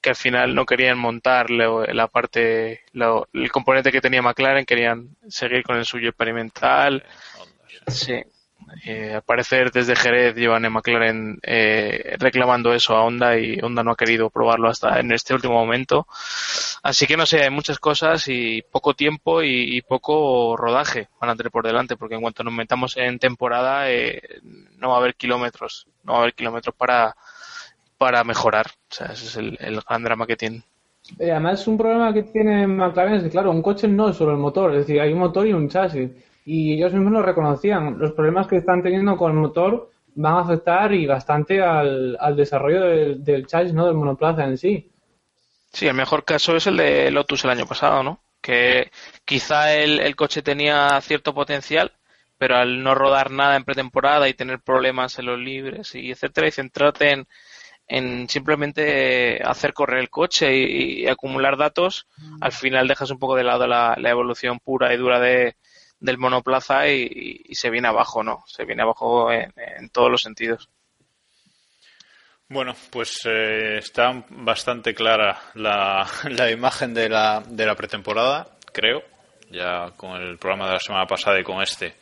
que 0.02 0.10
al 0.12 0.16
final 0.16 0.54
no 0.56 0.66
querían 0.66 0.98
montar 0.98 1.50
lo- 1.50 1.86
la 1.86 2.08
parte, 2.08 2.82
lo- 2.94 3.28
el 3.34 3.52
componente 3.52 3.92
que 3.92 4.02
tenía 4.02 4.22
McLaren, 4.22 4.66
querían 4.66 5.16
seguir 5.28 5.64
con 5.64 5.78
el 5.78 5.86
suyo 5.86 6.10
experimental. 6.10 7.04
Sí. 7.88 8.22
Eh, 8.86 9.13
al 9.15 9.21
parecer 9.21 9.71
desde 9.71 9.95
Jerez 9.95 10.36
llevan 10.36 10.65
en 10.65 10.73
McLaren 10.73 11.39
eh, 11.41 12.15
reclamando 12.19 12.73
eso 12.73 12.95
a 12.95 13.03
Honda 13.03 13.38
y 13.38 13.60
Honda 13.62 13.84
no 13.84 13.91
ha 13.91 13.95
querido 13.95 14.30
probarlo 14.30 14.69
hasta 14.69 14.99
en 14.99 15.12
este 15.12 15.34
último 15.34 15.53
momento. 15.53 16.08
Así 16.84 17.08
que 17.08 17.17
no 17.17 17.25
sé, 17.25 17.43
hay 17.43 17.49
muchas 17.49 17.80
cosas 17.80 18.28
y 18.28 18.61
poco 18.61 18.93
tiempo 18.93 19.41
y, 19.41 19.82
poco 19.82 20.57
rodaje 20.57 21.07
van 21.20 21.30
a 21.30 21.36
tener 21.36 21.51
por 21.51 21.65
delante, 21.65 21.95
porque 21.95 22.15
en 22.15 22.22
cuanto 22.22 22.43
nos 22.43 22.53
metamos 22.53 22.97
en 22.97 23.20
temporada 23.20 23.89
eh, 23.89 24.22
no 24.78 24.89
va 24.89 24.95
a 24.95 24.99
haber 24.99 25.15
kilómetros, 25.15 25.88
no 26.03 26.13
va 26.13 26.20
a 26.20 26.22
haber 26.24 26.34
kilómetros 26.34 26.76
para, 26.76 27.15
para 27.97 28.24
mejorar. 28.24 28.68
O 28.68 28.93
sea, 28.93 29.07
ese 29.07 29.26
es 29.26 29.36
el, 29.38 29.57
el 29.59 29.82
gran 29.82 30.03
drama 30.03 30.28
que 30.28 30.36
tienen. 30.36 30.63
Eh, 31.20 31.32
además, 31.32 31.65
un 31.68 31.78
problema 31.78 32.13
que 32.13 32.24
tiene 32.24 32.68
McLaren 32.68 33.15
es 33.15 33.24
que, 33.24 33.30
claro, 33.30 33.51
un 33.51 33.61
coche 33.61 33.88
no 33.88 34.09
es 34.09 34.18
solo 34.18 34.32
el 34.32 34.38
motor, 34.38 34.72
es 34.74 34.88
decir, 34.88 34.99
hay 34.99 35.13
un 35.13 35.20
motor 35.20 35.47
y 35.47 35.53
un 35.53 35.70
chasis. 35.70 36.11
Y 36.50 36.76
ellos 36.76 36.93
mismos 36.93 37.12
lo 37.12 37.22
reconocían. 37.22 38.00
Los 38.00 38.14
problemas 38.14 38.48
que 38.48 38.56
están 38.56 38.82
teniendo 38.82 39.18
con 39.18 39.34
el 39.34 39.38
motor 39.38 39.91
van 40.16 40.36
a 40.36 40.39
afectar 40.39 40.93
y 40.93 41.06
bastante 41.06 41.62
al, 41.62 42.16
al 42.22 42.38
desarrollo 42.38 42.84
del, 42.86 43.22
del 43.22 43.45
chasis, 43.45 43.74
¿no? 43.74 43.86
Del 43.86 43.95
monoplaza 43.95 44.45
en 44.45 44.58
sí. 44.58 44.89
Sí, 45.74 45.88
el 45.88 45.93
mejor 45.93 46.24
caso 46.24 46.56
es 46.56 46.66
el 46.68 46.78
de 46.78 47.12
Lotus 47.12 47.43
el 47.43 47.50
año 47.50 47.66
pasado, 47.66 48.02
¿no? 48.02 48.22
Que 48.41 48.89
quizá 49.26 49.74
el, 49.76 50.00
el 50.00 50.16
coche 50.16 50.41
tenía 50.41 51.02
cierto 51.02 51.34
potencial, 51.34 51.91
pero 52.38 52.56
al 52.56 52.82
no 52.82 52.95
rodar 52.95 53.30
nada 53.30 53.58
en 53.58 53.66
pretemporada 53.66 54.30
y 54.30 54.34
tener 54.34 54.62
problemas 54.62 55.20
en 55.20 55.26
los 55.26 55.38
libres 55.38 55.95
y 55.95 56.12
etcétera, 56.12 56.48
y 56.48 56.52
centrarte 56.52 57.12
en, 57.12 57.28
en 57.89 58.30
simplemente 58.30 59.43
hacer 59.43 59.74
correr 59.74 60.00
el 60.00 60.10
coche 60.10 60.56
y, 60.56 61.02
y 61.02 61.08
acumular 61.08 61.58
datos, 61.58 62.08
al 62.39 62.54
final 62.54 62.88
dejas 62.88 63.12
un 63.12 63.20
poco 63.20 63.36
de 63.36 63.43
lado 63.43 63.68
la, 63.68 63.95
la 64.00 64.10
evolución 64.10 64.60
pura 64.60 64.93
y 64.93 64.98
dura 64.98 65.20
de, 65.20 65.58
del 66.00 66.18
monoplaza 66.18 66.88
y, 66.88 67.43
se 67.54 67.70
viene 67.70 67.88
abajo, 67.88 68.24
¿no? 68.24 68.43
Se 68.48 68.66
viene 68.66 68.84
abajo 68.84 69.32
en, 69.32 69.54
en 69.56 69.89
todos 69.89 70.12
los 70.12 70.22
sentidos. 70.22 70.70
Bueno, 72.50 72.74
pues 72.91 73.26
eh, 73.26 73.78
está 73.78 74.24
bastante 74.30 74.93
clara 74.93 75.38
la, 75.56 76.08
la 76.30 76.50
imagen 76.50 76.93
de 76.93 77.10
la, 77.10 77.43
de 77.45 77.66
la 77.66 77.76
pretemporada, 77.76 78.48
creo, 78.72 79.04
ya 79.50 79.91
con 79.98 80.12
el 80.22 80.38
programa 80.38 80.68
de 80.68 80.74
la 80.74 80.80
semana 80.80 81.06
pasada 81.06 81.39
y 81.39 81.43
con 81.43 81.62
este. 81.62 81.95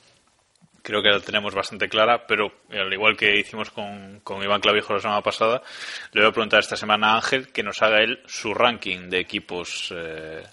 Creo 0.84 1.02
que 1.02 1.10
la 1.10 1.20
tenemos 1.20 1.56
bastante 1.56 1.90
clara, 1.90 2.28
pero 2.28 2.52
al 2.70 2.94
igual 2.94 3.18
que 3.18 3.40
hicimos 3.40 3.72
con, 3.72 4.20
con 4.20 4.44
Iván 4.44 4.62
Clavijo 4.62 4.94
la 4.94 5.00
semana 5.00 5.22
pasada, 5.22 5.64
le 6.12 6.22
voy 6.22 6.30
a 6.30 6.34
preguntar 6.34 6.60
esta 6.60 6.76
semana 6.76 7.14
a 7.14 7.16
Ángel 7.16 7.52
que 7.52 7.64
nos 7.64 7.82
haga 7.82 8.04
él 8.04 8.22
su 8.28 8.54
ranking 8.54 9.10
de 9.10 9.20
equipos 9.20 9.92
eh, 9.96 10.44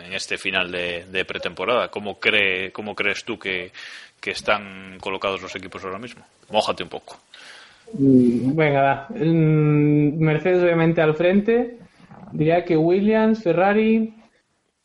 en 0.00 0.12
este 0.12 0.38
final 0.38 0.70
de, 0.70 1.24
pretemporada. 1.26 1.88
¿Cómo, 1.88 2.18
cree, 2.18 2.72
¿Cómo 2.72 2.94
crees 2.94 3.24
tú 3.24 3.38
que, 3.38 3.72
están 4.24 4.98
colocados 5.00 5.40
los 5.40 5.56
equipos 5.56 5.82
ahora 5.84 5.98
mismo? 5.98 6.22
Mójate 6.50 6.82
un 6.82 6.88
poco. 6.88 7.16
Mm, 7.94 8.54
Venga. 8.54 9.06
Mm, 9.10 10.18
Mercedes 10.18 10.62
obviamente 10.62 11.00
al 11.00 11.14
frente. 11.14 11.78
Diría 12.32 12.64
que 12.64 12.76
Williams, 12.76 13.42
Ferrari. 13.42 14.14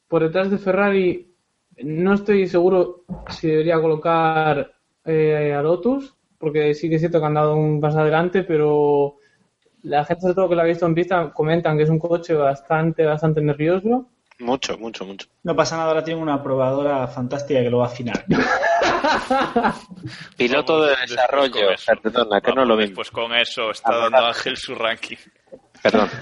Por 0.07 0.23
detrás 0.23 0.49
de 0.49 0.57
Ferrari 0.57 1.33
no 1.81 2.13
estoy 2.13 2.47
seguro 2.47 3.03
si 3.29 3.47
debería 3.47 3.81
colocar 3.81 4.73
eh, 5.05 5.53
a 5.53 5.61
Lotus, 5.61 6.15
porque 6.37 6.73
sí 6.73 6.87
que 6.87 6.95
es 6.95 7.01
cierto 7.01 7.19
que 7.19 7.25
han 7.25 7.33
dado 7.33 7.55
un 7.55 7.81
paso 7.81 7.99
adelante, 7.99 8.43
pero 8.43 9.17
la 9.83 10.05
gente 10.05 10.21
sobre 10.21 10.35
todo 10.35 10.49
que 10.49 10.55
lo 10.55 10.61
ha 10.61 10.65
visto 10.65 10.85
en 10.85 10.95
pista 10.95 11.31
comentan 11.33 11.77
que 11.77 11.83
es 11.83 11.89
un 11.89 11.99
coche 11.99 12.33
bastante, 12.33 13.03
bastante 13.05 13.41
nervioso. 13.41 14.07
Mucho, 14.39 14.77
mucho, 14.77 15.05
mucho. 15.05 15.27
No 15.43 15.55
pasa 15.55 15.77
nada, 15.77 15.89
ahora 15.89 16.03
tiene 16.03 16.21
una 16.21 16.41
probadora 16.41 17.07
fantástica 17.07 17.61
que 17.61 17.69
lo 17.69 17.79
va 17.79 17.85
a 17.85 17.89
afinar. 17.89 18.25
Piloto 20.37 20.85
de 20.85 20.95
desarrollo, 21.01 21.67
perdona, 22.01 22.41
que 22.41 22.53
no 22.53 22.65
lo 22.65 22.75
vimos. 22.75 22.95
Pues 22.95 23.11
con 23.11 23.33
eso 23.33 23.71
está 23.71 23.95
dando 23.95 24.25
Ángel 24.25 24.57
su 24.57 24.75
ranking. 24.75 25.17
Perdón. 25.81 26.09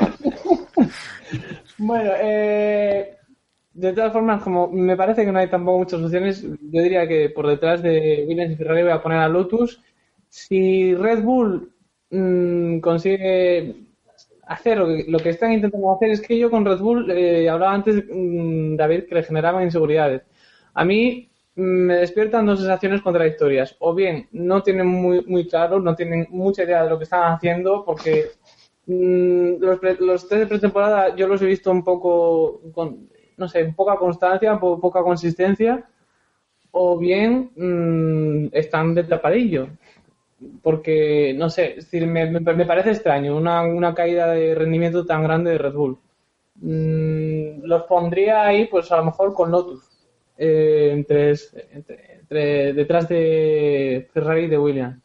Bueno, 1.77 2.11
eh, 2.21 3.17
de 3.73 3.93
todas 3.93 4.13
formas, 4.13 4.43
como 4.43 4.67
me 4.67 4.95
parece 4.95 5.25
que 5.25 5.31
no 5.31 5.39
hay 5.39 5.49
tampoco 5.49 5.79
muchas 5.79 6.01
opciones, 6.01 6.43
yo 6.43 6.81
diría 6.81 7.07
que 7.07 7.29
por 7.29 7.47
detrás 7.47 7.81
de 7.81 8.23
Williams 8.27 8.53
y 8.53 8.55
Ferrari 8.55 8.83
voy 8.83 8.91
a 8.91 9.01
poner 9.01 9.17
a 9.17 9.27
Lotus. 9.27 9.81
Si 10.29 10.93
Red 10.93 11.23
Bull 11.23 11.73
mm, 12.11 12.79
consigue 12.81 13.90
hacer 14.47 14.77
lo 14.77 14.87
que, 14.87 15.05
lo 15.07 15.19
que 15.19 15.29
están 15.29 15.53
intentando 15.53 15.93
hacer, 15.93 16.11
es 16.11 16.21
que 16.21 16.37
yo 16.37 16.49
con 16.49 16.65
Red 16.65 16.79
Bull, 16.79 17.09
eh, 17.11 17.49
hablaba 17.49 17.73
antes, 17.73 18.03
mm, 18.09 18.75
David, 18.75 19.05
que 19.07 19.15
le 19.15 19.23
generaba 19.23 19.63
inseguridades. 19.63 20.23
A 20.73 20.85
mí 20.85 21.29
mm, 21.55 21.61
me 21.61 21.95
despiertan 21.97 22.45
dos 22.45 22.59
sensaciones 22.59 23.01
contradictorias. 23.01 23.75
O 23.79 23.93
bien, 23.93 24.27
no 24.31 24.61
tienen 24.63 24.87
muy, 24.87 25.23
muy 25.25 25.47
claro, 25.47 25.79
no 25.79 25.95
tienen 25.95 26.27
mucha 26.29 26.63
idea 26.63 26.83
de 26.83 26.89
lo 26.89 26.97
que 26.97 27.03
están 27.05 27.33
haciendo, 27.33 27.83
porque 27.85 28.25
mm, 28.87 29.55
los, 29.59 29.79
pre- 29.79 29.97
los 29.99 30.27
test 30.27 30.41
de 30.41 30.47
pretemporada 30.47 31.15
yo 31.15 31.27
los 31.27 31.41
he 31.41 31.45
visto 31.45 31.71
un 31.71 31.83
poco, 31.83 32.61
con, 32.73 33.09
no 33.37 33.47
sé, 33.47 33.65
poca 33.75 33.95
constancia, 33.97 34.59
po- 34.59 34.79
poca 34.79 35.01
consistencia, 35.03 35.85
o 36.71 36.97
bien 36.97 37.51
mm, 37.55 38.47
están 38.53 38.93
de 38.95 39.03
tapadillo. 39.03 39.67
Porque, 40.63 41.33
no 41.37 41.49
sé, 41.49 41.71
es 41.77 41.85
decir, 41.85 42.07
me, 42.07 42.29
me- 42.29 42.39
me 42.39 42.65
parece 42.65 42.91
extraño 42.91 43.35
una, 43.35 43.61
una 43.61 43.93
caída 43.93 44.27
de 44.31 44.55
rendimiento 44.55 45.05
tan 45.05 45.23
grande 45.23 45.51
de 45.51 45.57
Red 45.59 45.73
Bull. 45.73 45.97
Mm, 46.55 47.63
los 47.63 47.83
pondría 47.83 48.43
ahí, 48.43 48.65
pues 48.67 48.91
a 48.91 48.97
lo 48.97 49.05
mejor 49.05 49.33
con 49.33 49.51
Lotus, 49.51 49.87
eh, 50.37 50.89
entre, 50.93 51.31
entre- 51.71 52.13
entre- 52.19 52.73
detrás 52.73 53.07
de 53.07 54.09
Ferrari 54.13 54.43
y 54.43 54.47
de 54.47 54.57
Williams. 54.57 54.97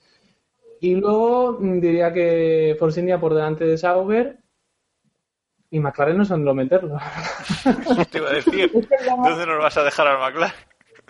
Y 0.81 0.95
luego 0.95 1.57
mm, 1.61 1.81
diría 1.81 2.13
que 2.13 2.77
Force 2.79 3.01
India 3.01 3.19
por 3.21 3.35
delante 3.35 3.65
de 3.65 3.77
Sauber 3.79 4.37
y 5.71 5.81
McLaren 5.81 6.17
no 6.19 6.25
sé 6.25 6.33
dónde 6.35 6.55
meterlo. 6.55 6.97
Te 8.11 8.19
iba 8.19 8.31
a 8.31 8.35
decir, 8.35 8.71
¿dónde 9.23 9.47
nos 9.47 9.59
vas 9.59 9.77
a 9.77 9.85
dejar 9.85 10.07
al 10.07 10.19
McLaren? 10.19 10.55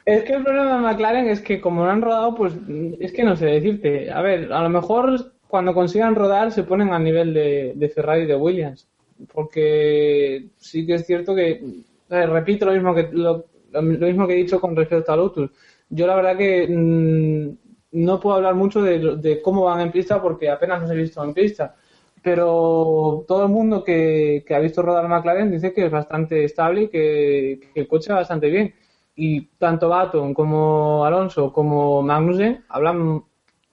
Es 0.06 0.22
que 0.22 0.34
el 0.34 0.44
problema 0.44 0.76
de 0.76 0.82
McLaren 0.82 1.28
es 1.28 1.40
que 1.40 1.60
como 1.60 1.82
no 1.82 1.90
han 1.90 2.00
rodado, 2.00 2.32
pues 2.36 2.54
es 3.00 3.12
que 3.12 3.24
no 3.24 3.34
sé 3.34 3.46
decirte. 3.46 4.08
A 4.12 4.22
ver, 4.22 4.52
a 4.52 4.62
lo 4.62 4.68
mejor 4.68 5.32
cuando 5.48 5.74
consigan 5.74 6.14
rodar 6.14 6.52
se 6.52 6.62
ponen 6.62 6.90
al 6.92 7.02
nivel 7.02 7.34
de, 7.34 7.92
Ferrari 7.92 8.22
y 8.22 8.26
de 8.26 8.36
Williams. 8.36 8.88
Porque 9.32 10.46
sí 10.58 10.86
que 10.86 10.94
es 10.94 11.06
cierto 11.06 11.34
que, 11.34 11.60
repito 12.08 12.66
lo 12.66 12.72
mismo 12.72 12.94
que 12.94 13.08
lo, 13.10 13.46
mismo 13.82 14.28
que 14.28 14.34
he 14.34 14.36
dicho 14.36 14.60
con 14.60 14.76
respecto 14.76 15.12
a 15.12 15.16
Lotus. 15.16 15.50
Yo 15.90 16.06
la 16.06 16.14
verdad 16.14 16.36
que 16.36 16.68
mm, 16.68 17.56
no 18.04 18.20
puedo 18.20 18.36
hablar 18.36 18.54
mucho 18.54 18.82
de, 18.82 19.40
cómo 19.42 19.64
van 19.64 19.80
en 19.80 19.90
pista 19.90 20.22
porque 20.22 20.48
apenas 20.48 20.82
los 20.82 20.90
he 20.92 20.94
visto 20.94 21.24
en 21.24 21.34
pista. 21.34 21.74
Pero 22.22 23.24
todo 23.26 23.42
el 23.42 23.50
mundo 23.50 23.82
que, 23.82 24.44
que 24.46 24.54
ha 24.54 24.60
visto 24.60 24.82
rodar 24.82 25.08
McLaren 25.08 25.50
dice 25.50 25.72
que 25.72 25.86
es 25.86 25.90
bastante 25.90 26.44
estable 26.44 26.82
y 26.82 26.88
que, 26.88 27.60
que 27.74 27.80
el 27.80 27.88
coche 27.88 28.12
va 28.12 28.20
bastante 28.20 28.48
bien 28.50 28.72
y 29.16 29.46
tanto 29.58 29.88
Baton 29.88 30.34
como 30.34 31.04
Alonso 31.04 31.50
como 31.52 32.02
Magnussen 32.02 32.64
hablan 32.68 33.24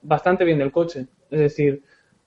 bastante 0.02 0.44
bien 0.44 0.58
del 0.58 0.72
coche. 0.72 1.06
Es 1.30 1.38
decir, 1.38 1.82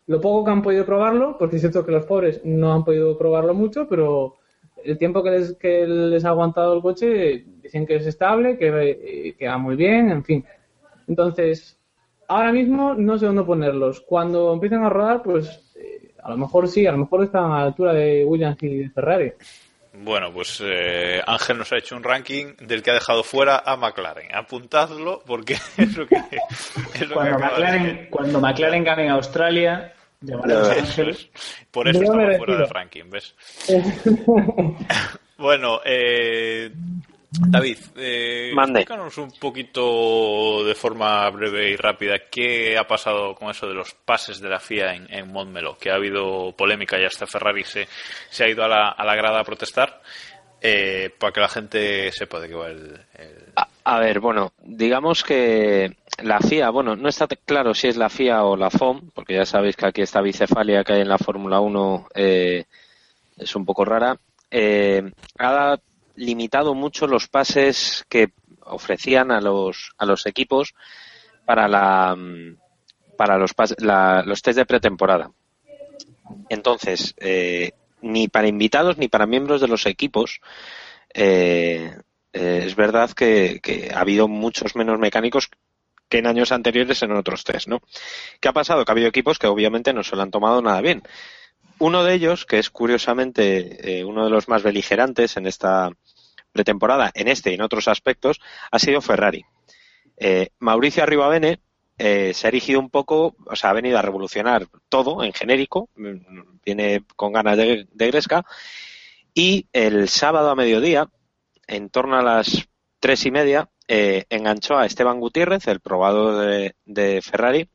lo 0.05 0.22
poco 0.22 0.45
que 0.45 0.51
han 0.51 0.61
podido 0.61 0.86
probarlo, 0.86 1.36
porque 1.38 1.55
es 1.55 1.61
cierto 1.61 1.86
que 1.86 1.91
los 1.91 2.05
pobres 2.05 2.41
no 2.45 2.74
han 2.74 2.86
podido 2.86 3.18
probarlo 3.18 3.53
mucho, 3.53 3.88
pero 3.88 4.36
el 4.84 4.97
tiempo 4.97 5.24
que 5.24 5.32
les, 5.32 5.53
que 5.57 5.86
les 5.88 6.24
ha 6.24 6.30
aguantado 6.30 6.76
el 6.76 6.82
coche 6.82 7.43
dicen 7.61 7.86
que 7.86 7.95
es 7.95 8.05
estable, 8.05 8.57
que, 8.57 9.36
eh, 9.38 9.47
va 9.47 9.57
muy 9.57 9.76
bien, 9.76 10.11
en 10.11 10.24
fin. 10.24 10.45
Entonces, 11.07 11.80
ahora 12.28 12.51
mismo 12.51 12.93
no 12.93 13.18
sé 13.18 13.26
dónde 13.26 13.43
ponerlos. 13.43 14.01
Cuando 14.01 14.53
empiecen 14.53 14.84
a 14.84 14.89
rodar, 14.89 15.24
pues 15.24 15.74
eh, 15.76 16.13
a 16.22 16.30
lo 16.30 16.38
mejor 16.38 16.68
sí, 16.68 16.86
a 16.86 16.91
lo 16.91 16.99
mejor 16.99 17.24
están 17.24 17.45
a 17.45 17.59
la 17.59 17.63
altura 17.63 17.93
de 17.93 18.24
Williams 18.26 18.61
y 18.61 18.78
de 18.78 18.89
Ferrari. 18.91 19.34
Bueno, 19.99 20.31
pues 20.31 20.61
eh, 20.63 21.21
Ángel 21.25 21.57
nos 21.57 21.71
ha 21.73 21.77
hecho 21.77 21.95
un 21.95 22.03
ranking 22.03 22.55
del 22.59 22.83
que 22.83 22.91
ha 22.91 22.93
dejado 22.93 23.23
fuera 23.23 23.63
a 23.65 23.75
McLaren. 23.75 24.33
Apuntadlo 24.35 25.23
porque 25.25 25.53
es 25.77 25.97
lo 25.97 26.07
que, 26.07 26.15
es 26.15 27.01
lo 27.01 27.07
que 27.07 27.13
Cuando 27.13 27.37
de. 27.37 27.43
McLaren, 27.43 28.07
cuando 28.09 28.39
McLaren 28.39 28.83
gane 28.83 29.05
en 29.05 29.11
Australia, 29.11 29.93
llamaremos 30.21 30.69
a 30.69 30.73
Ángel. 30.73 31.17
Por 31.71 31.87
eso 31.87 32.01
estamos 32.03 32.37
fuera 32.37 32.57
del 32.57 32.69
ranking, 32.69 33.09
¿ves? 33.09 33.35
Bueno, 35.37 35.81
eh, 35.85 36.71
David, 37.30 37.78
eh, 37.97 38.51
explícanos 38.80 39.17
un 39.17 39.32
poquito 39.39 40.63
de 40.63 40.73
forma 40.75 41.30
breve 41.30 41.71
y 41.71 41.75
rápida 41.75 42.19
qué 42.32 42.78
ha 42.78 42.88
pasado 42.88 43.36
con 43.36 43.49
eso 43.49 43.67
de 43.67 43.73
los 43.73 43.93
pases 43.93 44.39
de 44.39 44.49
la 44.49 44.59
FIA 44.61 44.95
en, 44.95 45.13
en 45.13 45.32
Montmeló, 45.32 45.78
que 45.78 45.91
ha 45.91 45.95
habido 45.95 46.53
polémica 46.53 46.97
y 46.99 47.03
hasta 47.05 47.28
Ferrari 47.28 47.63
se, 47.65 47.88
se 48.30 48.43
ha 48.45 48.49
ido 48.49 48.63
a 48.63 48.67
la, 48.69 48.89
a 48.91 49.05
la 49.05 49.15
grada 49.15 49.41
a 49.41 49.43
protestar, 49.43 50.01
eh, 50.61 51.13
para 51.19 51.34
que 51.34 51.41
la 51.41 51.49
gente 51.49 52.11
sepa 52.13 52.39
de 52.39 52.47
qué 52.47 52.55
va 52.55 52.67
el... 52.69 52.97
el- 53.17 53.51
A, 53.57 53.67
a 53.84 53.99
ver, 53.99 54.19
bueno, 54.21 54.53
digamos 54.63 55.23
que 55.23 55.97
la 56.23 56.39
FIA, 56.39 56.69
bueno, 56.69 56.95
no 56.95 57.09
está 57.09 57.28
claro 57.28 57.73
si 57.73 57.89
es 57.89 57.97
la 57.97 58.09
FIA 58.09 58.43
o 58.45 58.55
la 58.55 58.69
FOM, 58.69 59.09
porque 59.13 59.36
ya 59.36 59.45
sabéis 59.45 59.75
que 59.75 59.86
aquí 59.86 60.01
esta 60.01 60.21
bicefalia 60.21 60.84
que 60.86 60.93
hay 60.93 61.01
en 61.01 61.09
la 61.09 61.17
Fórmula 61.17 61.59
1 61.59 62.07
eh, 62.15 62.63
es 63.38 63.55
un 63.55 63.65
poco 63.65 63.84
rara. 63.86 64.17
Eh, 64.49 65.11
ha 65.39 65.78
limitado 66.18 66.74
mucho 66.74 67.07
los 67.07 67.28
pases 67.30 68.05
que 68.09 68.34
ofrecían 68.61 69.32
a 69.32 69.39
los, 69.39 69.91
a 69.97 70.05
los 70.05 70.26
equipos 70.26 70.74
para 71.45 71.68
la 71.70 72.18
para 73.18 73.38
los, 73.38 73.51
la- 73.80 74.22
los 74.26 74.41
test 74.41 74.57
de 74.59 74.65
pretemporada. 74.65 75.32
Entonces, 76.49 77.13
eh, 77.18 77.72
ni 78.01 78.28
para 78.28 78.47
invitados 78.47 78.97
ni 78.97 79.07
para 79.07 79.26
miembros 79.26 79.61
de 79.61 79.68
los 79.68 79.86
equipos 79.86 80.39
eh, 81.13 81.95
eh, 82.34 82.63
es 82.65 82.76
verdad 82.76 83.11
que, 83.11 83.59
que 83.61 83.91
ha 83.93 84.01
habido 84.01 84.28
muchos 84.28 84.76
menos 84.76 84.99
mecánicos 84.99 85.49
que 86.09 86.20
en 86.20 86.28
años 86.28 86.51
anteriores 86.51 87.01
en 87.03 87.11
otros 87.13 87.43
test, 87.43 87.68
¿no? 87.68 87.82
¿Qué 88.39 88.47
ha 88.47 88.53
pasado? 88.53 88.86
Que 88.86 88.91
ha 88.91 88.93
habido 88.93 89.09
equipos 89.09 89.39
que 89.39 89.47
obviamente 89.47 89.93
no 89.93 90.03
se 90.03 90.15
lo 90.15 90.22
han 90.22 90.32
tomado 90.32 90.61
nada 90.61 90.80
bien. 90.82 91.03
Uno 91.80 92.03
de 92.03 92.14
ellos, 92.14 92.45
que 92.45 92.60
es 92.60 92.70
curiosamente 92.70 93.99
eh, 93.99 94.03
uno 94.03 94.24
de 94.24 94.30
los 94.30 94.47
más 94.47 94.64
beligerantes 94.64 95.38
en 95.38 95.47
esta 95.47 95.91
pretemporada, 96.51 97.12
en 97.14 97.28
este 97.28 97.51
y 97.51 97.55
en 97.55 97.62
otros 97.62 97.88
aspectos, 97.88 98.39
ha 98.72 98.80
sido 98.80 99.01
Ferrari. 99.01 99.45
Eh, 100.18 100.49
Mauricio 100.60 101.03
Arribavene 101.03 101.62
eh, 101.97 102.34
se 102.34 102.47
ha 102.47 102.49
erigido 102.49 102.80
un 102.80 102.89
poco, 102.89 103.36
o 103.45 103.55
sea, 103.55 103.70
ha 103.70 103.74
venido 103.74 103.97
a 103.97 104.01
revolucionar 104.01 104.68
todo 104.89 105.24
en 105.24 105.34
genérico, 105.34 105.89
mm, 105.95 106.60
viene 106.66 107.03
con 107.16 107.34
ganas 107.34 107.58
de, 107.58 107.88
Gresca, 107.93 108.43
y 109.34 109.68
el 109.72 110.10
sábado 110.10 110.49
a 110.49 110.55
mediodía, 110.55 111.08
en 111.68 111.89
torno 111.89 112.18
a 112.18 112.24
las 112.24 112.68
tres 112.99 113.26
y 113.26 113.32
media, 113.32 113.70
eh, 113.88 114.26
enganchó 114.30 114.78
a 114.78 114.86
Esteban 114.86 115.20
Gutiérrez, 115.20 115.68
el 115.68 115.80
probado 115.80 116.39
de 116.39 117.22
Ferrari, 117.22 117.70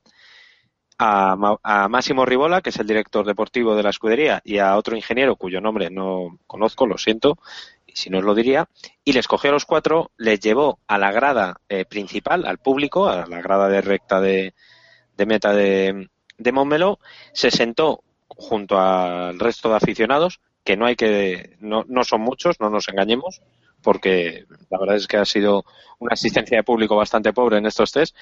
a, 1.03 1.59
a 1.63 1.89
Máximo 1.89 2.25
Ribola, 2.25 2.61
que 2.61 2.71
es 2.71 2.79
el 2.79 2.87
director 2.87 3.27
deportivo 3.27 3.75
de 3.75 3.83
la 3.83 3.91
escudería, 3.91 4.41
y 4.45 4.59
a 4.59 4.77
otro 4.77 4.95
ingeniero 4.97 5.35
cuyo 5.37 5.61
nombre 5.61 5.91
no 5.91 6.39
conozco, 6.47 6.87
lo 6.87 6.97
siento, 6.97 7.39
si 7.93 8.09
no 8.09 8.19
os 8.19 8.25
lo 8.25 8.35
diría, 8.35 8.69
y 9.05 9.13
les 9.13 9.27
cogió 9.27 9.51
a 9.51 9.53
los 9.53 9.65
cuatro, 9.65 10.13
les 10.17 10.39
llevó 10.39 10.79
a 10.87 10.99
la 10.99 11.11
grada 11.11 11.61
eh, 11.69 11.85
principal, 11.85 12.47
al 12.47 12.59
público, 12.59 13.09
a 13.09 13.27
la 13.27 13.43
grada 13.43 13.69
de 13.69 13.81
recta 13.81 14.21
de, 14.21 14.55
de 15.17 15.27
meta 15.27 15.53
de, 15.53 16.09
de 16.39 16.53
Montmeló, 16.53 17.01
se 17.33 17.51
sentó 17.51 18.05
junto 18.29 18.79
al 18.79 19.39
resto 19.41 19.71
de 19.71 19.77
aficionados, 19.77 20.41
que 20.65 20.77
no 20.77 20.87
hay 20.87 20.95
que, 20.95 21.57
no, 21.59 21.85
no 21.89 22.05
son 22.05 22.21
muchos, 22.21 22.61
no 22.61 22.71
nos 22.71 22.89
engañemos, 22.89 23.43
porque 23.83 24.45
la 24.71 24.79
verdad 24.79 24.97
es 24.97 25.09
que 25.09 25.17
ha 25.17 25.25
sido 25.25 25.65
una 25.99 26.15
asistencia 26.15 26.59
de 26.59 26.63
público 26.63 26.95
bastante 26.95 27.33
pobre 27.33 27.59
en 27.59 27.67
estos 27.67 27.91
test, 27.91 28.17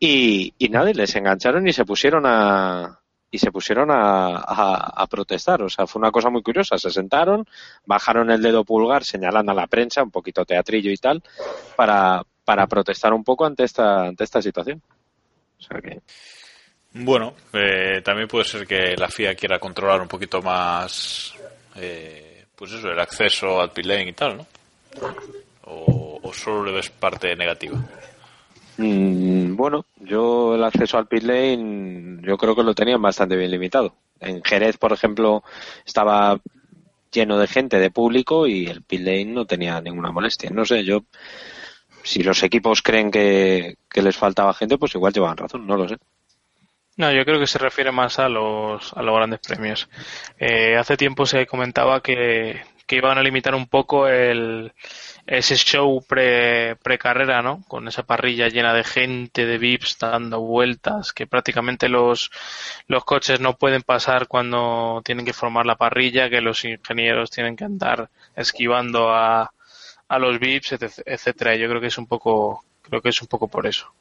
y, 0.00 0.54
y 0.58 0.68
nada, 0.68 0.90
y 0.90 0.94
les 0.94 1.14
engancharon 1.16 1.66
y 1.66 1.72
se 1.72 1.84
pusieron 1.84 2.24
a 2.26 2.98
y 3.30 3.38
se 3.38 3.52
pusieron 3.52 3.90
a, 3.90 4.36
a- 4.38 5.06
protestar. 5.06 5.60
O 5.62 5.68
sea, 5.68 5.86
fue 5.86 6.00
una 6.00 6.10
cosa 6.10 6.30
muy 6.30 6.42
curiosa. 6.42 6.78
Se 6.78 6.90
sentaron, 6.90 7.44
bajaron 7.84 8.30
el 8.30 8.40
dedo 8.40 8.64
pulgar 8.64 9.04
señalando 9.04 9.52
a 9.52 9.54
la 9.54 9.66
prensa, 9.66 10.02
un 10.02 10.10
poquito 10.10 10.46
teatrillo 10.46 10.90
y 10.90 10.96
tal, 10.96 11.22
para, 11.76 12.22
para 12.44 12.66
protestar 12.66 13.12
un 13.12 13.24
poco 13.24 13.44
ante 13.44 13.64
esta, 13.64 14.06
ante 14.06 14.24
esta 14.24 14.40
situación. 14.40 14.80
O 15.58 15.62
sea 15.62 15.78
que, 15.82 16.00
Bueno, 16.94 17.34
eh, 17.52 18.00
también 18.02 18.28
puede 18.28 18.46
ser 18.46 18.66
que 18.66 18.96
la 18.96 19.08
FIA 19.08 19.34
quiera 19.34 19.58
controlar 19.58 20.00
un 20.00 20.08
poquito 20.08 20.40
más, 20.40 21.34
eh, 21.76 22.46
pues 22.56 22.72
eso, 22.72 22.88
el 22.88 22.98
acceso 22.98 23.60
al 23.60 23.72
pit 23.72 23.84
y 24.06 24.12
tal, 24.14 24.38
¿no? 24.38 24.46
O, 25.64 26.18
o 26.22 26.32
solo 26.32 26.64
le 26.64 26.72
ves 26.72 26.88
parte 26.88 27.36
negativa. 27.36 27.78
Mm, 28.78 29.56
bueno, 29.56 29.84
yo 29.96 30.54
el 30.54 30.64
acceso 30.64 30.98
al 30.98 31.06
pit 31.06 31.24
lane, 31.24 32.20
yo 32.22 32.36
creo 32.38 32.56
que 32.56 32.62
lo 32.62 32.74
tenían 32.74 33.02
bastante 33.02 33.36
bien 33.36 33.50
limitado. 33.50 33.94
En 34.20 34.42
Jerez, 34.42 34.76
por 34.78 34.92
ejemplo, 34.92 35.44
estaba 35.84 36.40
lleno 37.12 37.38
de 37.38 37.46
gente, 37.46 37.78
de 37.78 37.90
público, 37.90 38.46
y 38.46 38.66
el 38.66 38.82
pit 38.82 39.00
lane 39.00 39.26
no 39.26 39.46
tenía 39.46 39.80
ninguna 39.80 40.10
molestia. 40.10 40.50
No 40.50 40.64
sé, 40.64 40.84
yo, 40.84 41.04
si 42.02 42.22
los 42.22 42.42
equipos 42.42 42.82
creen 42.82 43.10
que, 43.10 43.76
les 43.94 44.16
faltaba 44.16 44.54
gente, 44.54 44.78
pues 44.78 44.94
igual 44.94 45.12
llevan 45.12 45.36
razón, 45.36 45.66
no 45.66 45.76
lo 45.76 45.88
sé. 45.88 45.96
No, 46.96 47.12
yo 47.12 47.24
creo 47.24 47.38
que 47.38 47.46
se 47.46 47.58
refiere 47.58 47.92
más 47.92 48.18
a 48.18 48.28
los, 48.28 48.92
a 48.92 49.02
los 49.02 49.14
grandes 49.14 49.38
premios. 49.40 49.88
Eh, 50.38 50.76
hace 50.76 50.96
tiempo 50.96 51.26
se 51.26 51.46
comentaba 51.46 52.02
que, 52.02 52.60
que 52.88 52.96
iban 52.96 53.18
a 53.18 53.22
limitar 53.22 53.54
un 53.54 53.68
poco 53.68 54.08
el, 54.08 54.72
ese 55.30 55.56
show 55.56 56.02
pre, 56.08 56.76
pre-carrera, 56.76 57.42
¿no? 57.42 57.62
Con 57.68 57.86
esa 57.86 58.02
parrilla 58.02 58.48
llena 58.48 58.72
de 58.72 58.82
gente, 58.82 59.44
de 59.44 59.58
VIPs 59.58 59.98
dando 59.98 60.40
vueltas, 60.40 61.12
que 61.12 61.26
prácticamente 61.26 61.90
los, 61.90 62.30
los 62.86 63.04
coches 63.04 63.38
no 63.38 63.52
pueden 63.54 63.82
pasar 63.82 64.26
cuando 64.26 65.02
tienen 65.04 65.26
que 65.26 65.34
formar 65.34 65.66
la 65.66 65.76
parrilla, 65.76 66.30
que 66.30 66.40
los 66.40 66.64
ingenieros 66.64 67.30
tienen 67.30 67.56
que 67.56 67.64
andar 67.64 68.08
esquivando 68.36 69.10
a, 69.10 69.52
a 70.08 70.18
los 70.18 70.38
VIPs, 70.40 70.72
etc- 70.72 71.02
etcétera. 71.04 71.56
Yo 71.56 71.68
creo 71.68 71.80
que 71.82 71.88
es 71.88 71.98
un 71.98 72.06
poco, 72.06 72.64
creo 72.82 73.02
que 73.02 73.10
es 73.10 73.20
un 73.20 73.28
poco 73.28 73.48
por 73.48 73.66
eso. 73.66 73.92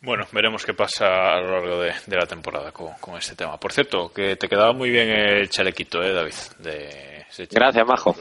Bueno, 0.00 0.26
veremos 0.32 0.66
qué 0.66 0.74
pasa 0.74 1.32
a 1.32 1.40
lo 1.40 1.52
largo 1.52 1.80
de, 1.80 1.94
de 2.06 2.16
la 2.16 2.26
temporada 2.26 2.72
con, 2.72 2.92
con 3.00 3.16
este 3.16 3.36
tema. 3.36 3.58
Por 3.58 3.72
cierto, 3.72 4.12
que 4.12 4.34
te 4.36 4.48
quedaba 4.48 4.72
muy 4.72 4.90
bien 4.90 5.08
el 5.08 5.48
chalequito, 5.48 6.02
¿eh, 6.02 6.12
David? 6.12 6.34
De 6.58 7.13
Gracias, 7.50 7.86
majo. 7.86 8.12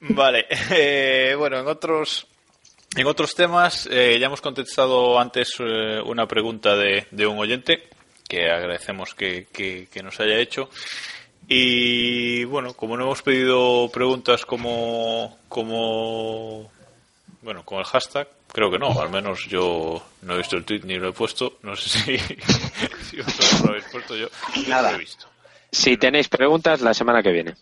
Vale, 0.00 0.46
eh, 0.70 1.34
bueno, 1.36 1.58
en 1.58 1.66
otros, 1.66 2.26
en 2.96 3.06
otros 3.06 3.34
temas, 3.34 3.88
eh, 3.90 4.18
ya 4.18 4.26
hemos 4.26 4.40
contestado 4.40 5.18
antes 5.18 5.54
eh, 5.60 6.00
una 6.04 6.26
pregunta 6.26 6.76
de, 6.76 7.06
de 7.10 7.26
un 7.26 7.38
oyente 7.38 7.88
que 8.28 8.50
agradecemos 8.50 9.14
que, 9.14 9.46
que- 9.52 9.88
que 9.92 10.02
nos 10.02 10.18
haya 10.20 10.38
hecho. 10.38 10.68
Y 11.48 12.42
bueno, 12.44 12.74
como 12.74 12.96
no 12.96 13.04
hemos 13.04 13.22
pedido 13.22 13.88
preguntas 13.92 14.44
como, 14.44 15.38
como 15.48 16.70
bueno, 17.42 17.64
con 17.64 17.78
el 17.78 17.84
hashtag, 17.84 18.26
creo 18.52 18.68
que 18.70 18.78
no, 18.80 19.00
al 19.00 19.10
menos 19.10 19.46
yo 19.46 20.04
no 20.22 20.34
he 20.34 20.38
visto 20.38 20.56
el 20.56 20.64
tweet 20.64 20.80
ni 20.82 20.96
lo 20.96 21.08
he 21.10 21.12
puesto, 21.12 21.58
no 21.62 21.76
sé 21.76 21.88
si, 21.88 22.18
si 23.10 23.16
vosotros 23.22 23.60
lo 23.62 23.68
habéis 23.70 23.84
puesto 23.92 24.16
yo, 24.16 24.26
Nada. 24.66 24.90
lo 24.90 24.96
he 24.96 25.00
visto. 25.00 25.26
Si 25.70 25.96
tenéis 25.96 26.28
preguntas, 26.28 26.80
la 26.80 26.94
semana 26.94 27.22
que 27.22 27.30
viene. 27.30 27.54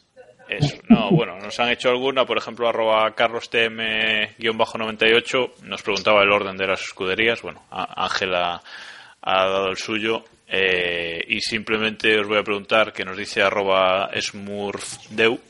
No, 0.88 1.10
bueno, 1.10 1.38
nos 1.38 1.58
han 1.60 1.68
hecho 1.70 1.90
alguna, 1.90 2.24
por 2.24 2.38
ejemplo, 2.38 2.68
arroba 2.68 3.14
carlostm-98 3.14 5.50
nos 5.62 5.82
preguntaba 5.82 6.22
el 6.22 6.32
orden 6.32 6.56
de 6.56 6.66
las 6.66 6.82
escuderías. 6.82 7.42
Bueno, 7.42 7.62
Ángela 7.70 8.62
ha 9.22 9.44
dado 9.46 9.68
el 9.68 9.76
suyo. 9.76 10.24
eh, 10.46 11.24
y 11.26 11.40
simplemente 11.40 12.18
os 12.20 12.28
voy 12.28 12.38
a 12.38 12.42
preguntar, 12.44 12.92
que 12.92 13.04
nos 13.04 13.16
dice 13.16 13.42
arroba 13.42 14.10
smurfdeu, 14.20 15.40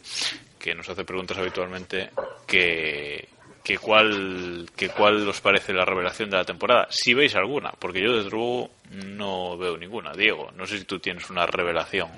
que 0.58 0.74
nos 0.74 0.88
hace 0.88 1.04
preguntas 1.04 1.36
habitualmente, 1.36 2.10
que, 2.46 3.28
que 3.62 3.76
cuál, 3.78 4.70
que 4.76 4.88
cuál 4.90 5.28
os 5.28 5.40
parece 5.40 5.72
la 5.72 5.84
revelación 5.84 6.30
de 6.30 6.36
la 6.36 6.44
temporada. 6.44 6.86
Si 6.90 7.12
veis 7.12 7.34
alguna, 7.34 7.72
porque 7.78 8.00
yo 8.02 8.16
desde 8.16 8.30
luego 8.30 8.70
no 8.90 9.58
veo 9.58 9.76
ninguna. 9.76 10.12
Diego, 10.12 10.50
no 10.54 10.64
sé 10.64 10.78
si 10.78 10.84
tú 10.84 10.98
tienes 11.00 11.28
una 11.28 11.44
revelación. 11.46 12.08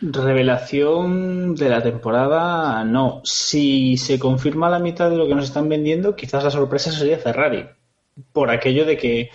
Revelación 0.00 1.54
de 1.54 1.68
la 1.68 1.82
temporada, 1.82 2.84
no. 2.84 3.22
Si 3.24 3.96
se 3.96 4.18
confirma 4.18 4.68
la 4.68 4.78
mitad 4.78 5.10
de 5.10 5.16
lo 5.16 5.26
que 5.26 5.34
nos 5.34 5.46
están 5.46 5.68
vendiendo, 5.68 6.14
quizás 6.14 6.44
la 6.44 6.50
sorpresa 6.50 6.92
sería 6.92 7.18
Ferrari. 7.18 7.66
Por 8.32 8.50
aquello 8.50 8.84
de 8.84 8.96
que 8.96 9.30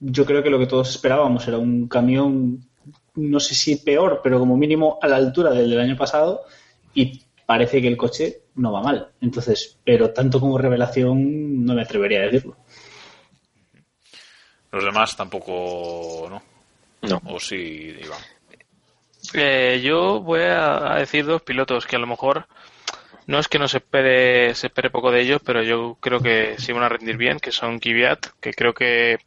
yo 0.00 0.26
creo 0.26 0.42
que 0.42 0.50
lo 0.50 0.58
que 0.58 0.66
todos 0.66 0.90
esperábamos 0.90 1.46
era 1.46 1.58
un 1.58 1.86
camión, 1.86 2.68
no 3.14 3.40
sé 3.40 3.54
si 3.54 3.76
peor, 3.76 4.20
pero 4.22 4.40
como 4.40 4.56
mínimo 4.56 4.98
a 5.00 5.06
la 5.06 5.16
altura 5.16 5.50
del 5.50 5.70
del 5.70 5.80
año 5.80 5.96
pasado, 5.96 6.42
y 6.94 7.22
parece 7.46 7.80
que 7.80 7.88
el 7.88 7.96
coche 7.96 8.42
no 8.56 8.72
va 8.72 8.82
mal. 8.82 9.08
Entonces, 9.20 9.78
pero 9.84 10.10
tanto 10.10 10.40
como 10.40 10.58
revelación 10.58 11.64
no 11.64 11.74
me 11.74 11.82
atrevería 11.82 12.20
a 12.20 12.24
decirlo. 12.24 12.56
Los 14.72 14.84
demás 14.84 15.16
tampoco, 15.16 16.28
¿no? 16.30 16.42
No. 17.02 17.20
O 17.26 17.38
sí, 17.38 17.94
Iván. 18.02 18.20
Eh, 19.34 19.80
yo 19.82 20.20
voy 20.20 20.40
a, 20.42 20.96
decir 20.96 21.24
dos 21.24 21.42
pilotos 21.42 21.86
que 21.86 21.96
a 21.96 21.98
lo 21.98 22.06
mejor 22.06 22.46
no 23.26 23.38
es 23.38 23.48
que 23.48 23.58
no 23.58 23.68
se 23.68 23.78
espere, 23.78 24.54
se 24.54 24.66
espere 24.66 24.90
poco 24.90 25.10
de 25.10 25.20
ellos, 25.20 25.40
pero 25.44 25.62
yo 25.62 25.96
creo 26.00 26.20
que 26.20 26.56
sí 26.58 26.72
van 26.72 26.82
a 26.82 26.88
rendir 26.88 27.16
bien, 27.16 27.38
que 27.38 27.52
son 27.52 27.78
Kvyat, 27.78 28.26
que 28.40 28.52
creo 28.52 28.74
que 28.74 29.18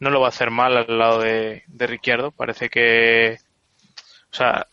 no 0.00 0.10
lo 0.10 0.20
va 0.20 0.26
a 0.26 0.30
hacer 0.30 0.50
mal 0.50 0.76
al 0.76 0.98
lado 0.98 1.20
de, 1.20 1.64
de 1.66 1.86
Ricciardo. 1.86 2.30
Parece 2.30 2.68
que, 2.68 3.38
o 4.34 4.36
sea, 4.36 4.66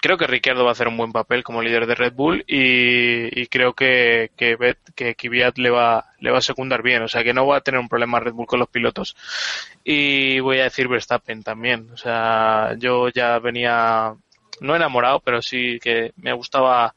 creo 0.00 0.16
que 0.16 0.26
Ricciardo 0.26 0.64
va 0.64 0.70
a 0.70 0.72
hacer 0.72 0.88
un 0.88 0.96
buen 0.96 1.12
papel 1.12 1.44
como 1.44 1.60
líder 1.60 1.86
de 1.86 1.94
Red 1.94 2.14
Bull 2.14 2.44
y, 2.46 3.46
creo 3.48 3.74
que, 3.74 4.30
que, 4.38 4.56
Bet- 4.56 4.94
que 4.94 5.14
Kvyat 5.14 5.58
le 5.58 5.68
va, 5.68 6.06
le 6.20 6.30
va 6.30 6.38
a 6.38 6.40
secundar 6.40 6.80
bien, 6.82 7.02
o 7.02 7.08
sea, 7.08 7.22
que 7.22 7.34
no 7.34 7.46
va 7.46 7.58
a 7.58 7.60
tener 7.60 7.78
un 7.78 7.90
problema 7.90 8.20
Red 8.20 8.32
Bull 8.32 8.46
con 8.46 8.58
los 8.58 8.70
pilotos. 8.70 9.14
Y 9.84 10.40
voy 10.40 10.60
a 10.60 10.64
decir 10.64 10.88
Verstappen 10.88 11.42
también. 11.42 11.90
O 11.92 11.96
sea, 11.98 12.74
yo 12.78 13.10
ya 13.10 13.38
venía, 13.38 14.14
no 14.60 14.74
enamorado, 14.76 15.20
pero 15.20 15.42
sí 15.42 15.78
que 15.82 16.12
me 16.16 16.32
gustaba 16.32 16.94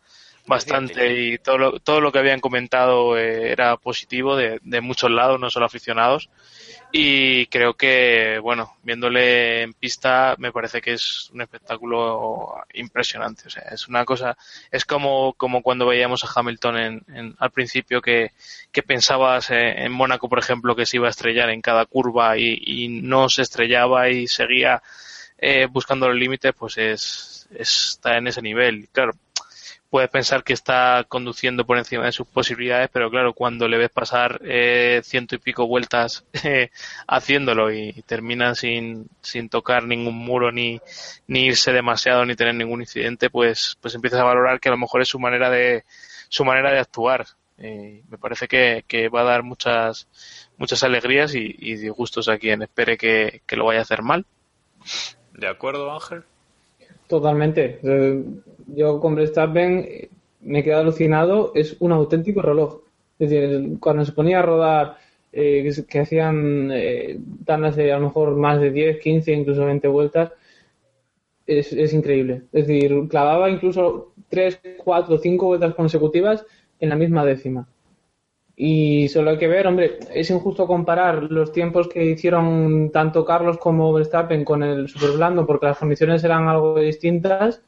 bastante 0.48 1.20
y 1.22 1.38
todo 1.40 1.58
lo, 1.58 1.80
todo 1.80 2.02
lo 2.02 2.12
que 2.12 2.20
habían 2.20 2.40
comentado 2.40 3.18
eh, 3.18 3.52
era 3.52 3.78
positivo 3.78 4.36
de, 4.36 4.60
de 4.64 4.82
muchos 4.82 5.10
lados, 5.12 5.40
no 5.40 5.50
solo 5.50 5.66
aficionados. 5.66 6.30
Y 6.92 7.48
creo 7.48 7.74
que, 7.74 8.40
bueno, 8.42 8.78
viéndole 8.84 9.64
en 9.64 9.74
pista 9.74 10.36
me 10.38 10.52
parece 10.54 10.82
que 10.82 10.94
es 10.94 11.30
un 11.34 11.42
espectáculo 11.42 12.56
impresionante. 12.74 13.44
O 13.48 13.50
sea, 13.50 13.64
es 13.72 13.88
una 13.88 14.06
cosa, 14.06 14.38
es 14.72 14.86
como, 14.86 15.34
como 15.34 15.62
cuando 15.62 15.88
veíamos 15.88 16.24
a 16.24 16.30
Hamilton 16.34 16.78
en, 16.78 17.04
en- 17.14 17.36
al 17.40 17.52
principio 17.52 18.02
que, 18.02 18.32
que 18.72 18.84
pensabas 18.84 19.50
eh, 19.52 19.84
en 19.84 19.92
Mónaco, 19.92 20.30
por 20.30 20.40
ejemplo, 20.40 20.76
que 20.76 20.86
se 20.86 20.98
iba 20.98 21.08
a 21.08 21.12
estrellar 21.12 21.50
en 21.50 21.62
cada 21.62 21.86
curva 21.86 22.38
y, 22.38 22.62
y 22.66 22.88
no 22.88 23.28
se 23.30 23.42
estrellaba 23.42 24.10
y 24.10 24.28
seguía 24.28 24.82
eh, 25.38 25.68
buscando 25.70 26.08
los 26.08 26.18
límites, 26.18 26.54
pues 26.58 26.78
es, 26.78 27.48
es- 27.58 27.90
está 27.96 28.18
en 28.18 28.28
ese 28.28 28.42
nivel. 28.42 28.88
Claro, 28.94 29.12
puedes 29.90 30.10
pensar 30.10 30.44
que 30.44 30.54
está 30.54 31.06
conduciendo 31.08 31.66
por 31.66 31.78
encima 31.78 32.06
de 32.06 32.12
sus 32.12 32.28
posibilidades, 32.28 32.90
pero 32.92 33.10
claro, 33.10 33.34
cuando 33.34 33.68
le 33.68 33.78
ves 33.78 33.90
pasar 33.90 34.42
eh, 34.44 35.02
ciento 35.04 35.36
y 35.36 35.40
pico 35.40 35.68
vueltas 35.68 36.26
eh, 36.44 36.70
haciéndolo 37.08 37.72
y 37.72 37.94
termina 38.06 38.56
sin, 38.56 39.08
sin 39.22 39.50
tocar 39.50 39.84
ningún 39.84 40.16
muro 40.16 40.52
ni, 40.52 40.82
ni 41.28 41.46
irse 41.46 41.72
demasiado 41.72 42.26
ni 42.26 42.36
tener 42.36 42.56
ningún 42.56 42.82
incidente, 42.82 43.30
pues, 43.30 43.78
pues 43.82 43.96
empiezas 43.96 44.20
a 44.20 44.26
valorar 44.26 44.60
que 44.60 44.70
a 44.70 44.74
lo 44.74 44.78
mejor 44.78 45.02
es 45.02 45.08
su 45.08 45.20
manera 45.20 45.50
de, 45.50 45.86
su 46.30 46.46
manera 46.46 46.72
de 46.72 46.80
actuar. 46.80 47.26
Eh, 47.58 48.04
me 48.10 48.18
parece 48.18 48.50
que, 48.50 48.84
que, 48.88 49.08
va 49.08 49.22
a 49.22 49.24
dar 49.24 49.44
muchas, 49.44 50.10
muchas 50.58 50.84
alegrías 50.84 51.34
y, 51.36 51.56
y 51.58 51.78
disgustos 51.78 52.28
a 52.28 52.38
quien 52.38 52.62
espere 52.64 52.98
que, 52.98 53.42
que 53.46 53.56
lo 53.56 53.66
vaya 53.66 53.80
a 53.80 53.84
hacer 53.84 54.02
mal. 54.02 54.26
¿De 55.32 55.48
acuerdo, 55.48 55.94
Ángel? 55.94 56.26
Totalmente. 57.08 57.80
Yo 58.68 59.00
con 59.00 59.16
Verstappen 59.16 59.88
me 60.42 60.60
he 60.60 60.64
quedado 60.64 60.82
alucinado. 60.82 61.52
Es 61.56 61.78
un 61.80 61.92
auténtico 61.92 62.42
reloj. 62.42 62.82
Es 63.20 63.30
decir, 63.30 63.78
cuando 63.80 64.04
se 64.06 64.12
ponía 64.12 64.40
a 64.40 64.42
rodar, 64.42 64.98
eh, 65.32 65.70
que, 65.88 66.00
hacían 66.00 66.72
eh, 66.72 67.18
de 67.18 67.92
a 67.92 67.98
lo 67.98 68.06
mejor 68.06 68.36
más 68.36 68.60
de 68.60 68.72
10, 68.72 69.00
15, 69.00 69.34
incluso 69.34 69.66
20 69.66 69.88
vueltas, 69.88 70.32
es, 71.46 71.74
es 71.74 71.94
increíble. 71.94 72.44
Es 72.52 72.68
decir, 72.68 73.08
clavaba 73.10 73.50
incluso 73.50 74.14
3, 74.30 74.62
4, 74.84 75.18
5 75.18 75.46
vueltas 75.46 75.76
consecutivas 75.76 76.46
en 76.80 76.90
la 76.90 76.96
misma 76.96 77.26
décima. 77.26 77.68
Y 78.58 79.10
solo 79.10 79.32
hay 79.32 79.38
que 79.38 79.50
ver, 79.50 79.68
hombre, 79.68 80.00
es 80.14 80.30
injusto 80.30 80.66
comparar 80.66 81.24
los 81.24 81.52
tiempos 81.52 81.90
que 81.90 82.06
hicieron 82.06 82.90
tanto 82.90 83.26
Carlos 83.26 83.58
como 83.58 83.92
Verstappen 83.92 84.46
con 84.46 84.64
el 84.64 84.88
super 84.88 85.12
blando 85.12 85.46
porque 85.46 85.66
las 85.66 85.78
condiciones 85.78 86.24
eran 86.24 86.48
algo 86.48 86.80
distintas, 86.80 87.62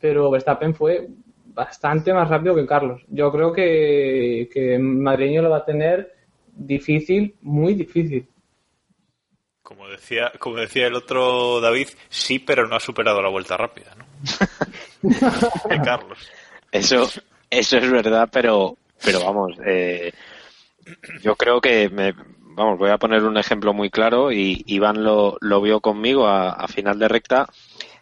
pero 0.00 0.30
Verstappen 0.30 0.74
fue 0.74 1.06
bastante 1.46 2.14
más 2.14 2.30
rápido 2.30 2.54
que 2.54 2.66
Carlos. 2.66 3.02
Yo 3.08 3.30
creo 3.30 3.52
que, 3.52 4.48
que 4.50 4.78
Madrileño 4.78 5.42
lo 5.42 5.50
va 5.50 5.58
a 5.58 5.64
tener 5.66 6.14
difícil, 6.54 7.34
muy 7.42 7.74
difícil. 7.74 8.26
Como 9.62 9.86
decía, 9.88 10.32
como 10.38 10.56
decía 10.56 10.86
el 10.86 10.94
otro 10.94 11.60
David, 11.60 11.88
sí, 12.08 12.38
pero 12.38 12.66
no 12.66 12.76
ha 12.76 12.80
superado 12.80 13.20
la 13.20 13.28
vuelta 13.28 13.58
rápida, 13.58 13.94
¿no? 13.96 14.06
Carlos. 15.84 16.18
Eso, 16.70 17.06
eso 17.50 17.76
es 17.76 17.90
verdad, 17.90 18.28
pero 18.32 18.78
pero 19.04 19.24
vamos, 19.24 19.56
eh, 19.64 20.12
yo 21.22 21.36
creo 21.36 21.60
que 21.60 21.88
me, 21.88 22.14
vamos, 22.54 22.78
voy 22.78 22.90
a 22.90 22.98
poner 22.98 23.24
un 23.24 23.36
ejemplo 23.36 23.72
muy 23.72 23.90
claro 23.90 24.32
y 24.32 24.64
Iván 24.66 25.02
lo, 25.02 25.38
vio 25.60 25.80
conmigo 25.80 26.26
a, 26.26 26.50
a, 26.50 26.68
final 26.68 26.98
de 26.98 27.08
recta. 27.08 27.48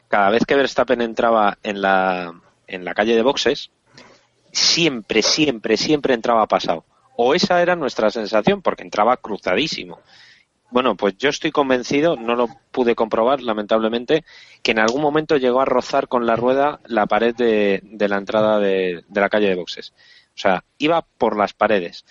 Cada 0.08 0.30
vez 0.30 0.44
que 0.44 0.56
Verstappen 0.56 1.00
entraba 1.00 1.58
en 1.62 1.80
la, 1.82 2.34
en 2.66 2.84
la 2.84 2.94
calle 2.94 3.14
de 3.14 3.22
boxes, 3.22 3.70
siempre, 4.52 5.22
siempre, 5.22 5.76
siempre 5.76 6.14
entraba 6.14 6.46
pasado. 6.46 6.84
O 7.16 7.34
esa 7.34 7.60
era 7.62 7.76
nuestra 7.76 8.10
sensación, 8.10 8.62
porque 8.62 8.82
entraba 8.82 9.16
cruzadísimo. 9.16 10.00
Bueno, 10.70 10.96
pues 10.96 11.16
yo 11.18 11.28
estoy 11.28 11.50
convencido, 11.50 12.16
no 12.16 12.36
lo 12.36 12.48
pude 12.70 12.94
comprobar, 12.94 13.42
lamentablemente, 13.42 14.24
que 14.62 14.70
en 14.70 14.78
algún 14.78 15.02
momento 15.02 15.36
llegó 15.36 15.60
a 15.60 15.64
rozar 15.64 16.06
con 16.06 16.26
la 16.26 16.36
rueda 16.36 16.80
la 16.86 17.06
pared 17.06 17.34
de, 17.34 17.80
de 17.82 18.08
la 18.08 18.18
entrada 18.18 18.60
de, 18.60 19.02
de 19.06 19.20
la 19.20 19.28
calle 19.28 19.48
de 19.48 19.56
boxes. 19.56 19.92
O 20.40 20.42
sea, 20.42 20.64
iba 20.78 21.02
por 21.18 21.36
las 21.36 21.52
paredes. 21.52 22.02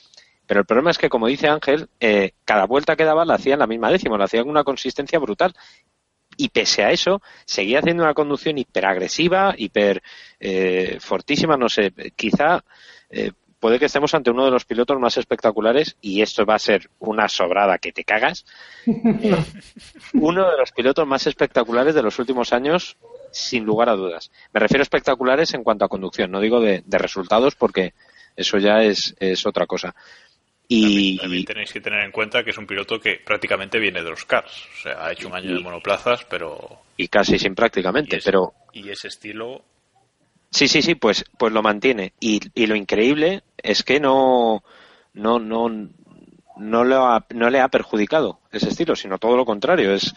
Pero 0.45 0.59
el 0.59 0.65
problema 0.67 0.91
es 0.91 0.99
que, 0.99 1.09
como 1.09 1.25
dice 1.25 1.47
Ángel, 1.47 1.89
eh, 1.99 2.33
cada 2.45 2.65
vuelta 2.65 2.95
que 2.95 3.03
daba 3.03 3.25
la 3.25 3.33
hacía 3.33 3.53
en 3.53 3.59
la 3.59 3.65
misma 3.65 3.89
décima, 3.89 4.19
la 4.19 4.25
hacía 4.25 4.41
con 4.41 4.51
una 4.51 4.63
consistencia 4.63 5.17
brutal. 5.17 5.55
Y 6.37 6.49
pese 6.49 6.83
a 6.83 6.91
eso, 6.91 7.23
seguía 7.45 7.79
haciendo 7.79 8.03
una 8.03 8.13
conducción 8.13 8.59
hiperagresiva, 8.59 9.55
hiper 9.57 10.03
eh, 10.39 10.99
fortísima, 11.01 11.57
no 11.57 11.69
sé, 11.69 11.91
quizá 12.15 12.63
eh, 13.09 13.31
puede 13.59 13.79
que 13.79 13.85
estemos 13.85 14.13
ante 14.13 14.29
uno 14.29 14.45
de 14.45 14.51
los 14.51 14.65
pilotos 14.65 14.99
más 14.99 15.17
espectaculares, 15.17 15.97
y 16.01 16.21
esto 16.21 16.45
va 16.45 16.55
a 16.55 16.59
ser 16.59 16.89
una 16.99 17.27
sobrada 17.27 17.77
que 17.77 17.91
te 17.91 18.03
cagas, 18.03 18.45
uno 20.13 20.51
de 20.51 20.57
los 20.57 20.71
pilotos 20.71 21.05
más 21.07 21.25
espectaculares 21.27 21.95
de 21.95 22.03
los 22.03 22.19
últimos 22.19 22.53
años, 22.53 22.95
sin 23.31 23.65
lugar 23.65 23.89
a 23.89 23.95
dudas. 23.95 24.31
Me 24.53 24.59
refiero 24.59 24.81
a 24.81 24.83
espectaculares 24.83 25.53
en 25.53 25.63
cuanto 25.63 25.85
a 25.85 25.89
conducción, 25.89 26.31
no 26.31 26.39
digo 26.39 26.61
de, 26.61 26.83
de 26.85 26.97
resultados 26.97 27.55
porque 27.55 27.93
eso 28.35 28.57
ya 28.57 28.83
es, 28.83 29.15
es 29.19 29.45
otra 29.45 29.65
cosa. 29.65 29.95
Y 30.71 31.17
también, 31.17 31.17
también, 31.17 31.45
tenéis 31.45 31.73
que 31.73 31.81
tener 31.81 32.03
en 32.03 32.11
cuenta 32.11 32.43
que 32.43 32.51
es 32.51 32.57
un 32.59 32.67
piloto 32.67 32.99
que 32.99 33.19
prácticamente 33.25 33.79
viene 33.79 34.03
de 34.03 34.09
los 34.11 34.23
cars. 34.25 34.67
O 34.77 34.81
sea, 34.83 35.03
ha 35.03 35.11
hecho 35.11 35.27
un 35.27 35.33
año 35.33 35.55
de 35.55 35.59
monoplazas, 35.61 36.25
pero. 36.25 36.83
Y 36.95 37.07
casi 37.07 37.39
sin 37.39 37.55
prácticamente, 37.55 38.17
y 38.17 38.19
pero. 38.23 38.53
Y 38.71 38.89
ese 38.89 39.07
estilo. 39.07 39.63
Sí, 40.51 40.67
sí, 40.67 40.83
sí, 40.83 40.93
pues, 40.93 41.25
pues 41.39 41.51
lo 41.51 41.63
mantiene. 41.63 42.13
Y, 42.19 42.39
y 42.53 42.67
lo 42.67 42.75
increíble 42.75 43.41
es 43.57 43.83
que 43.83 43.99
no. 43.99 44.63
No, 45.13 45.39
no, 45.39 45.69
no, 46.57 46.83
le 46.83 46.95
ha, 46.95 47.25
no 47.33 47.49
le 47.49 47.59
ha 47.59 47.67
perjudicado 47.69 48.39
ese 48.51 48.69
estilo, 48.69 48.95
sino 48.95 49.17
todo 49.17 49.35
lo 49.35 49.45
contrario. 49.45 49.91
Es, 49.91 50.13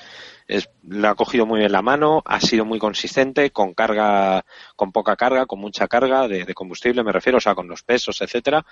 es, 0.48 0.68
le 0.88 1.08
ha 1.08 1.14
cogido 1.14 1.46
muy 1.46 1.60
bien 1.60 1.72
la 1.72 1.82
mano, 1.82 2.22
ha 2.24 2.40
sido 2.40 2.64
muy 2.64 2.78
consistente, 2.78 3.50
con 3.50 3.74
carga, 3.74 4.44
con 4.76 4.92
poca 4.92 5.16
carga, 5.16 5.46
con 5.46 5.60
mucha 5.60 5.88
carga 5.88 6.28
de, 6.28 6.44
de 6.44 6.54
combustible, 6.54 7.02
me 7.04 7.12
refiero, 7.12 7.38
o 7.38 7.40
sea, 7.40 7.54
con 7.54 7.68
los 7.68 7.82
pesos, 7.82 8.20
etcétera. 8.20 8.64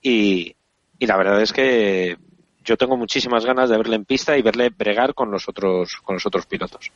Y, 0.00 0.54
y 0.98 1.06
la 1.06 1.16
verdad 1.16 1.40
es 1.40 1.52
que 1.52 2.16
yo 2.64 2.76
tengo 2.76 2.96
muchísimas 2.96 3.44
ganas 3.44 3.68
de 3.70 3.76
verle 3.76 3.96
en 3.96 4.04
pista 4.04 4.36
y 4.36 4.42
verle 4.42 4.70
bregar 4.70 5.14
con 5.14 5.30
los 5.30 5.48
otros 5.48 5.96
con 6.02 6.16
los 6.16 6.26
otros 6.26 6.46
pilotos. 6.46 6.90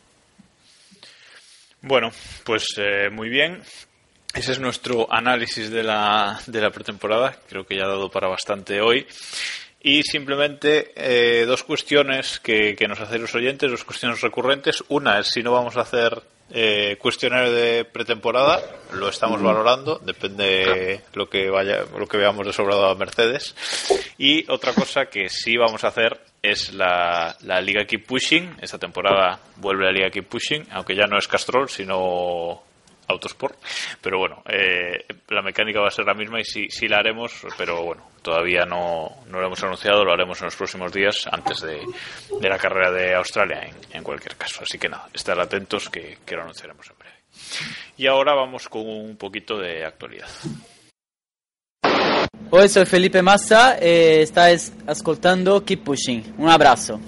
Bueno, 1.83 2.11
pues 2.45 2.67
eh, 2.79 3.09
muy 3.11 3.29
bien. 3.29 3.63
Ese 4.35 4.53
es 4.53 4.61
nuestro 4.61 5.13
análisis 5.13 5.71
de 5.71 5.83
la, 5.83 6.39
de 6.47 6.61
la 6.61 6.71
pretemporada. 6.71 7.37
Creo 7.49 7.65
que 7.65 7.77
ya 7.77 7.85
ha 7.85 7.89
dado 7.89 8.11
para 8.11 8.29
bastante 8.29 8.81
hoy. 8.81 9.07
Y 9.81 10.03
simplemente 10.03 10.93
eh, 10.97 11.45
dos 11.47 11.63
cuestiones 11.63 12.41
que, 12.41 12.75
que, 12.75 12.89
nos 12.89 13.01
hacen 13.01 13.23
los 13.23 13.35
oyentes, 13.35 13.71
dos 13.71 13.85
cuestiones 13.85 14.21
recurrentes. 14.21 14.83
Una 14.89 15.21
es 15.21 15.29
si 15.29 15.43
no 15.43 15.53
vamos 15.53 15.77
a 15.77 15.83
hacer 15.83 16.21
eh, 16.51 16.97
cuestionario 16.99 17.53
de 17.53 17.85
pretemporada, 17.85 18.59
lo 18.95 19.09
estamos 19.11 19.43
valorando, 19.43 20.01
depende 20.03 21.03
lo 21.13 21.29
que 21.29 21.51
vaya, 21.51 21.85
lo 21.97 22.07
que 22.07 22.17
veamos 22.17 22.47
de 22.47 22.55
sobrado 22.55 22.89
a 22.89 22.95
Mercedes. 22.95 23.55
Y 24.17 24.51
otra 24.51 24.73
cosa 24.73 25.07
que 25.07 25.29
sí 25.29 25.59
vamos 25.59 25.85
a 25.85 25.89
hacer 25.89 26.19
es 26.43 26.73
la, 26.73 27.37
la 27.43 27.61
Liga 27.61 27.85
Keep 27.85 28.07
Pushing. 28.07 28.57
Esta 28.63 28.79
temporada 28.79 29.41
vuelve 29.57 29.85
la 29.85 29.93
Liga 29.93 30.11
Keep 30.11 30.29
Pushing, 30.29 30.67
aunque 30.71 30.97
ya 30.97 31.07
no 31.07 31.19
es 31.19 31.29
Castrol, 31.29 31.69
sino 31.69 32.63
Autosport. 33.09 33.59
Pero 34.01 34.19
bueno, 34.19 34.43
eh, 34.49 35.05
la 35.29 35.43
mecánica 35.43 35.81
va 35.81 35.89
a 35.89 35.93
ser 35.93 36.05
la 36.05 36.15
misma 36.15 36.41
y 36.41 36.45
sí, 36.45 36.69
sí 36.71 36.89
la 36.89 36.99
haremos, 36.99 37.33
pero 37.57 37.83
bueno, 37.83 38.11
todavía 38.23 38.65
no, 38.65 39.25
no 39.27 39.41
lo 39.41 39.47
hemos 39.47 39.63
anunciado, 39.63 40.05
lo 40.05 40.13
haremos 40.13 40.41
en 40.41 40.47
los 40.47 40.57
próximos 40.57 40.93
días 40.93 41.27
antes 41.31 41.61
de, 41.61 41.81
de 42.41 42.49
la 42.49 42.59
carrera 42.59 42.91
de 42.93 43.15
Australia 43.15 43.69
en, 43.93 44.03
cualquier 44.03 44.37
caso. 44.37 44.63
Así 44.63 44.79
que 44.79 44.89
nada, 44.89 45.09
estar 45.13 45.39
atentos 45.41 45.89
que, 45.89 46.19
que 46.25 46.37
lo 46.37 46.43
anunciaremos 46.43 46.89
en 46.91 46.99
breve. 46.99 47.17
Y 47.97 48.07
ahora 48.07 48.35
vamos 48.35 48.69
con 48.69 48.89
un 48.89 49.17
poquito 49.17 49.59
de 49.59 49.85
actualidad. 49.85 50.29
Hoy 52.51 52.69
soy 52.69 52.87
Felipe 52.87 53.21
Massa 53.21 53.77
e 53.79 54.23
estáis 54.23 54.73
ascoltando 54.87 55.65
Keep 55.65 55.85
Pushing. 55.85 56.35
Un 56.39 56.49
abrazo. 56.49 56.99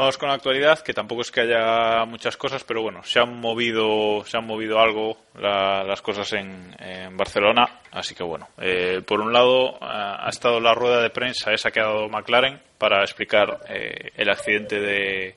Vamos 0.00 0.16
con 0.16 0.30
la 0.30 0.36
actualidad, 0.36 0.78
que 0.78 0.94
tampoco 0.94 1.20
es 1.20 1.30
que 1.30 1.42
haya 1.42 2.06
muchas 2.06 2.34
cosas, 2.38 2.64
pero 2.64 2.80
bueno, 2.80 3.02
se 3.04 3.20
han 3.20 3.38
movido, 3.38 4.24
se 4.24 4.38
han 4.38 4.46
movido 4.46 4.80
algo 4.80 5.18
la, 5.38 5.84
las 5.84 6.00
cosas 6.00 6.32
en, 6.32 6.74
Barcelona, 7.18 7.80
así 7.92 8.14
que 8.14 8.22
bueno, 8.22 8.48
eh, 8.56 9.02
por 9.06 9.20
un 9.20 9.30
lado 9.30 9.76
ha 9.78 10.26
estado 10.30 10.58
la 10.58 10.72
rueda 10.72 11.02
de 11.02 11.10
prensa 11.10 11.52
esa 11.52 11.70
que 11.70 11.80
ha 11.80 11.84
dado 11.84 12.08
McLaren 12.08 12.58
para 12.78 13.02
explicar 13.02 13.60
eh, 13.68 14.12
el 14.16 14.30
accidente 14.30 14.80
de, 14.80 15.36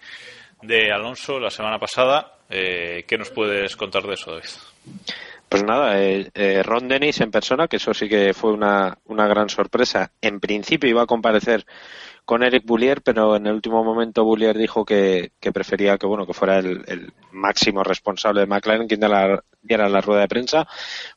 de, 0.62 0.92
Alonso 0.94 1.42
la 1.42 1.50
semana 1.50 1.78
pasada. 1.78 2.38
Eh, 2.50 3.04
¿Qué 3.06 3.18
nos 3.18 3.32
puedes 3.32 3.76
contar 3.76 4.04
de 4.04 4.14
eso, 4.14 4.32
David? 4.32 4.48
Pues 5.50 5.64
nada, 5.66 6.02
eh, 6.02 6.64
Ron 6.64 6.88
Dennis 6.88 7.20
en 7.20 7.32
persona, 7.32 7.68
que 7.68 7.76
eso 7.76 7.94
sí 7.94 8.08
que 8.08 8.34
fue 8.34 8.54
una, 8.54 8.98
una 9.08 9.28
gran 9.28 9.50
sorpresa. 9.50 10.12
En 10.22 10.40
principio 10.40 10.90
iba 10.90 11.04
a 11.04 11.06
comparecer 11.06 11.66
con 12.26 12.44
Eric 12.44 12.66
Boulier, 12.66 13.02
pero 13.02 13.36
en 13.36 13.48
el 13.48 13.54
último 13.54 13.84
momento 13.84 14.24
Boulier 14.24 14.58
dijo 14.58 14.86
que, 14.86 15.32
prefería 15.54 15.98
que 15.98 16.08
bueno 16.08 16.26
que 16.26 16.34
fuera 16.34 16.60
el, 16.60 16.84
el, 16.88 17.14
máximo 17.32 17.84
responsable 17.84 18.42
de 18.42 18.48
McLaren 18.48 18.88
quien 18.88 19.02
la, 19.02 19.44
diera 19.62 19.90
la 19.90 20.02
rueda 20.02 20.22
de 20.22 20.28
prensa. 20.28 20.68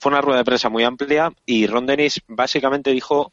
Fue 0.01 0.11
una 0.11 0.21
rueda 0.21 0.39
de 0.39 0.45
prensa 0.45 0.69
muy 0.69 0.83
amplia 0.83 1.33
y 1.45 1.67
Ron 1.67 1.87
Dennis 1.87 2.23
básicamente 2.27 2.91
dijo, 2.91 3.33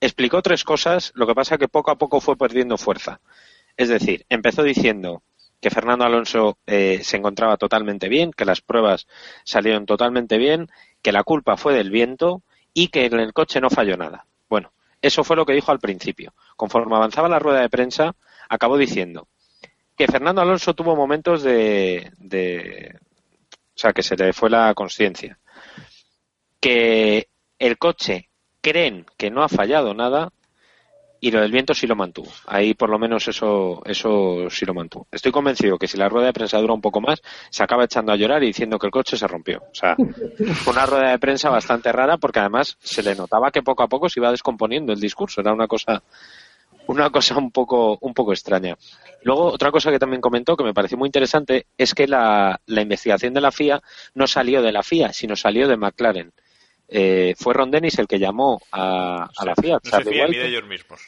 explicó 0.00 0.42
tres 0.42 0.64
cosas, 0.64 1.12
lo 1.14 1.26
que 1.26 1.34
pasa 1.34 1.58
que 1.58 1.68
poco 1.68 1.90
a 1.90 1.98
poco 1.98 2.20
fue 2.20 2.36
perdiendo 2.36 2.78
fuerza. 2.78 3.20
Es 3.76 3.88
decir, 3.88 4.24
empezó 4.28 4.62
diciendo 4.62 5.22
que 5.60 5.70
Fernando 5.70 6.04
Alonso 6.04 6.58
eh, 6.66 7.00
se 7.02 7.16
encontraba 7.16 7.56
totalmente 7.56 8.08
bien, 8.08 8.32
que 8.32 8.44
las 8.44 8.60
pruebas 8.60 9.06
salieron 9.44 9.86
totalmente 9.86 10.36
bien, 10.38 10.68
que 11.02 11.12
la 11.12 11.24
culpa 11.24 11.56
fue 11.56 11.74
del 11.74 11.90
viento 11.90 12.42
y 12.72 12.88
que 12.88 13.06
en 13.06 13.18
el 13.18 13.32
coche 13.32 13.60
no 13.60 13.70
falló 13.70 13.96
nada. 13.96 14.26
Bueno, 14.48 14.72
eso 15.06 15.24
fue 15.24 15.36
lo 15.36 15.44
que 15.44 15.52
dijo 15.52 15.70
al 15.70 15.80
principio. 15.80 16.34
Conforme 16.56 16.96
avanzaba 16.96 17.28
la 17.28 17.38
rueda 17.38 17.60
de 17.60 17.68
prensa, 17.68 18.14
acabó 18.48 18.76
diciendo 18.78 19.28
que 19.96 20.06
Fernando 20.06 20.40
Alonso 20.40 20.74
tuvo 20.74 20.96
momentos 20.96 21.42
de, 21.42 22.10
de 22.18 22.98
o 23.74 23.78
sea, 23.78 23.92
que 23.92 24.02
se 24.02 24.16
le 24.16 24.32
fue 24.32 24.50
la 24.50 24.72
conciencia. 24.74 25.38
que 26.60 27.28
el 27.58 27.76
coche 27.78 28.30
creen 28.60 29.04
que 29.18 29.30
no 29.30 29.42
ha 29.42 29.48
fallado 29.48 29.92
nada 29.94 30.32
y 31.24 31.30
lo 31.30 31.40
del 31.40 31.50
viento 31.50 31.72
sí 31.72 31.86
lo 31.86 31.96
mantuvo. 31.96 32.30
Ahí 32.46 32.74
por 32.74 32.90
lo 32.90 32.98
menos 32.98 33.26
eso, 33.26 33.80
eso 33.86 34.50
sí 34.50 34.66
lo 34.66 34.74
mantuvo. 34.74 35.06
Estoy 35.10 35.32
convencido 35.32 35.78
que 35.78 35.88
si 35.88 35.96
la 35.96 36.06
rueda 36.06 36.26
de 36.26 36.34
prensa 36.34 36.58
dura 36.58 36.74
un 36.74 36.82
poco 36.82 37.00
más, 37.00 37.22
se 37.48 37.64
acaba 37.64 37.84
echando 37.84 38.12
a 38.12 38.16
llorar 38.16 38.42
y 38.42 38.48
diciendo 38.48 38.78
que 38.78 38.88
el 38.88 38.90
coche 38.90 39.16
se 39.16 39.26
rompió. 39.26 39.60
O 39.60 39.74
sea, 39.74 39.96
fue 39.96 40.74
una 40.74 40.84
rueda 40.84 41.12
de 41.12 41.18
prensa 41.18 41.48
bastante 41.48 41.90
rara 41.92 42.18
porque 42.18 42.40
además 42.40 42.76
se 42.78 43.02
le 43.02 43.14
notaba 43.14 43.50
que 43.50 43.62
poco 43.62 43.82
a 43.82 43.88
poco 43.88 44.10
se 44.10 44.20
iba 44.20 44.30
descomponiendo 44.30 44.92
el 44.92 45.00
discurso. 45.00 45.40
Era 45.40 45.54
una 45.54 45.66
cosa, 45.66 46.02
una 46.88 47.08
cosa 47.08 47.38
un 47.38 47.50
poco, 47.50 47.96
un 48.02 48.12
poco 48.12 48.34
extraña. 48.34 48.76
Luego, 49.22 49.46
otra 49.46 49.70
cosa 49.70 49.90
que 49.90 49.98
también 49.98 50.20
comentó 50.20 50.58
que 50.58 50.64
me 50.64 50.74
pareció 50.74 50.98
muy 50.98 51.06
interesante 51.06 51.68
es 51.78 51.94
que 51.94 52.06
la, 52.06 52.60
la 52.66 52.82
investigación 52.82 53.32
de 53.32 53.40
la 53.40 53.50
FIA 53.50 53.80
no 54.12 54.26
salió 54.26 54.60
de 54.60 54.72
la 54.72 54.82
FIA, 54.82 55.14
sino 55.14 55.36
salió 55.36 55.68
de 55.68 55.78
McLaren. 55.78 56.34
Eh, 56.88 57.34
fue 57.38 57.54
Ron 57.54 57.70
Dennis 57.70 57.98
el 57.98 58.06
que 58.06 58.18
llamó 58.18 58.60
a, 58.72 59.28
a 59.36 59.44
la 59.44 59.54
FIA. 59.56 59.80
No 59.82 59.90
se 59.90 60.04
de 60.04 60.46
ellos 60.46 60.64
mismos. 60.64 61.00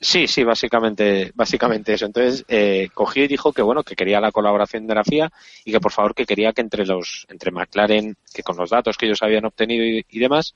Sí, 0.00 0.26
sí, 0.26 0.44
básicamente, 0.44 1.32
básicamente 1.34 1.94
eso. 1.94 2.04
Entonces 2.04 2.44
eh, 2.48 2.88
cogió 2.92 3.24
y 3.24 3.28
dijo 3.28 3.52
que 3.52 3.62
bueno, 3.62 3.82
que 3.82 3.96
quería 3.96 4.20
la 4.20 4.32
colaboración 4.32 4.86
de 4.86 4.94
la 4.94 5.04
FIA 5.04 5.30
y 5.64 5.72
que 5.72 5.80
por 5.80 5.92
favor 5.92 6.14
que 6.14 6.26
quería 6.26 6.52
que 6.52 6.60
entre 6.60 6.84
los, 6.84 7.26
entre 7.30 7.50
McLaren, 7.50 8.16
que 8.32 8.42
con 8.42 8.56
los 8.56 8.70
datos 8.70 8.96
que 8.98 9.06
ellos 9.06 9.22
habían 9.22 9.44
obtenido 9.46 9.84
y, 9.84 10.04
y 10.08 10.18
demás, 10.18 10.54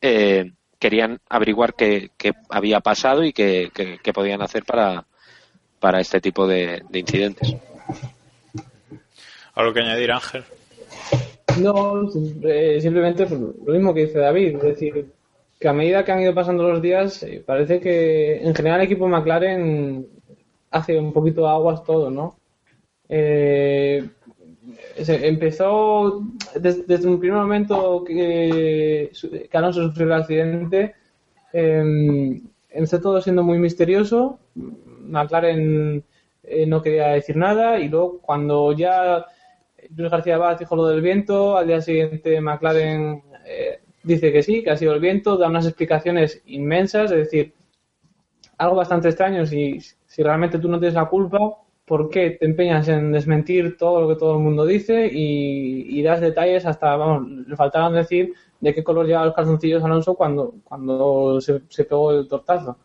eh, 0.00 0.50
querían 0.78 1.20
averiguar 1.28 1.74
qué, 1.74 2.10
qué 2.16 2.32
había 2.48 2.80
pasado 2.80 3.22
y 3.22 3.32
qué, 3.32 3.70
qué- 3.72 3.98
qué 4.02 4.12
podían 4.12 4.42
hacer 4.42 4.64
para, 4.64 5.04
para 5.78 6.00
este 6.00 6.20
tipo 6.20 6.46
de, 6.46 6.82
de 6.88 6.98
incidentes. 6.98 7.54
¿Algo 9.54 9.72
que 9.72 9.80
añadir, 9.80 10.10
Ángel? 10.10 10.44
No, 11.58 12.08
eh, 12.44 12.78
simplemente 12.80 13.26
pues, 13.26 13.40
lo 13.40 13.72
mismo 13.72 13.92
que 13.94 14.06
dice 14.06 14.18
David, 14.18 14.56
es 14.56 14.62
decir, 14.62 15.12
que 15.58 15.68
a 15.68 15.72
medida 15.72 16.04
que 16.04 16.12
han 16.12 16.20
ido 16.20 16.34
pasando 16.34 16.62
los 16.68 16.80
días, 16.82 17.22
eh, 17.22 17.42
parece 17.44 17.80
que 17.80 18.36
en 18.42 18.54
general 18.54 18.80
el 18.80 18.86
equipo 18.86 19.08
McLaren 19.08 20.06
hace 20.70 20.98
un 20.98 21.12
poquito 21.12 21.42
de 21.42 21.48
aguas 21.48 21.82
todo, 21.84 22.10
¿no? 22.10 22.36
Eh, 23.08 24.08
empezó 24.96 26.22
des- 26.60 26.86
desde 26.86 27.08
un 27.08 27.18
primer 27.18 27.38
momento 27.40 28.04
que, 28.04 29.10
su- 29.12 29.30
que 29.30 29.48
Alonso 29.58 29.82
sufrió 29.84 30.06
el 30.06 30.12
accidente, 30.12 30.94
eh, 31.52 32.40
empezó 32.70 33.00
todo 33.00 33.20
siendo 33.20 33.42
muy 33.42 33.58
misterioso, 33.58 34.38
McLaren 34.54 36.04
eh, 36.44 36.66
no 36.66 36.82
quería 36.82 37.08
decir 37.08 37.36
nada 37.36 37.78
y 37.78 37.88
luego 37.88 38.18
cuando 38.20 38.72
ya 38.72 39.24
Luis 39.96 40.10
García 40.10 40.36
Abad 40.36 40.58
dijo 40.58 40.76
lo 40.76 40.86
del 40.86 41.00
viento, 41.00 41.56
al 41.56 41.66
día 41.66 41.80
siguiente 41.80 42.40
McLaren 42.40 43.22
eh, 43.46 43.80
dice 44.02 44.32
que 44.32 44.42
sí, 44.42 44.62
que 44.62 44.70
ha 44.70 44.76
sido 44.76 44.94
el 44.94 45.00
viento, 45.00 45.36
da 45.36 45.48
unas 45.48 45.66
explicaciones 45.66 46.42
inmensas, 46.46 47.10
es 47.10 47.18
decir, 47.18 47.54
algo 48.58 48.76
bastante 48.76 49.08
extraño 49.08 49.46
si, 49.46 49.80
si 50.06 50.22
realmente 50.22 50.58
tú 50.58 50.68
no 50.68 50.78
tienes 50.78 50.94
la 50.94 51.06
culpa, 51.06 51.38
¿por 51.84 52.08
qué 52.10 52.30
te 52.30 52.46
empeñas 52.46 52.88
en 52.88 53.12
desmentir 53.12 53.76
todo 53.76 54.02
lo 54.02 54.08
que 54.08 54.16
todo 54.16 54.36
el 54.36 54.44
mundo 54.44 54.64
dice 54.64 55.08
y, 55.12 55.98
y 55.98 56.02
das 56.02 56.20
detalles 56.20 56.66
hasta, 56.66 56.96
vamos, 56.96 57.28
le 57.28 57.56
faltaban 57.56 57.94
decir 57.94 58.32
de 58.60 58.74
qué 58.74 58.84
color 58.84 59.06
llevaba 59.06 59.26
los 59.26 59.34
calzoncillos 59.34 59.82
Alonso 59.82 60.14
cuando, 60.14 60.54
cuando 60.64 61.40
se, 61.40 61.62
se 61.68 61.84
pegó 61.84 62.12
el 62.12 62.28
tortazo. 62.28 62.76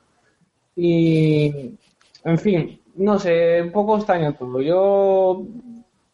Y, 0.75 1.77
en 2.23 2.37
fin, 2.37 2.81
no 2.95 3.19
sé, 3.19 3.61
un 3.61 3.71
poco 3.71 3.97
extraño 3.97 4.33
todo. 4.33 4.61
Yo 4.61 5.45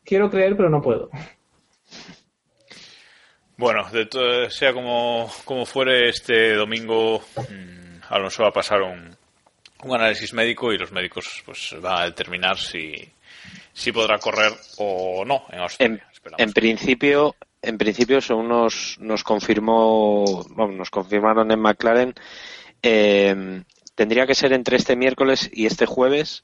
quiero 0.03 0.29
creer, 0.29 0.55
pero 0.55 0.69
no 0.69 0.81
puedo. 0.81 1.09
Bueno, 3.57 3.87
de 3.91 4.05
todo, 4.07 4.49
sea 4.49 4.73
como, 4.73 5.29
como 5.45 5.65
fuere, 5.65 6.09
este 6.09 6.55
domingo 6.55 7.21
mm, 7.37 8.01
Alonso 8.09 8.43
va 8.43 8.49
a 8.49 8.53
pasar 8.53 8.81
un, 8.81 9.15
un 9.83 9.95
análisis 9.95 10.33
médico 10.33 10.73
y 10.73 10.77
los 10.77 10.91
médicos 10.91 11.43
pues 11.45 11.75
van 11.79 12.01
a 12.01 12.05
determinar 12.05 12.57
si, 12.57 12.93
si 13.73 13.91
podrá 13.91 14.17
correr 14.17 14.51
o 14.77 15.23
no 15.25 15.43
en 15.51 15.59
Australia. 15.59 16.03
En, 16.25 16.33
en 16.37 16.53
principio, 16.53 17.35
en 17.61 17.77
principio, 17.77 18.19
según 18.21 18.47
nos, 18.49 18.97
nos 18.99 19.23
confirmó, 19.23 20.43
vamos, 20.49 20.75
nos 20.75 20.89
confirmaron 20.89 21.51
en 21.51 21.59
McLaren, 21.59 22.15
eh, 22.81 23.63
tendría 23.95 24.25
que 24.25 24.35
ser 24.35 24.53
entre 24.53 24.77
este 24.77 24.95
miércoles 24.95 25.49
y 25.53 25.67
este 25.67 25.85
jueves 25.85 26.43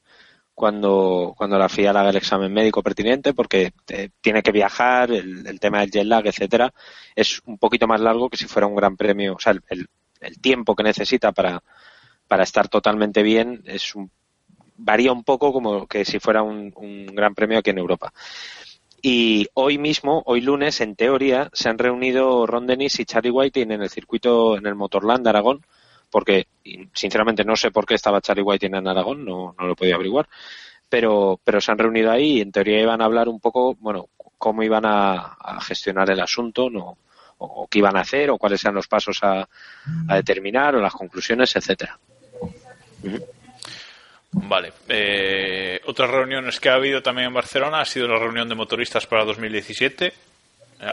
cuando, 0.57 1.35
cuando 1.37 1.59
la 1.59 1.69
FIA 1.69 1.91
haga 1.91 2.09
el 2.09 2.15
examen 2.17 2.51
médico 2.51 2.81
pertinente, 2.81 3.33
porque 3.35 3.71
eh, 3.89 4.09
tiene 4.21 4.41
que 4.41 4.51
viajar, 4.51 5.11
el, 5.11 5.59
tema 5.59 5.81
del 5.81 5.91
jet 5.91 6.05
lag, 6.05 6.25
etcétera, 6.25 6.73
es 7.15 7.41
un 7.45 7.59
poquito 7.59 7.85
más 7.87 8.01
largo 8.01 8.27
que 8.27 8.37
si 8.37 8.47
fuera 8.47 8.65
un 8.65 8.75
gran 8.75 8.97
premio, 8.97 9.35
o 9.35 9.39
sea, 9.39 9.51
el, 9.53 9.61
el- 9.69 10.41
tiempo 10.41 10.75
que 10.75 10.81
necesita 10.83 11.31
para, 11.31 11.61
para 12.27 12.43
estar 12.43 12.69
totalmente 12.69 13.23
bien 13.23 13.61
es 13.65 13.95
un, 13.95 14.09
varía 14.77 15.11
un 15.13 15.23
poco 15.23 15.53
como 15.53 15.87
que 15.87 16.05
si 16.05 16.19
fuera 16.19 16.43
un, 16.43 16.73
un 16.75 17.07
gran 17.07 17.35
premio 17.35 17.59
aquí 17.59 17.71
en 17.71 17.79
Europa. 17.79 18.13
Y 19.01 19.47
hoy 19.53 19.77
mismo, 19.77 20.23
hoy 20.25 20.41
lunes, 20.41 20.81
en 20.81 20.95
teoría, 20.95 21.49
se 21.53 21.69
han 21.69 21.77
reunido 21.77 22.45
Ron 22.47 22.67
Dennis 22.67 22.99
y 22.99 23.05
Charlie 23.05 23.31
Whiting 23.31 23.71
en 23.71 23.81
el 23.83 23.89
circuito, 23.89 24.57
en 24.57 24.65
el 24.65 24.75
Motorland 24.75 25.27
Aragón, 25.27 25.61
porque 26.09 26.47
sinceramente 26.93 27.43
no 27.43 27.55
sé 27.55 27.71
por 27.71 27.85
qué 27.85 27.95
estaba 27.95 28.21
Charlie 28.21 28.43
Whiting 28.43 28.75
en 28.75 28.87
Aragón, 28.87 29.25
no, 29.25 29.55
lo 29.57 29.75
podido 29.75 29.95
averiguar, 29.95 30.27
pero, 30.89 31.39
pero 31.43 31.59
se 31.59 31.71
han 31.71 31.77
reunido 31.77 32.11
ahí 32.11 32.37
y 32.37 32.41
en 32.41 32.51
teoría 32.51 32.81
iban 32.81 33.01
a 33.01 33.05
hablar 33.05 33.27
un 33.29 33.39
poco, 33.39 33.75
bueno, 33.75 34.09
cómo 34.37 34.63
iban 34.63 34.85
a, 34.85 35.37
a 35.39 35.61
gestionar 35.61 36.09
el 36.09 36.19
asunto, 36.19 36.69
no, 36.69 36.97
o, 37.37 37.45
o 37.63 37.67
qué 37.67 37.79
iban 37.79 37.97
a 37.97 38.01
hacer, 38.01 38.29
o 38.29 38.37
cuáles 38.37 38.63
eran 38.63 38.75
los 38.75 38.87
pasos 38.87 39.19
a, 39.23 39.47
a 40.07 40.15
determinar, 40.15 40.75
o 40.75 40.81
las 40.81 40.93
conclusiones, 40.93 41.55
etcétera. 41.55 41.97
Vale. 44.31 44.73
Eh, 44.87 45.81
otras 45.85 46.09
reuniones 46.09 46.59
que 46.59 46.69
ha 46.69 46.75
habido 46.75 47.01
también 47.01 47.27
en 47.27 47.33
Barcelona 47.33 47.81
ha 47.81 47.85
sido 47.85 48.07
la 48.07 48.19
reunión 48.19 48.47
de 48.47 48.55
motoristas 48.55 49.07
para 49.07 49.25
2017. 49.25 50.07
Eh, 50.07 50.13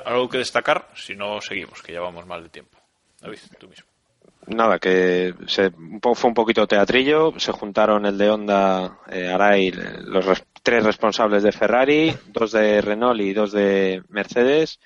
¿Algo 0.04 0.28
que 0.28 0.38
destacar? 0.38 0.88
Si 0.94 1.14
no, 1.14 1.40
seguimos, 1.40 1.82
que 1.82 1.92
ya 1.92 2.00
vamos 2.00 2.26
mal 2.26 2.42
de 2.42 2.48
tiempo. 2.48 2.78
David, 3.20 3.38
tú 3.58 3.68
mismo. 3.68 3.93
Nada, 4.46 4.78
que 4.78 5.34
se, 5.46 5.70
fue 5.70 6.28
un 6.28 6.34
poquito 6.34 6.66
teatrillo. 6.66 7.32
Se 7.38 7.52
juntaron 7.52 8.04
el 8.04 8.18
de 8.18 8.30
Honda, 8.30 8.98
eh, 9.10 9.28
Arai, 9.28 9.70
los 9.70 10.24
res- 10.26 10.44
tres 10.62 10.84
responsables 10.84 11.42
de 11.42 11.52
Ferrari, 11.52 12.14
dos 12.28 12.52
de 12.52 12.80
Renault 12.82 13.20
y 13.20 13.32
dos 13.32 13.52
de 13.52 14.02
Mercedes, 14.10 14.80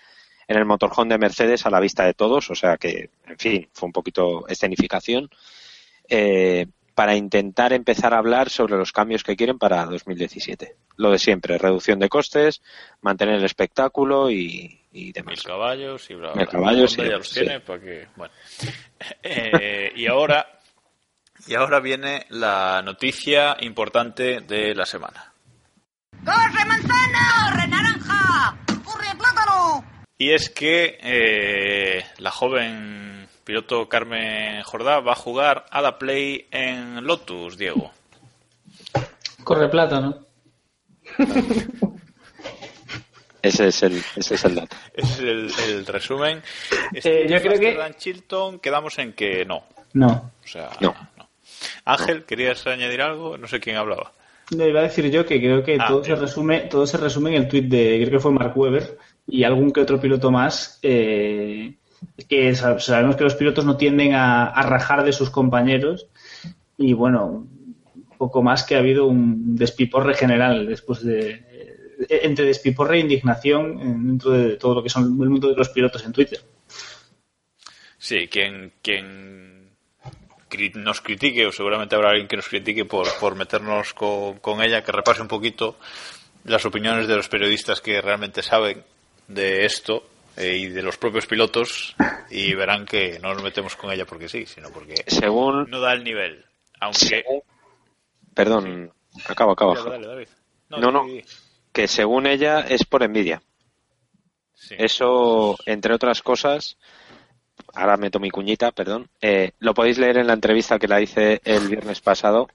en 0.47 0.59
el 0.59 0.65
motorhome 0.65 1.15
de 1.15 1.19
Mercedes 1.19 1.67
a 1.67 1.71
la 1.71 1.81
vista 1.81 2.05
de 2.05 2.15
todos. 2.15 2.51
O 2.51 2.55
sea 2.55 2.77
que, 2.77 3.11
en 3.27 3.39
fin, 3.39 3.69
fue 3.73 3.87
un 3.89 3.93
poquito 3.93 4.47
escenificación. 4.49 5.29
eh, 6.09 6.67
para 6.95 7.15
intentar 7.17 7.73
empezar 7.73 8.13
a 8.13 8.19
hablar 8.19 8.51
sobre 8.51 8.77
los 8.77 8.91
cambios 8.93 9.23
que 9.23 9.37
quieren 9.37 9.57
para 9.59 9.85
2017. 9.87 10.77
Lo 10.97 11.13
de 11.13 11.19
siempre, 11.21 11.57
reducción 11.57 12.01
de 12.01 12.09
costes, 12.09 12.61
mantener 13.03 13.37
el 13.37 13.45
espectáculo 13.45 14.31
y, 14.31 14.78
y 14.93 15.13
demás. 15.13 15.33
Mil 15.33 15.43
caballos 15.43 16.11
y 16.11 16.15
bla, 16.15 16.33
bla, 16.33 16.37
Mil 16.37 16.45
bla. 16.47 16.53
caballos, 16.53 16.93
sí, 16.93 17.03
ya 17.03 17.17
los 17.17 17.29
sí. 17.29 17.41
tiene 17.41 17.61
para 17.61 17.81
que, 17.81 18.09
bueno. 18.17 18.33
Eh, 19.23 19.93
y 19.95 20.07
ahora, 20.09 20.59
y 21.47 21.55
ahora 21.55 21.79
viene 21.79 22.27
la 22.31 22.83
noticia 22.85 23.57
importante 23.61 24.41
de 24.41 24.75
la 24.75 24.85
semana. 24.87 25.33
¡Corre 26.25 26.65
manzana! 26.67 27.51
¡Corre 27.53 27.69
naranja! 27.69 28.59
¡Corre 28.85 29.15
plátano! 29.17 29.85
Y 30.19 30.33
es 30.33 30.51
que 30.51 30.99
eh, 31.01 32.05
la 32.19 32.33
joven 32.33 33.29
piloto 33.45 33.89
Carmen 33.89 34.63
Jordá 34.65 34.99
va 34.99 35.13
a 35.13 35.17
jugar 35.17 35.65
a 35.71 35.81
la 35.81 35.97
Play 35.97 36.49
en 36.51 37.05
Lotus, 37.07 37.57
Diego. 37.57 37.93
Corre 39.45 39.69
plátano. 39.69 40.27
Ese 43.43 43.69
es 43.69 43.83
el, 43.83 44.03
ese 44.17 44.35
es 44.35 44.45
el 44.45 44.55
dato. 44.57 44.77
Ese 44.95 45.13
es 45.13 45.19
el, 45.21 45.75
el 45.77 45.87
resumen. 45.87 46.43
Eh, 46.95 47.27
yo 47.29 47.41
creo 47.41 47.59
que- 47.61 47.95
Chilton, 47.97 48.59
quedamos 48.59 48.99
en 48.99 49.13
que 49.13 49.45
no. 49.45 49.65
No. 49.93 50.33
O 50.45 50.47
sea, 50.47 50.71
No. 50.81 50.95
Ángel, 51.85 52.25
¿querías 52.25 52.67
añadir 52.67 53.01
algo? 53.03 53.37
No 53.39 53.47
sé 53.49 53.59
quién 53.61 53.77
hablaba. 53.77 54.13
No, 54.57 54.67
iba 54.67 54.81
a 54.81 54.85
decir 54.85 55.11
yo 55.11 55.25
que 55.27 55.39
creo 55.39 55.63
que 55.63 55.77
Ah, 55.81 55.87
todo, 55.89 56.03
se 56.05 56.11
bien. 56.13 56.21
resume, 56.23 56.61
todo 56.63 56.87
se 56.87 56.97
resume 56.97 57.31
en 57.31 57.43
el 57.43 57.49
tuit 57.49 57.67
de, 57.67 57.99
creo 58.01 58.11
que 58.11 58.19
fue 58.21 58.33
Mark 58.33 58.57
Webber 58.57 58.97
y 59.27 59.45
algún 59.45 59.73
que 59.73 59.81
otro 59.81 60.01
piloto 60.01 60.31
más, 60.31 60.79
eh, 60.83 61.75
que 62.29 62.51
sab- 62.53 62.79
sabemos 62.81 63.17
que 63.17 63.25
los 63.25 63.35
pilotos 63.35 63.65
no 63.65 63.77
tienden 63.77 64.15
a, 64.15 64.47
a 64.47 64.63
rajar 64.63 65.05
de 65.05 65.13
sus 65.13 65.31
compañeros 65.31 66.07
y 66.79 66.93
bueno, 66.95 67.47
poco 68.17 68.43
más 68.43 68.63
que 68.65 68.77
ha 68.77 68.79
habido 68.79 69.07
un 69.07 69.55
despiporre 69.57 70.15
general 70.15 70.67
después 70.67 71.05
de, 71.05 71.31
eh, 71.31 71.48
entre 72.09 72.45
despiporre 72.45 72.97
e 72.97 73.01
indignación 73.01 73.81
en- 73.81 74.07
dentro 74.07 74.31
de 74.33 74.57
todo 74.57 74.75
lo 74.77 74.83
que 74.83 74.89
son 74.91 75.05
el 75.05 75.29
mundo 75.31 75.49
de 75.49 75.57
los 75.57 75.69
pilotos 75.71 76.05
en 76.05 76.13
Twitter. 76.13 76.41
Sí, 77.99 78.29
quien, 78.29 78.73
quien 78.83 79.71
nos 80.77 81.01
critique, 81.01 81.47
o 81.47 81.53
seguramente 81.53 81.95
habrá 81.95 82.11
alguien 82.11 82.29
que 82.29 82.37
nos 82.37 82.49
critique 82.49 82.85
por, 82.85 83.07
por 83.19 83.35
meternos 83.35 83.93
con, 83.95 84.39
con 84.39 84.63
ella, 84.63 84.83
que 84.83 84.93
repase 84.93 85.23
un 85.23 85.29
poquito 85.29 85.77
las 86.45 86.65
opiniones 86.65 87.07
de 87.09 87.17
los 87.17 87.29
periodistas 87.29 87.81
que 87.81 88.01
realmente 88.01 88.43
saben 88.43 88.83
de 89.27 89.67
esto, 89.67 90.09
eh, 90.37 90.57
y 90.57 90.67
de 90.69 90.83
los 90.83 90.97
propios 90.97 91.27
pilotos 91.27 91.97
y 92.31 92.55
verán 92.55 92.87
que 92.87 93.19
no 93.19 93.35
nos 93.35 93.43
metemos 93.43 93.75
con 93.77 93.91
ella 93.91 94.07
porque 94.07 94.29
sí, 94.29 94.47
sino 94.47 94.71
porque 94.71 94.95
Según, 95.09 95.69
no 95.69 95.81
da 95.81 95.93
el 95.93 96.05
nivel. 96.05 96.45
Aunque... 96.81 97.25
perdón, 98.35 98.93
acabo, 99.27 99.53
acabo. 99.53 99.75
Dale, 99.75 99.91
dale, 99.91 100.07
David. 100.07 100.29
No, 100.71 100.93
no. 100.93 101.05
Que 101.79 101.87
según 101.87 102.27
ella 102.27 102.63
es 102.69 102.85
por 102.85 103.05
envidia. 103.05 103.41
Eso, 104.71 105.57
entre 105.65 105.95
otras 105.95 106.23
cosas, 106.23 106.77
ahora 107.73 107.97
meto 107.97 108.19
mi 108.19 108.31
cuñita, 108.31 108.73
perdón, 108.73 109.09
eh, 109.21 109.53
lo 109.61 109.75
podéis 109.75 109.97
leer 109.99 110.19
en 110.19 110.27
la 110.27 110.33
entrevista 110.33 110.81
que 110.81 110.89
la 110.89 111.01
hice 111.01 111.41
el 111.45 111.69
viernes 111.69 112.01
pasado 112.01 112.49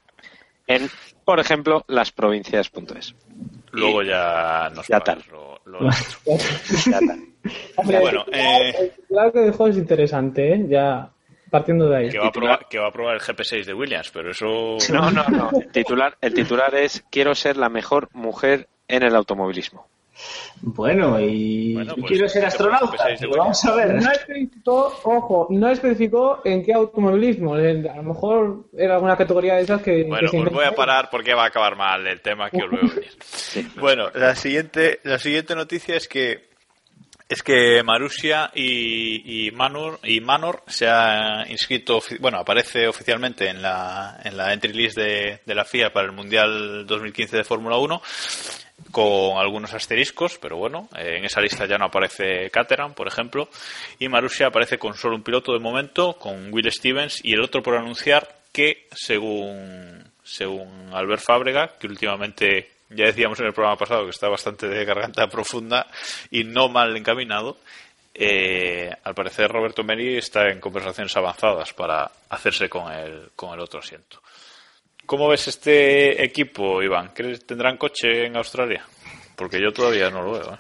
en, 0.68 0.90
por 1.24 1.40
ejemplo, 1.40 1.86
lasprovincias.es. 1.88 3.16
Luego 3.72 4.04
ya 4.04 4.70
nos 4.76 4.86
Ya 4.90 5.00
tal. 5.00 5.24
lo- 5.32 5.62
lo. 5.68 5.80
Ya 6.92 7.00
tal. 7.00 7.20
Hombre, 7.78 8.00
Bueno, 8.02 8.26
eh, 8.30 8.74
el 8.78 8.92
titular 8.92 9.32
que 9.32 9.40
dejó 9.40 9.68
es 9.68 9.78
interesante, 9.78 10.54
¿eh? 10.54 10.66
Ya 10.68 11.10
partiendo 11.50 11.88
de 11.88 11.96
ahí. 11.98 12.10
que 12.10 12.20
va, 12.20 12.28
a 12.28 12.32
probar, 12.34 12.68
que 12.70 12.78
va 12.78 12.88
a 12.88 12.92
probar 12.92 13.14
el 13.16 13.22
GP6 13.22 13.64
de 13.64 13.74
Williams, 13.74 14.12
pero 14.12 14.32
eso... 14.32 14.76
No, 14.92 15.10
no, 15.12 15.24
no. 15.30 15.50
El 15.62 15.72
titular, 15.72 16.18
el 16.20 16.34
titular 16.34 16.76
es 16.76 17.06
quiero 17.10 17.34
ser 17.36 17.56
la 17.56 17.70
mejor 17.70 18.10
mujer 18.12 18.68
en 18.96 19.04
el 19.04 19.16
automovilismo. 19.16 19.88
Bueno, 20.62 21.20
y 21.20 21.74
Bueno, 21.74 21.96
pues, 21.96 22.08
quiero 22.08 22.30
ser 22.30 22.46
astronauta. 22.46 23.06
pero 23.20 23.32
vamos 23.36 23.66
a 23.66 23.76
ver. 23.76 23.96
No 23.96 24.12
especificó, 24.12 25.00
ojo, 25.04 25.48
no 25.50 25.70
especificó 25.70 26.42
en 26.46 26.64
qué 26.64 26.74
automovilismo. 26.74 27.58
Eh, 27.58 27.84
A 27.90 27.96
lo 27.98 28.04
mejor 28.04 28.66
era 28.78 28.96
alguna 28.96 29.18
categoría 29.18 29.56
de 29.56 29.64
esas 29.64 29.82
que. 29.82 30.04
Bueno, 30.04 30.30
que 30.30 30.38
se 30.38 30.44
pues 30.44 30.54
voy 30.54 30.66
a 30.66 30.76
parar 30.76 31.10
porque 31.12 31.34
va 31.34 31.44
a 31.46 31.48
acabar 31.48 31.76
mal 31.76 32.06
el 32.08 32.22
tema 32.22 32.50
que 32.50 32.64
os 32.64 32.72
veo 32.72 32.82
venir. 32.82 33.72
Bueno, 33.80 34.10
la 34.14 34.36
siguiente, 34.36 35.00
la 35.04 35.18
siguiente 35.20 35.56
noticia 35.56 35.96
es 35.96 36.08
que 36.08 36.54
es 37.28 37.42
que 37.42 37.82
Marussia 37.84 38.52
y, 38.54 39.48
y 39.48 39.52
Manor 39.52 40.00
y 40.04 40.22
Manor 40.22 40.62
se 40.68 40.88
ha 40.88 41.46
inscrito, 41.50 42.00
bueno, 42.20 42.38
aparece 42.38 42.88
oficialmente 42.88 43.50
en 43.50 43.62
la 43.62 44.20
en 44.24 44.38
la 44.38 44.54
entry 44.54 44.74
list 44.74 44.98
de, 44.98 45.40
de 45.44 45.56
la 45.56 45.66
FIA 45.66 45.92
para 45.92 46.06
el 46.06 46.14
Mundial 46.14 46.86
2015 46.86 47.38
de 47.38 47.44
Fórmula 47.44 47.78
1 47.78 48.02
con 48.92 49.38
algunos 49.38 49.74
asteriscos, 49.74 50.38
pero 50.40 50.58
bueno, 50.58 50.90
eh, 50.98 51.18
en 51.18 51.26
esa 51.26 51.42
lista 51.42 51.66
ya 51.66 51.78
no 51.78 51.86
aparece 51.86 52.50
Caterham, 52.52 52.94
por 52.94 53.08
ejemplo, 53.08 53.50
y 54.00 54.08
Marussia 54.08 54.48
aparece 54.48 54.78
con 54.78 54.96
solo 54.96 55.16
un 55.16 55.24
piloto 55.24 55.54
de 55.54 55.60
momento, 55.60 56.14
con 56.14 56.54
Will 56.54 56.72
Stevens, 56.72 57.20
y 57.24 57.34
el 57.34 57.42
otro 57.42 57.64
por 57.64 57.76
anunciar 57.76 58.28
que, 58.52 58.88
según, 58.92 60.04
según 60.24 60.90
Albert 60.94 61.24
Fábrega, 61.24 61.78
que 61.80 61.88
últimamente 61.88 62.70
ya 62.90 63.06
decíamos 63.06 63.40
en 63.40 63.48
el 63.48 63.54
programa 63.54 63.78
pasado 63.78 64.04
que 64.04 64.12
está 64.12 64.30
bastante 64.30 64.68
de 64.68 64.86
garganta 64.86 65.28
profunda 65.28 65.88
y 66.30 66.44
no 66.44 66.70
mal 66.70 66.96
encaminado, 66.96 67.58
eh, 68.14 68.92
al 69.04 69.16
parecer 69.16 69.52
Roberto 69.52 69.84
Meri 69.84 70.18
está 70.18 70.50
en 70.50 70.60
conversaciones 70.60 71.16
avanzadas 71.18 71.74
para 71.74 72.12
hacerse 72.30 72.70
con 72.70 72.92
el, 72.92 73.30
con 73.36 73.54
el 73.54 73.60
otro 73.60 73.80
asiento. 73.80 74.22
¿Cómo 75.06 75.28
ves 75.28 75.48
este 75.48 76.24
equipo, 76.24 76.82
Iván? 76.82 77.12
¿Crees 77.14 77.46
tendrán 77.46 77.78
coche 77.78 78.26
en 78.26 78.38
Australia? 78.38 78.86
Porque 79.36 79.62
yo 79.62 79.74
todavía 79.74 80.10
no 80.10 80.24
lo 80.24 80.32
veo. 80.34 80.54
¿eh? 80.54 80.58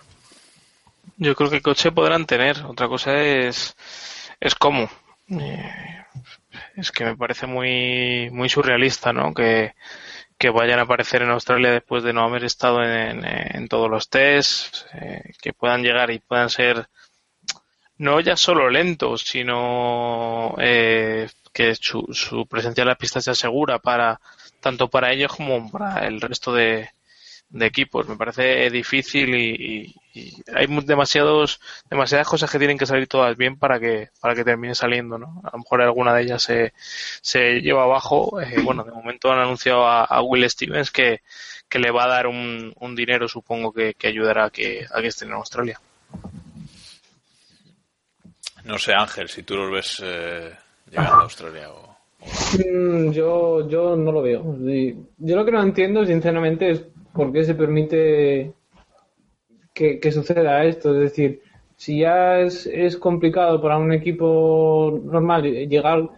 Yo 1.17 1.35
creo 1.35 1.49
que 1.49 1.61
coche 1.61 1.91
podrán 1.91 2.25
tener. 2.25 2.63
Otra 2.65 2.87
cosa 2.87 3.21
es, 3.21 3.75
es 4.39 4.55
cómo. 4.55 4.89
Eh, 5.29 6.03
es 6.75 6.91
que 6.91 7.05
me 7.05 7.15
parece 7.15 7.47
muy, 7.47 8.29
muy 8.31 8.49
surrealista, 8.49 9.13
¿no? 9.13 9.33
Que, 9.33 9.73
que 10.37 10.49
vayan 10.49 10.79
a 10.79 10.83
aparecer 10.83 11.21
en 11.21 11.29
Australia 11.29 11.71
después 11.71 12.03
de 12.03 12.13
no 12.13 12.23
haber 12.23 12.43
estado 12.43 12.83
en, 12.83 13.25
en 13.25 13.67
todos 13.67 13.89
los 13.89 14.09
tests, 14.09 14.85
eh, 14.93 15.31
que 15.41 15.53
puedan 15.53 15.83
llegar 15.83 16.11
y 16.11 16.19
puedan 16.19 16.49
ser 16.49 16.87
no 17.97 18.19
ya 18.19 18.35
solo 18.35 18.69
lentos, 18.69 19.21
sino 19.21 20.55
eh, 20.59 21.29
que 21.53 21.75
su, 21.75 22.07
su 22.11 22.45
presencia 22.47 22.81
en 22.81 22.87
la 22.87 22.95
pista 22.95 23.21
sea 23.21 23.35
segura 23.35 23.79
para 23.79 24.19
tanto 24.59 24.89
para 24.89 25.11
ellos 25.11 25.33
como 25.35 25.71
para 25.71 26.05
el 26.07 26.19
resto 26.19 26.53
de, 26.53 26.89
de 27.53 27.65
equipos. 27.67 28.07
Me 28.09 28.17
parece 28.17 28.69
difícil 28.69 29.35
y, 29.35 29.95
hay 30.53 30.67
demasiados, 30.85 31.59
demasiadas 31.89 32.27
cosas 32.27 32.51
que 32.51 32.59
tienen 32.59 32.77
que 32.77 32.85
salir 32.85 33.07
todas 33.07 33.35
bien 33.37 33.57
para 33.57 33.79
que, 33.79 34.09
para 34.19 34.35
que 34.35 34.43
termine 34.43 34.75
saliendo, 34.75 35.17
¿no? 35.17 35.41
A 35.43 35.51
lo 35.53 35.59
mejor 35.59 35.81
alguna 35.81 36.13
de 36.13 36.23
ellas 36.23 36.43
se, 36.43 36.73
se 37.21 37.61
lleva 37.61 37.83
abajo. 37.83 38.39
Eh, 38.41 38.61
bueno, 38.61 38.83
de 38.83 38.91
momento 38.91 39.31
han 39.31 39.39
anunciado 39.39 39.87
a, 39.87 40.03
a 40.03 40.21
Will 40.21 40.49
Stevens 40.49 40.91
que, 40.91 41.21
que 41.69 41.79
le 41.79 41.91
va 41.91 42.05
a 42.05 42.09
dar 42.09 42.27
un, 42.27 42.73
un 42.79 42.95
dinero, 42.95 43.27
supongo 43.27 43.71
que, 43.71 43.93
que 43.93 44.07
ayudará 44.07 44.45
a 44.45 44.49
que, 44.49 44.85
a 44.91 45.01
que 45.01 45.07
estén 45.07 45.29
en 45.29 45.35
Australia. 45.35 45.79
No 48.63 48.77
sé, 48.77 48.93
Ángel, 48.93 49.29
si 49.29 49.43
tú 49.43 49.57
los 49.57 49.71
ves 49.71 50.01
eh, 50.03 50.55
llegando 50.93 51.13
a 51.19 51.23
Australia 51.23 51.69
o... 51.71 51.93
Mm, 52.57 53.11
yo, 53.11 53.67
yo 53.67 53.95
no 53.95 54.11
lo 54.11 54.21
veo. 54.21 54.55
Yo 55.17 55.35
lo 55.35 55.43
que 55.45 55.51
no 55.51 55.61
entiendo, 55.61 56.05
sinceramente, 56.05 56.69
es 56.71 56.85
por 57.13 57.31
qué 57.33 57.43
se 57.43 57.53
permite 57.55 58.53
que, 59.73 59.99
que 59.99 60.11
suceda 60.11 60.63
esto. 60.63 60.93
Es 60.93 60.99
decir, 61.11 61.41
si 61.75 61.99
ya 61.99 62.39
es, 62.39 62.65
es 62.67 62.95
complicado 62.97 63.61
para 63.61 63.77
un 63.77 63.91
equipo 63.91 64.99
normal 65.03 65.43
llegar 65.43 66.09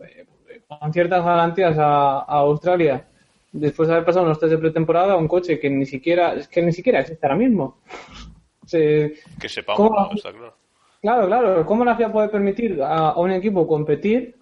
eh, 0.00 0.26
con 0.68 0.92
ciertas 0.92 1.24
garantías 1.24 1.76
a, 1.78 2.18
a 2.20 2.38
Australia 2.38 3.04
después 3.50 3.88
de 3.88 3.94
haber 3.94 4.06
pasado 4.06 4.24
unos 4.24 4.38
test 4.38 4.52
de 4.52 4.58
pretemporada, 4.58 5.16
un 5.16 5.28
coche 5.28 5.58
que 5.58 5.68
ni 5.68 5.84
siquiera, 5.86 6.34
es 6.34 6.48
que 6.48 6.62
ni 6.62 6.72
siquiera 6.72 7.00
existe 7.00 7.26
ahora 7.26 7.36
mismo. 7.38 7.78
Se- 8.66 9.14
Que 9.40 9.48
sepamos, 9.48 9.76
¿Cómo? 9.88 10.00
¿no? 10.08 10.12
Está 10.14 10.30
claro. 10.32 10.54
Claro, 11.02 11.26
claro. 11.26 11.66
¿Cómo 11.66 11.84
la 11.84 11.96
FIA 11.96 12.12
puede 12.12 12.28
permitir 12.28 12.80
a, 12.80 13.18
un 13.18 13.32
equipo 13.32 13.66
competir? 13.66 14.36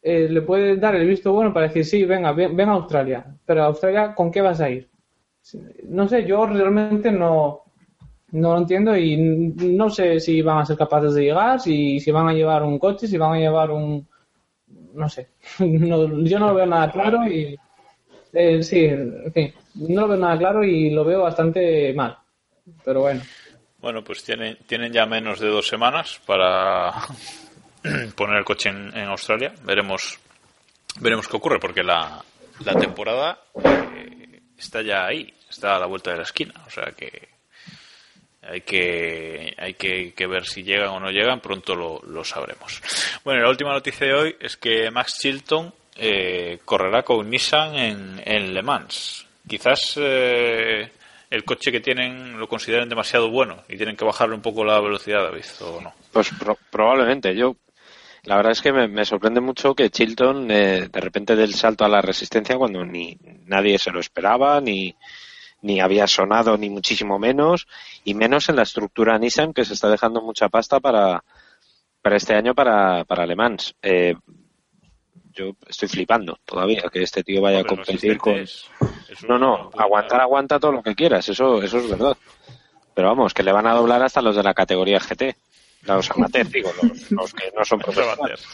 Eh, 0.00 0.26
le 0.30 0.40
puede 0.40 0.76
dar 0.78 0.96
el 0.96 1.06
visto 1.06 1.32
bueno 1.34 1.52
para 1.52 1.68
decir, 1.68 1.84
sí, 1.84 2.04
venga, 2.04 2.32
ven, 2.32 2.56
ven 2.56 2.70
a 2.70 2.72
Australia. 2.72 3.26
Pero 3.44 3.64
Australia, 3.64 4.14
¿con 4.14 4.30
qué 4.30 4.40
vas 4.40 4.60
a 4.60 4.70
ir? 4.70 4.88
No 5.84 6.08
sé, 6.08 6.24
yo 6.24 6.46
realmente 6.46 7.12
no, 7.12 7.60
no 8.32 8.52
lo 8.54 8.58
entiendo 8.58 8.96
y 8.96 9.18
no 9.18 9.90
sé 9.90 10.18
si 10.18 10.40
van 10.40 10.58
a 10.58 10.66
ser 10.66 10.78
capaces 10.78 11.12
de 11.12 11.24
llegar, 11.24 11.60
si, 11.60 11.98
van 12.10 12.28
a 12.28 12.32
llevar 12.32 12.62
un 12.62 12.78
coche, 12.78 13.06
si 13.06 13.18
van 13.18 13.34
a 13.34 13.38
llevar 13.38 13.70
un... 13.70 14.06
No 14.94 15.08
sé. 15.10 15.28
No- 15.60 16.22
yo 16.24 16.38
no 16.38 16.48
lo 16.48 16.54
veo 16.54 16.66
nada 16.66 16.90
claro 16.90 17.26
y... 17.28 17.54
eh, 18.32 18.62
sí, 18.62 18.88
no 19.74 20.00
lo 20.02 20.08
veo 20.08 20.16
nada 20.16 20.38
claro 20.38 20.64
y 20.64 20.88
lo 20.88 21.04
veo 21.04 21.20
bastante 21.22 21.92
mal. 21.92 22.16
Pero 22.82 23.02
bueno. 23.02 23.20
Bueno, 23.78 24.02
pues 24.02 24.24
tienen, 24.24 24.58
tienen 24.66 24.92
ya 24.92 25.06
menos 25.06 25.38
de 25.38 25.48
dos 25.48 25.68
semanas 25.68 26.20
para 26.26 26.92
poner 28.16 28.38
el 28.38 28.44
coche 28.44 28.70
en, 28.70 29.08
Australia. 29.08 29.54
Veremos 29.62 30.18
veremos 31.00 31.28
qué 31.28 31.36
ocurre, 31.36 31.60
porque 31.60 31.82
la, 31.82 32.22
la 32.64 32.74
temporada 32.74 33.38
eh, 33.64 34.40
está 34.58 34.82
ya 34.82 35.06
ahí, 35.06 35.32
está 35.48 35.76
a 35.76 35.78
la 35.78 35.86
vuelta 35.86 36.10
de 36.10 36.16
la 36.16 36.24
esquina. 36.24 36.54
O 36.66 36.70
sea 36.70 36.92
que 36.96 37.28
hay 38.42 38.62
que, 38.62 39.54
hay 39.56 39.74
que, 39.74 40.12
que 40.14 40.26
ver 40.26 40.46
si 40.46 40.62
llegan 40.62 40.88
o 40.88 41.00
no 41.00 41.10
llegan, 41.10 41.40
pronto 41.40 41.74
lo, 41.74 42.00
lo 42.06 42.24
sabremos. 42.24 42.80
Bueno, 43.22 43.42
la 43.42 43.50
última 43.50 43.72
noticia 43.72 44.06
de 44.06 44.14
hoy 44.14 44.36
es 44.40 44.56
que 44.56 44.90
Max 44.90 45.18
Chilton 45.20 45.72
eh, 45.96 46.58
correrá 46.64 47.02
con 47.02 47.28
Nissan 47.28 47.76
en, 47.76 48.22
en 48.24 48.54
Le 48.54 48.62
Mans. 48.62 49.26
Quizás 49.46 49.94
eh, 49.96 50.90
el 51.30 51.44
coche 51.44 51.70
que 51.72 51.80
tienen 51.80 52.38
lo 52.38 52.48
consideren 52.48 52.88
demasiado 52.88 53.30
bueno 53.30 53.62
y 53.68 53.76
tienen 53.76 53.96
que 53.96 54.04
bajarle 54.04 54.34
un 54.34 54.42
poco 54.42 54.64
la 54.64 54.80
velocidad, 54.80 55.24
David, 55.24 55.44
o 55.62 55.80
no. 55.80 55.92
Pues 56.12 56.30
pro- 56.38 56.58
probablemente. 56.70 57.34
Yo, 57.36 57.56
la 58.24 58.36
verdad 58.36 58.52
es 58.52 58.62
que 58.62 58.72
me, 58.72 58.88
me 58.88 59.04
sorprende 59.04 59.40
mucho 59.40 59.74
que 59.74 59.90
Chilton 59.90 60.50
eh, 60.50 60.88
de 60.90 61.00
repente 61.00 61.36
dé 61.36 61.44
el 61.44 61.54
salto 61.54 61.84
a 61.84 61.88
la 61.88 62.00
resistencia 62.00 62.56
cuando 62.56 62.84
ni 62.84 63.16
nadie 63.46 63.78
se 63.78 63.90
lo 63.90 64.00
esperaba, 64.00 64.60
ni, 64.60 64.94
ni 65.62 65.80
había 65.80 66.06
sonado, 66.06 66.56
ni 66.56 66.70
muchísimo 66.70 67.18
menos, 67.18 67.66
y 68.04 68.14
menos 68.14 68.48
en 68.48 68.56
la 68.56 68.62
estructura 68.62 69.18
Nissan 69.18 69.52
que 69.52 69.64
se 69.64 69.74
está 69.74 69.88
dejando 69.88 70.22
mucha 70.22 70.48
pasta 70.48 70.80
para, 70.80 71.22
para 72.02 72.16
este 72.16 72.34
año 72.34 72.54
para, 72.54 73.04
para. 73.04 73.26
Eh, 73.82 74.14
yo 75.38 75.52
estoy 75.68 75.88
flipando 75.88 76.38
todavía 76.44 76.82
que 76.92 77.02
este 77.02 77.22
tío 77.22 77.40
vaya 77.40 77.60
a 77.60 77.64
competir 77.64 78.18
con. 78.18 78.34
resistente 78.34 78.42
es- 79.08 79.20
es 79.20 79.28
No, 79.28 79.38
no, 79.38 79.70
aguantar 79.76 80.20
aguanta 80.20 80.58
todo 80.58 80.72
lo 80.72 80.82
que 80.82 80.94
quieras, 80.94 81.28
eso, 81.28 81.62
eso 81.62 81.78
es 81.78 81.88
verdad. 81.90 82.16
Pero 82.94 83.08
vamos, 83.08 83.32
que 83.32 83.42
le 83.44 83.52
van 83.52 83.66
a 83.66 83.74
doblar 83.74 84.02
hasta 84.02 84.20
los 84.20 84.34
de 84.34 84.42
la 84.42 84.54
categoría 84.54 84.98
GT. 84.98 85.36
Los 85.86 86.10
amateurs, 86.10 86.50
digo, 86.52 86.70
los, 86.82 87.10
los 87.12 87.32
que 87.32 87.52
no 87.56 87.64
son 87.64 87.78
profesionales. 87.78 88.44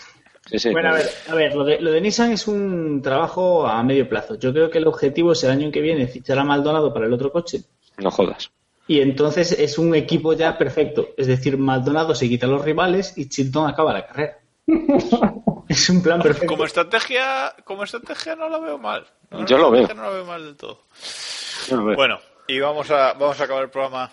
Sí, 0.47 0.59
sí, 0.59 0.71
Bueno, 0.73 0.91
a 0.91 0.93
ver, 0.93 1.07
a 1.31 1.35
ver 1.35 1.55
lo, 1.57 1.65
de, 1.65 1.81
lo 1.81 1.91
de 1.91 2.01
Nissan 2.03 2.33
es 2.33 2.47
un 2.47 3.01
trabajo 3.03 3.67
a 3.67 3.83
medio 3.83 4.07
plazo. 4.07 4.35
Yo 4.39 4.53
creo 4.53 4.69
que 4.71 4.77
el 4.77 4.87
objetivo 4.87 5.33
es 5.33 5.43
el 5.45 5.51
año 5.51 5.71
que 5.73 5.81
viene 5.81 6.07
fichar 6.07 6.39
a 6.39 6.45
Maldonado 6.45 6.93
para 6.93 7.07
el 7.07 7.13
otro 7.15 7.33
coche. 7.33 7.63
No 7.97 8.11
jodas. 8.11 8.51
Y 8.87 9.01
entonces 9.01 9.53
es 9.53 9.79
un 9.79 9.95
equipo 9.95 10.35
ya 10.35 10.59
perfecto. 10.59 11.09
Es 11.17 11.27
decir, 11.29 11.57
Maldonado 11.57 12.15
se 12.15 12.29
quita 12.29 12.45
a 12.45 12.51
los 12.51 12.63
rivales 12.63 13.17
y 13.17 13.31
Chilton 13.31 13.67
acaba 13.71 13.95
la 13.95 14.07
carrera. 14.07 14.39
es 15.75 15.91
un 15.91 16.03
plan 16.03 16.21
perfecto. 16.21 16.47
Como 16.49 16.65
estrategia, 16.65 17.55
como 17.65 17.85
estrategia 17.85 18.35
no 18.37 18.49
la 18.49 18.59
veo 18.59 18.79
mal. 18.79 19.07
No, 19.31 19.45
Yo 19.47 19.59
lo 19.59 19.71
veo. 19.71 19.87
No 19.95 20.03
la 20.03 20.11
veo 20.11 20.25
mal 20.25 20.45
del 20.45 20.57
todo. 20.57 20.85
Yo 21.69 21.77
lo 21.77 21.85
veo. 21.85 21.97
Bueno, 21.97 22.19
y 22.49 22.59
vamos 22.61 22.91
a, 22.91 23.13
vamos 23.15 23.41
a 23.41 23.45
acabar 23.45 23.65
el 23.65 23.71
programa, 23.71 24.11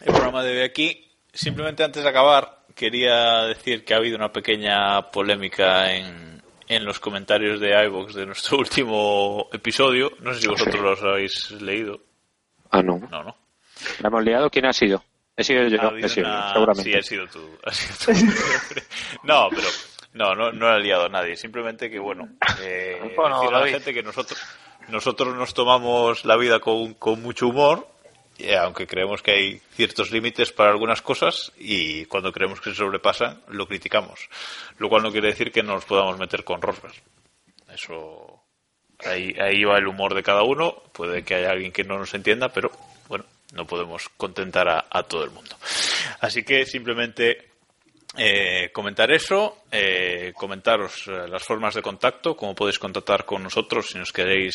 el 0.00 0.12
programa 0.12 0.42
de 0.42 0.52
hoy 0.58 0.64
aquí. 0.64 1.08
simplemente 1.32 1.82
antes 1.84 2.02
de 2.02 2.08
acabar, 2.08 2.60
quería 2.74 3.42
decir 3.44 3.84
que 3.84 3.94
ha 3.94 3.98
habido 3.98 4.16
una 4.16 4.32
pequeña 4.32 5.10
polémica 5.10 5.92
en, 5.94 6.42
en 6.68 6.84
los 6.84 7.00
comentarios 7.00 7.60
de 7.60 7.84
iVoox 7.86 8.14
de 8.14 8.26
nuestro 8.26 8.58
último 8.58 9.48
episodio. 9.52 10.12
No 10.20 10.34
sé 10.34 10.40
si 10.42 10.48
vosotros 10.48 10.80
los 10.82 11.02
habéis 11.02 11.50
leído. 11.52 12.00
Ah, 12.70 12.82
no. 12.82 12.98
No, 13.10 13.22
no. 13.22 13.36
¿La 14.00 14.08
hemos 14.08 14.24
liado? 14.24 14.50
¿Quién 14.50 14.66
ha 14.66 14.72
sido? 14.72 15.02
He 15.38 15.44
sido 15.44 15.66
yo, 15.68 15.78
Ha 15.82 15.98
he 15.98 16.08
sido 16.08 16.26
una- 16.26 16.52
seguramente. 16.54 16.90
Sí, 16.90 16.96
ha 16.98 17.02
sido 17.02 17.26
tú. 17.26 17.40
has 17.64 17.76
sido 17.76 18.14
tú. 18.14 18.22
no, 19.24 19.48
pero 19.50 19.68
no, 20.16 20.34
no, 20.34 20.50
no 20.50 20.68
ha 20.68 20.78
liado 20.78 21.08
nadie. 21.08 21.36
Simplemente 21.36 21.90
que, 21.90 21.98
bueno, 21.98 22.28
eh, 22.62 22.98
Bueno, 23.16 23.40
decir 23.40 23.54
a 23.54 23.60
la 23.60 23.68
gente 23.68 23.94
que 23.94 24.02
nosotros, 24.02 24.42
nosotros 24.88 25.36
nos 25.36 25.54
tomamos 25.54 26.24
la 26.24 26.36
vida 26.36 26.58
con, 26.58 26.94
con 26.94 27.22
mucho 27.22 27.48
humor, 27.48 27.86
eh, 28.38 28.56
aunque 28.56 28.86
creemos 28.86 29.22
que 29.22 29.30
hay 29.32 29.60
ciertos 29.74 30.10
límites 30.10 30.52
para 30.52 30.70
algunas 30.70 31.02
cosas 31.02 31.52
y 31.58 32.06
cuando 32.06 32.32
creemos 32.32 32.60
que 32.60 32.70
se 32.70 32.76
sobrepasan, 32.76 33.42
lo 33.48 33.66
criticamos. 33.66 34.28
Lo 34.78 34.88
cual 34.88 35.02
no 35.02 35.12
quiere 35.12 35.28
decir 35.28 35.52
que 35.52 35.62
no 35.62 35.74
nos 35.74 35.84
podamos 35.84 36.18
meter 36.18 36.44
con 36.44 36.62
Rosberg. 36.62 36.94
Eso, 37.72 38.42
ahí, 39.04 39.34
ahí 39.38 39.64
va 39.64 39.76
el 39.76 39.86
humor 39.86 40.14
de 40.14 40.22
cada 40.22 40.42
uno. 40.42 40.82
Puede 40.92 41.24
que 41.24 41.34
haya 41.34 41.50
alguien 41.50 41.72
que 41.72 41.84
no 41.84 41.98
nos 41.98 42.14
entienda, 42.14 42.48
pero 42.48 42.70
bueno, 43.08 43.24
no 43.52 43.66
podemos 43.66 44.08
contentar 44.16 44.68
a, 44.68 44.86
a 44.90 45.02
todo 45.02 45.24
el 45.24 45.30
mundo. 45.30 45.56
Así 46.20 46.42
que 46.42 46.64
simplemente 46.64 47.55
eh, 48.18 48.70
comentar 48.72 49.10
eso, 49.12 49.64
eh, 49.70 50.32
comentaros 50.34 51.06
eh, 51.06 51.28
las 51.28 51.42
formas 51.42 51.74
de 51.74 51.82
contacto, 51.82 52.34
cómo 52.36 52.54
podéis 52.54 52.78
contactar 52.78 53.24
con 53.24 53.42
nosotros 53.42 53.88
si 53.88 53.98
nos 53.98 54.12
queréis 54.12 54.54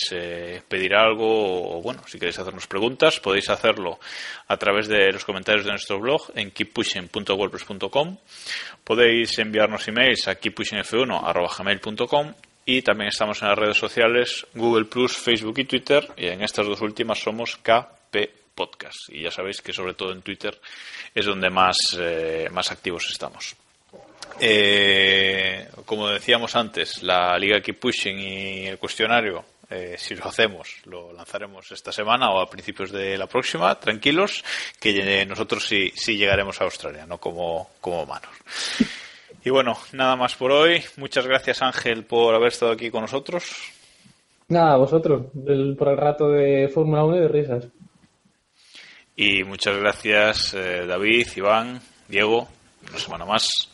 pedir 0.68 0.96
algo 0.96 1.78
o, 1.78 1.82
bueno, 1.82 2.02
si 2.08 2.18
queréis 2.18 2.40
hacernos 2.40 2.68
preguntas, 2.68 3.20
podéis 3.20 3.50
hacerlo 3.50 4.00
a 4.48 4.58
través 4.58 4.88
de 4.88 5.12
los 5.12 5.26
comentarios 5.26 5.66
de 5.66 5.72
nuestro 5.72 6.00
blog 6.00 6.32
en 6.36 6.52
keeppushing.wordpress.com. 6.52 8.18
Podéis 8.84 9.38
enviarnos 9.40 9.88
emails 9.88 10.28
a 10.28 10.40
keeppushingf1.gmail.com 10.40 12.34
y 12.66 12.82
también 12.82 13.10
estamos 13.10 13.42
en 13.42 13.50
las 13.50 13.58
redes 13.58 13.78
sociales 13.78 14.48
Google 14.54 14.86
Facebook 15.08 15.60
y 15.60 15.66
Twitter 15.66 16.08
y 16.18 16.28
en 16.28 16.42
estas 16.42 16.66
dos 16.68 16.82
últimas 16.82 17.20
somos 17.20 17.58
KP 17.58 18.41
Podcast 18.54 19.10
y 19.10 19.24
ya 19.24 19.32
sabéis 19.32 19.62
que 19.62 19.74
sobre 19.74 19.94
todo 19.94 20.12
en 20.12 20.22
Twitter 20.22 20.60
es 21.14 21.26
donde 21.26 21.50
más, 21.50 21.78
eh, 22.00 22.50
más 22.52 22.72
activos 22.72 23.10
estamos. 23.10 23.56
Eh, 24.40 25.68
como 25.86 26.08
decíamos 26.08 26.56
antes, 26.56 27.04
la 27.04 27.38
Liga 27.38 27.62
Keep 27.62 27.80
Pushing 27.80 28.20
y 28.20 28.68
el 28.68 28.78
cuestionario, 28.78 29.44
eh, 29.70 29.96
si 29.98 30.16
lo 30.16 30.26
hacemos, 30.26 30.78
lo 30.86 31.14
lanzaremos 31.14 31.72
esta 31.72 31.92
semana 31.92 32.32
o 32.32 32.42
a 32.42 32.50
principios 32.50 32.92
de 32.92 33.18
la 33.18 33.28
próxima, 33.28 33.80
tranquilos, 33.80 34.44
que 34.80 35.26
nosotros 35.26 35.66
sí, 35.66 35.92
sí 35.96 36.18
llegaremos 36.18 36.60
a 36.62 36.66
Australia, 36.66 37.06
no 37.06 37.18
como, 37.20 37.70
como 37.80 38.04
humanos. 38.04 38.32
Y 39.44 39.50
bueno, 39.50 39.78
nada 39.94 40.16
más 40.16 40.36
por 40.36 40.52
hoy. 40.52 40.84
Muchas 40.98 41.26
gracias 41.26 41.62
Ángel 41.62 42.04
por 42.04 42.36
haber 42.36 42.50
estado 42.50 42.72
aquí 42.72 42.92
con 42.92 43.02
nosotros. 43.02 43.72
Nada, 44.50 44.76
vosotros, 44.76 45.28
por 45.78 45.88
el 45.88 45.98
rato 45.98 46.30
de 46.30 46.68
Fórmula 46.68 47.06
1 47.06 47.18
y 47.18 47.20
de 47.22 47.28
risas. 47.28 47.68
Y 49.16 49.44
muchas 49.44 49.78
gracias 49.78 50.54
eh, 50.54 50.86
David, 50.86 51.28
Iván, 51.36 51.82
Diego, 52.08 52.48
una 52.90 52.98
semana 52.98 53.26
más. 53.26 53.70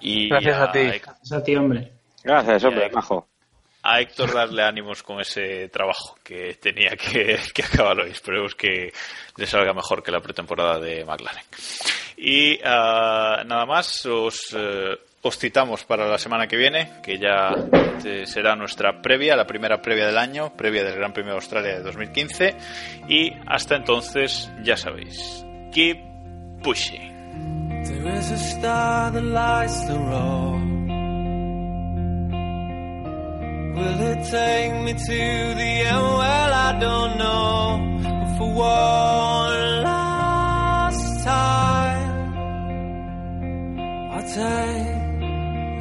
Y 0.00 0.28
Gracias 0.28 0.60
a 0.60 0.72
ti. 0.72 0.80
Gracias 0.80 1.32
a 1.32 1.42
ti, 1.42 1.56
hombre. 1.56 1.92
Gracias, 2.22 2.64
hombre, 2.64 2.90
majo. 2.90 3.26
a 3.82 4.00
Héctor 4.00 4.34
darle 4.34 4.62
ánimos 4.62 5.02
con 5.02 5.20
ese 5.20 5.68
trabajo 5.68 6.16
que 6.22 6.54
tenía 6.54 6.90
que, 6.90 7.38
que 7.54 7.62
acabar 7.62 8.00
hoy. 8.00 8.10
Esperemos 8.10 8.54
que 8.54 8.92
le 9.36 9.46
salga 9.46 9.72
mejor 9.72 10.02
que 10.02 10.12
la 10.12 10.20
pretemporada 10.20 10.78
de 10.78 11.04
McLaren. 11.04 11.44
Y 12.16 12.58
ah, 12.64 13.42
nada 13.46 13.64
más, 13.64 14.04
os, 14.06 14.54
eh, 14.56 14.98
os 15.22 15.38
citamos 15.38 15.84
para 15.84 16.06
la 16.06 16.18
semana 16.18 16.46
que 16.46 16.56
viene, 16.56 16.90
que 17.02 17.18
ya 17.18 17.50
eh, 18.04 18.24
será 18.26 18.54
nuestra 18.54 19.02
previa, 19.02 19.36
la 19.36 19.46
primera 19.46 19.82
previa 19.82 20.06
del 20.06 20.18
año, 20.18 20.54
previa 20.56 20.84
del 20.84 20.96
Gran 20.96 21.12
Premio 21.12 21.32
de 21.32 21.38
Australia 21.38 21.74
de 21.74 21.82
2015. 21.82 22.56
Y 23.08 23.32
hasta 23.46 23.76
entonces, 23.76 24.50
ya 24.62 24.76
sabéis, 24.76 25.44
keep 25.72 25.98
pushing. 26.62 27.08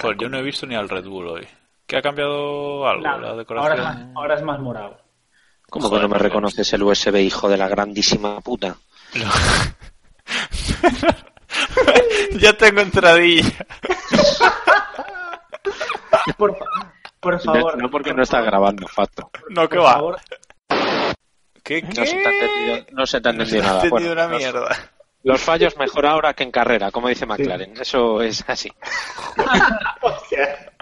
Joder, 0.00 0.16
yo 0.18 0.28
no 0.28 0.38
he 0.38 0.42
visto 0.42 0.66
ni 0.66 0.74
al 0.74 0.88
Red 0.88 1.04
Bull 1.06 1.28
hoy. 1.28 1.46
¿Que 1.86 1.96
ha 1.98 2.02
cambiado 2.02 2.86
algo? 2.88 3.02
Nada, 3.02 3.18
la 3.18 3.26
ahora, 3.28 3.36
decoración. 3.38 3.78
es 3.78 3.84
más- 3.84 4.06
ahora 4.16 4.34
es 4.34 4.42
más 4.42 4.60
morado. 4.60 4.98
¿Cómo 5.70 5.90
que 5.90 5.98
no 5.98 6.08
me 6.08 6.18
reconoces 6.18 6.72
el 6.72 6.82
USB, 6.82 7.16
hijo 7.22 7.48
de 7.48 7.56
la 7.56 7.68
grandísima 7.68 8.40
puta? 8.40 8.76
ya 12.38 12.52
tengo 12.56 12.80
entradilla. 12.80 13.50
Por, 16.36 16.56
fa- 16.58 16.64
por 17.20 17.40
favor. 17.40 17.78
No 17.80 17.90
porque 17.90 18.12
no 18.12 18.22
está 18.22 18.40
grabando, 18.42 18.86
facto. 18.88 19.30
No, 19.50 19.68
que 19.68 19.78
va. 19.78 19.94
favor. 19.94 20.16
¿Qué, 21.62 21.82
No 21.82 22.04
se 22.06 22.14
te 22.14 22.28
ha 22.28 22.32
entendido, 22.32 22.86
no 22.92 23.06
se 23.06 23.20
te 23.20 23.28
ha 23.28 23.32
entendido 23.32 23.62
No 23.62 23.64
se 23.64 23.68
ha 23.68 23.72
nada. 23.72 23.84
entendido 23.84 24.14
Bueno, 24.14 24.28
una 24.28 24.38
mierda. 24.38 24.90
Los 25.26 25.40
fallos 25.40 25.76
mejor 25.76 26.06
ahora 26.06 26.34
que 26.34 26.44
en 26.44 26.52
carrera, 26.52 26.92
como 26.92 27.08
dice 27.08 27.26
McLaren. 27.26 27.72
Eso 27.80 28.22
es 28.22 28.44
así. 28.46 28.70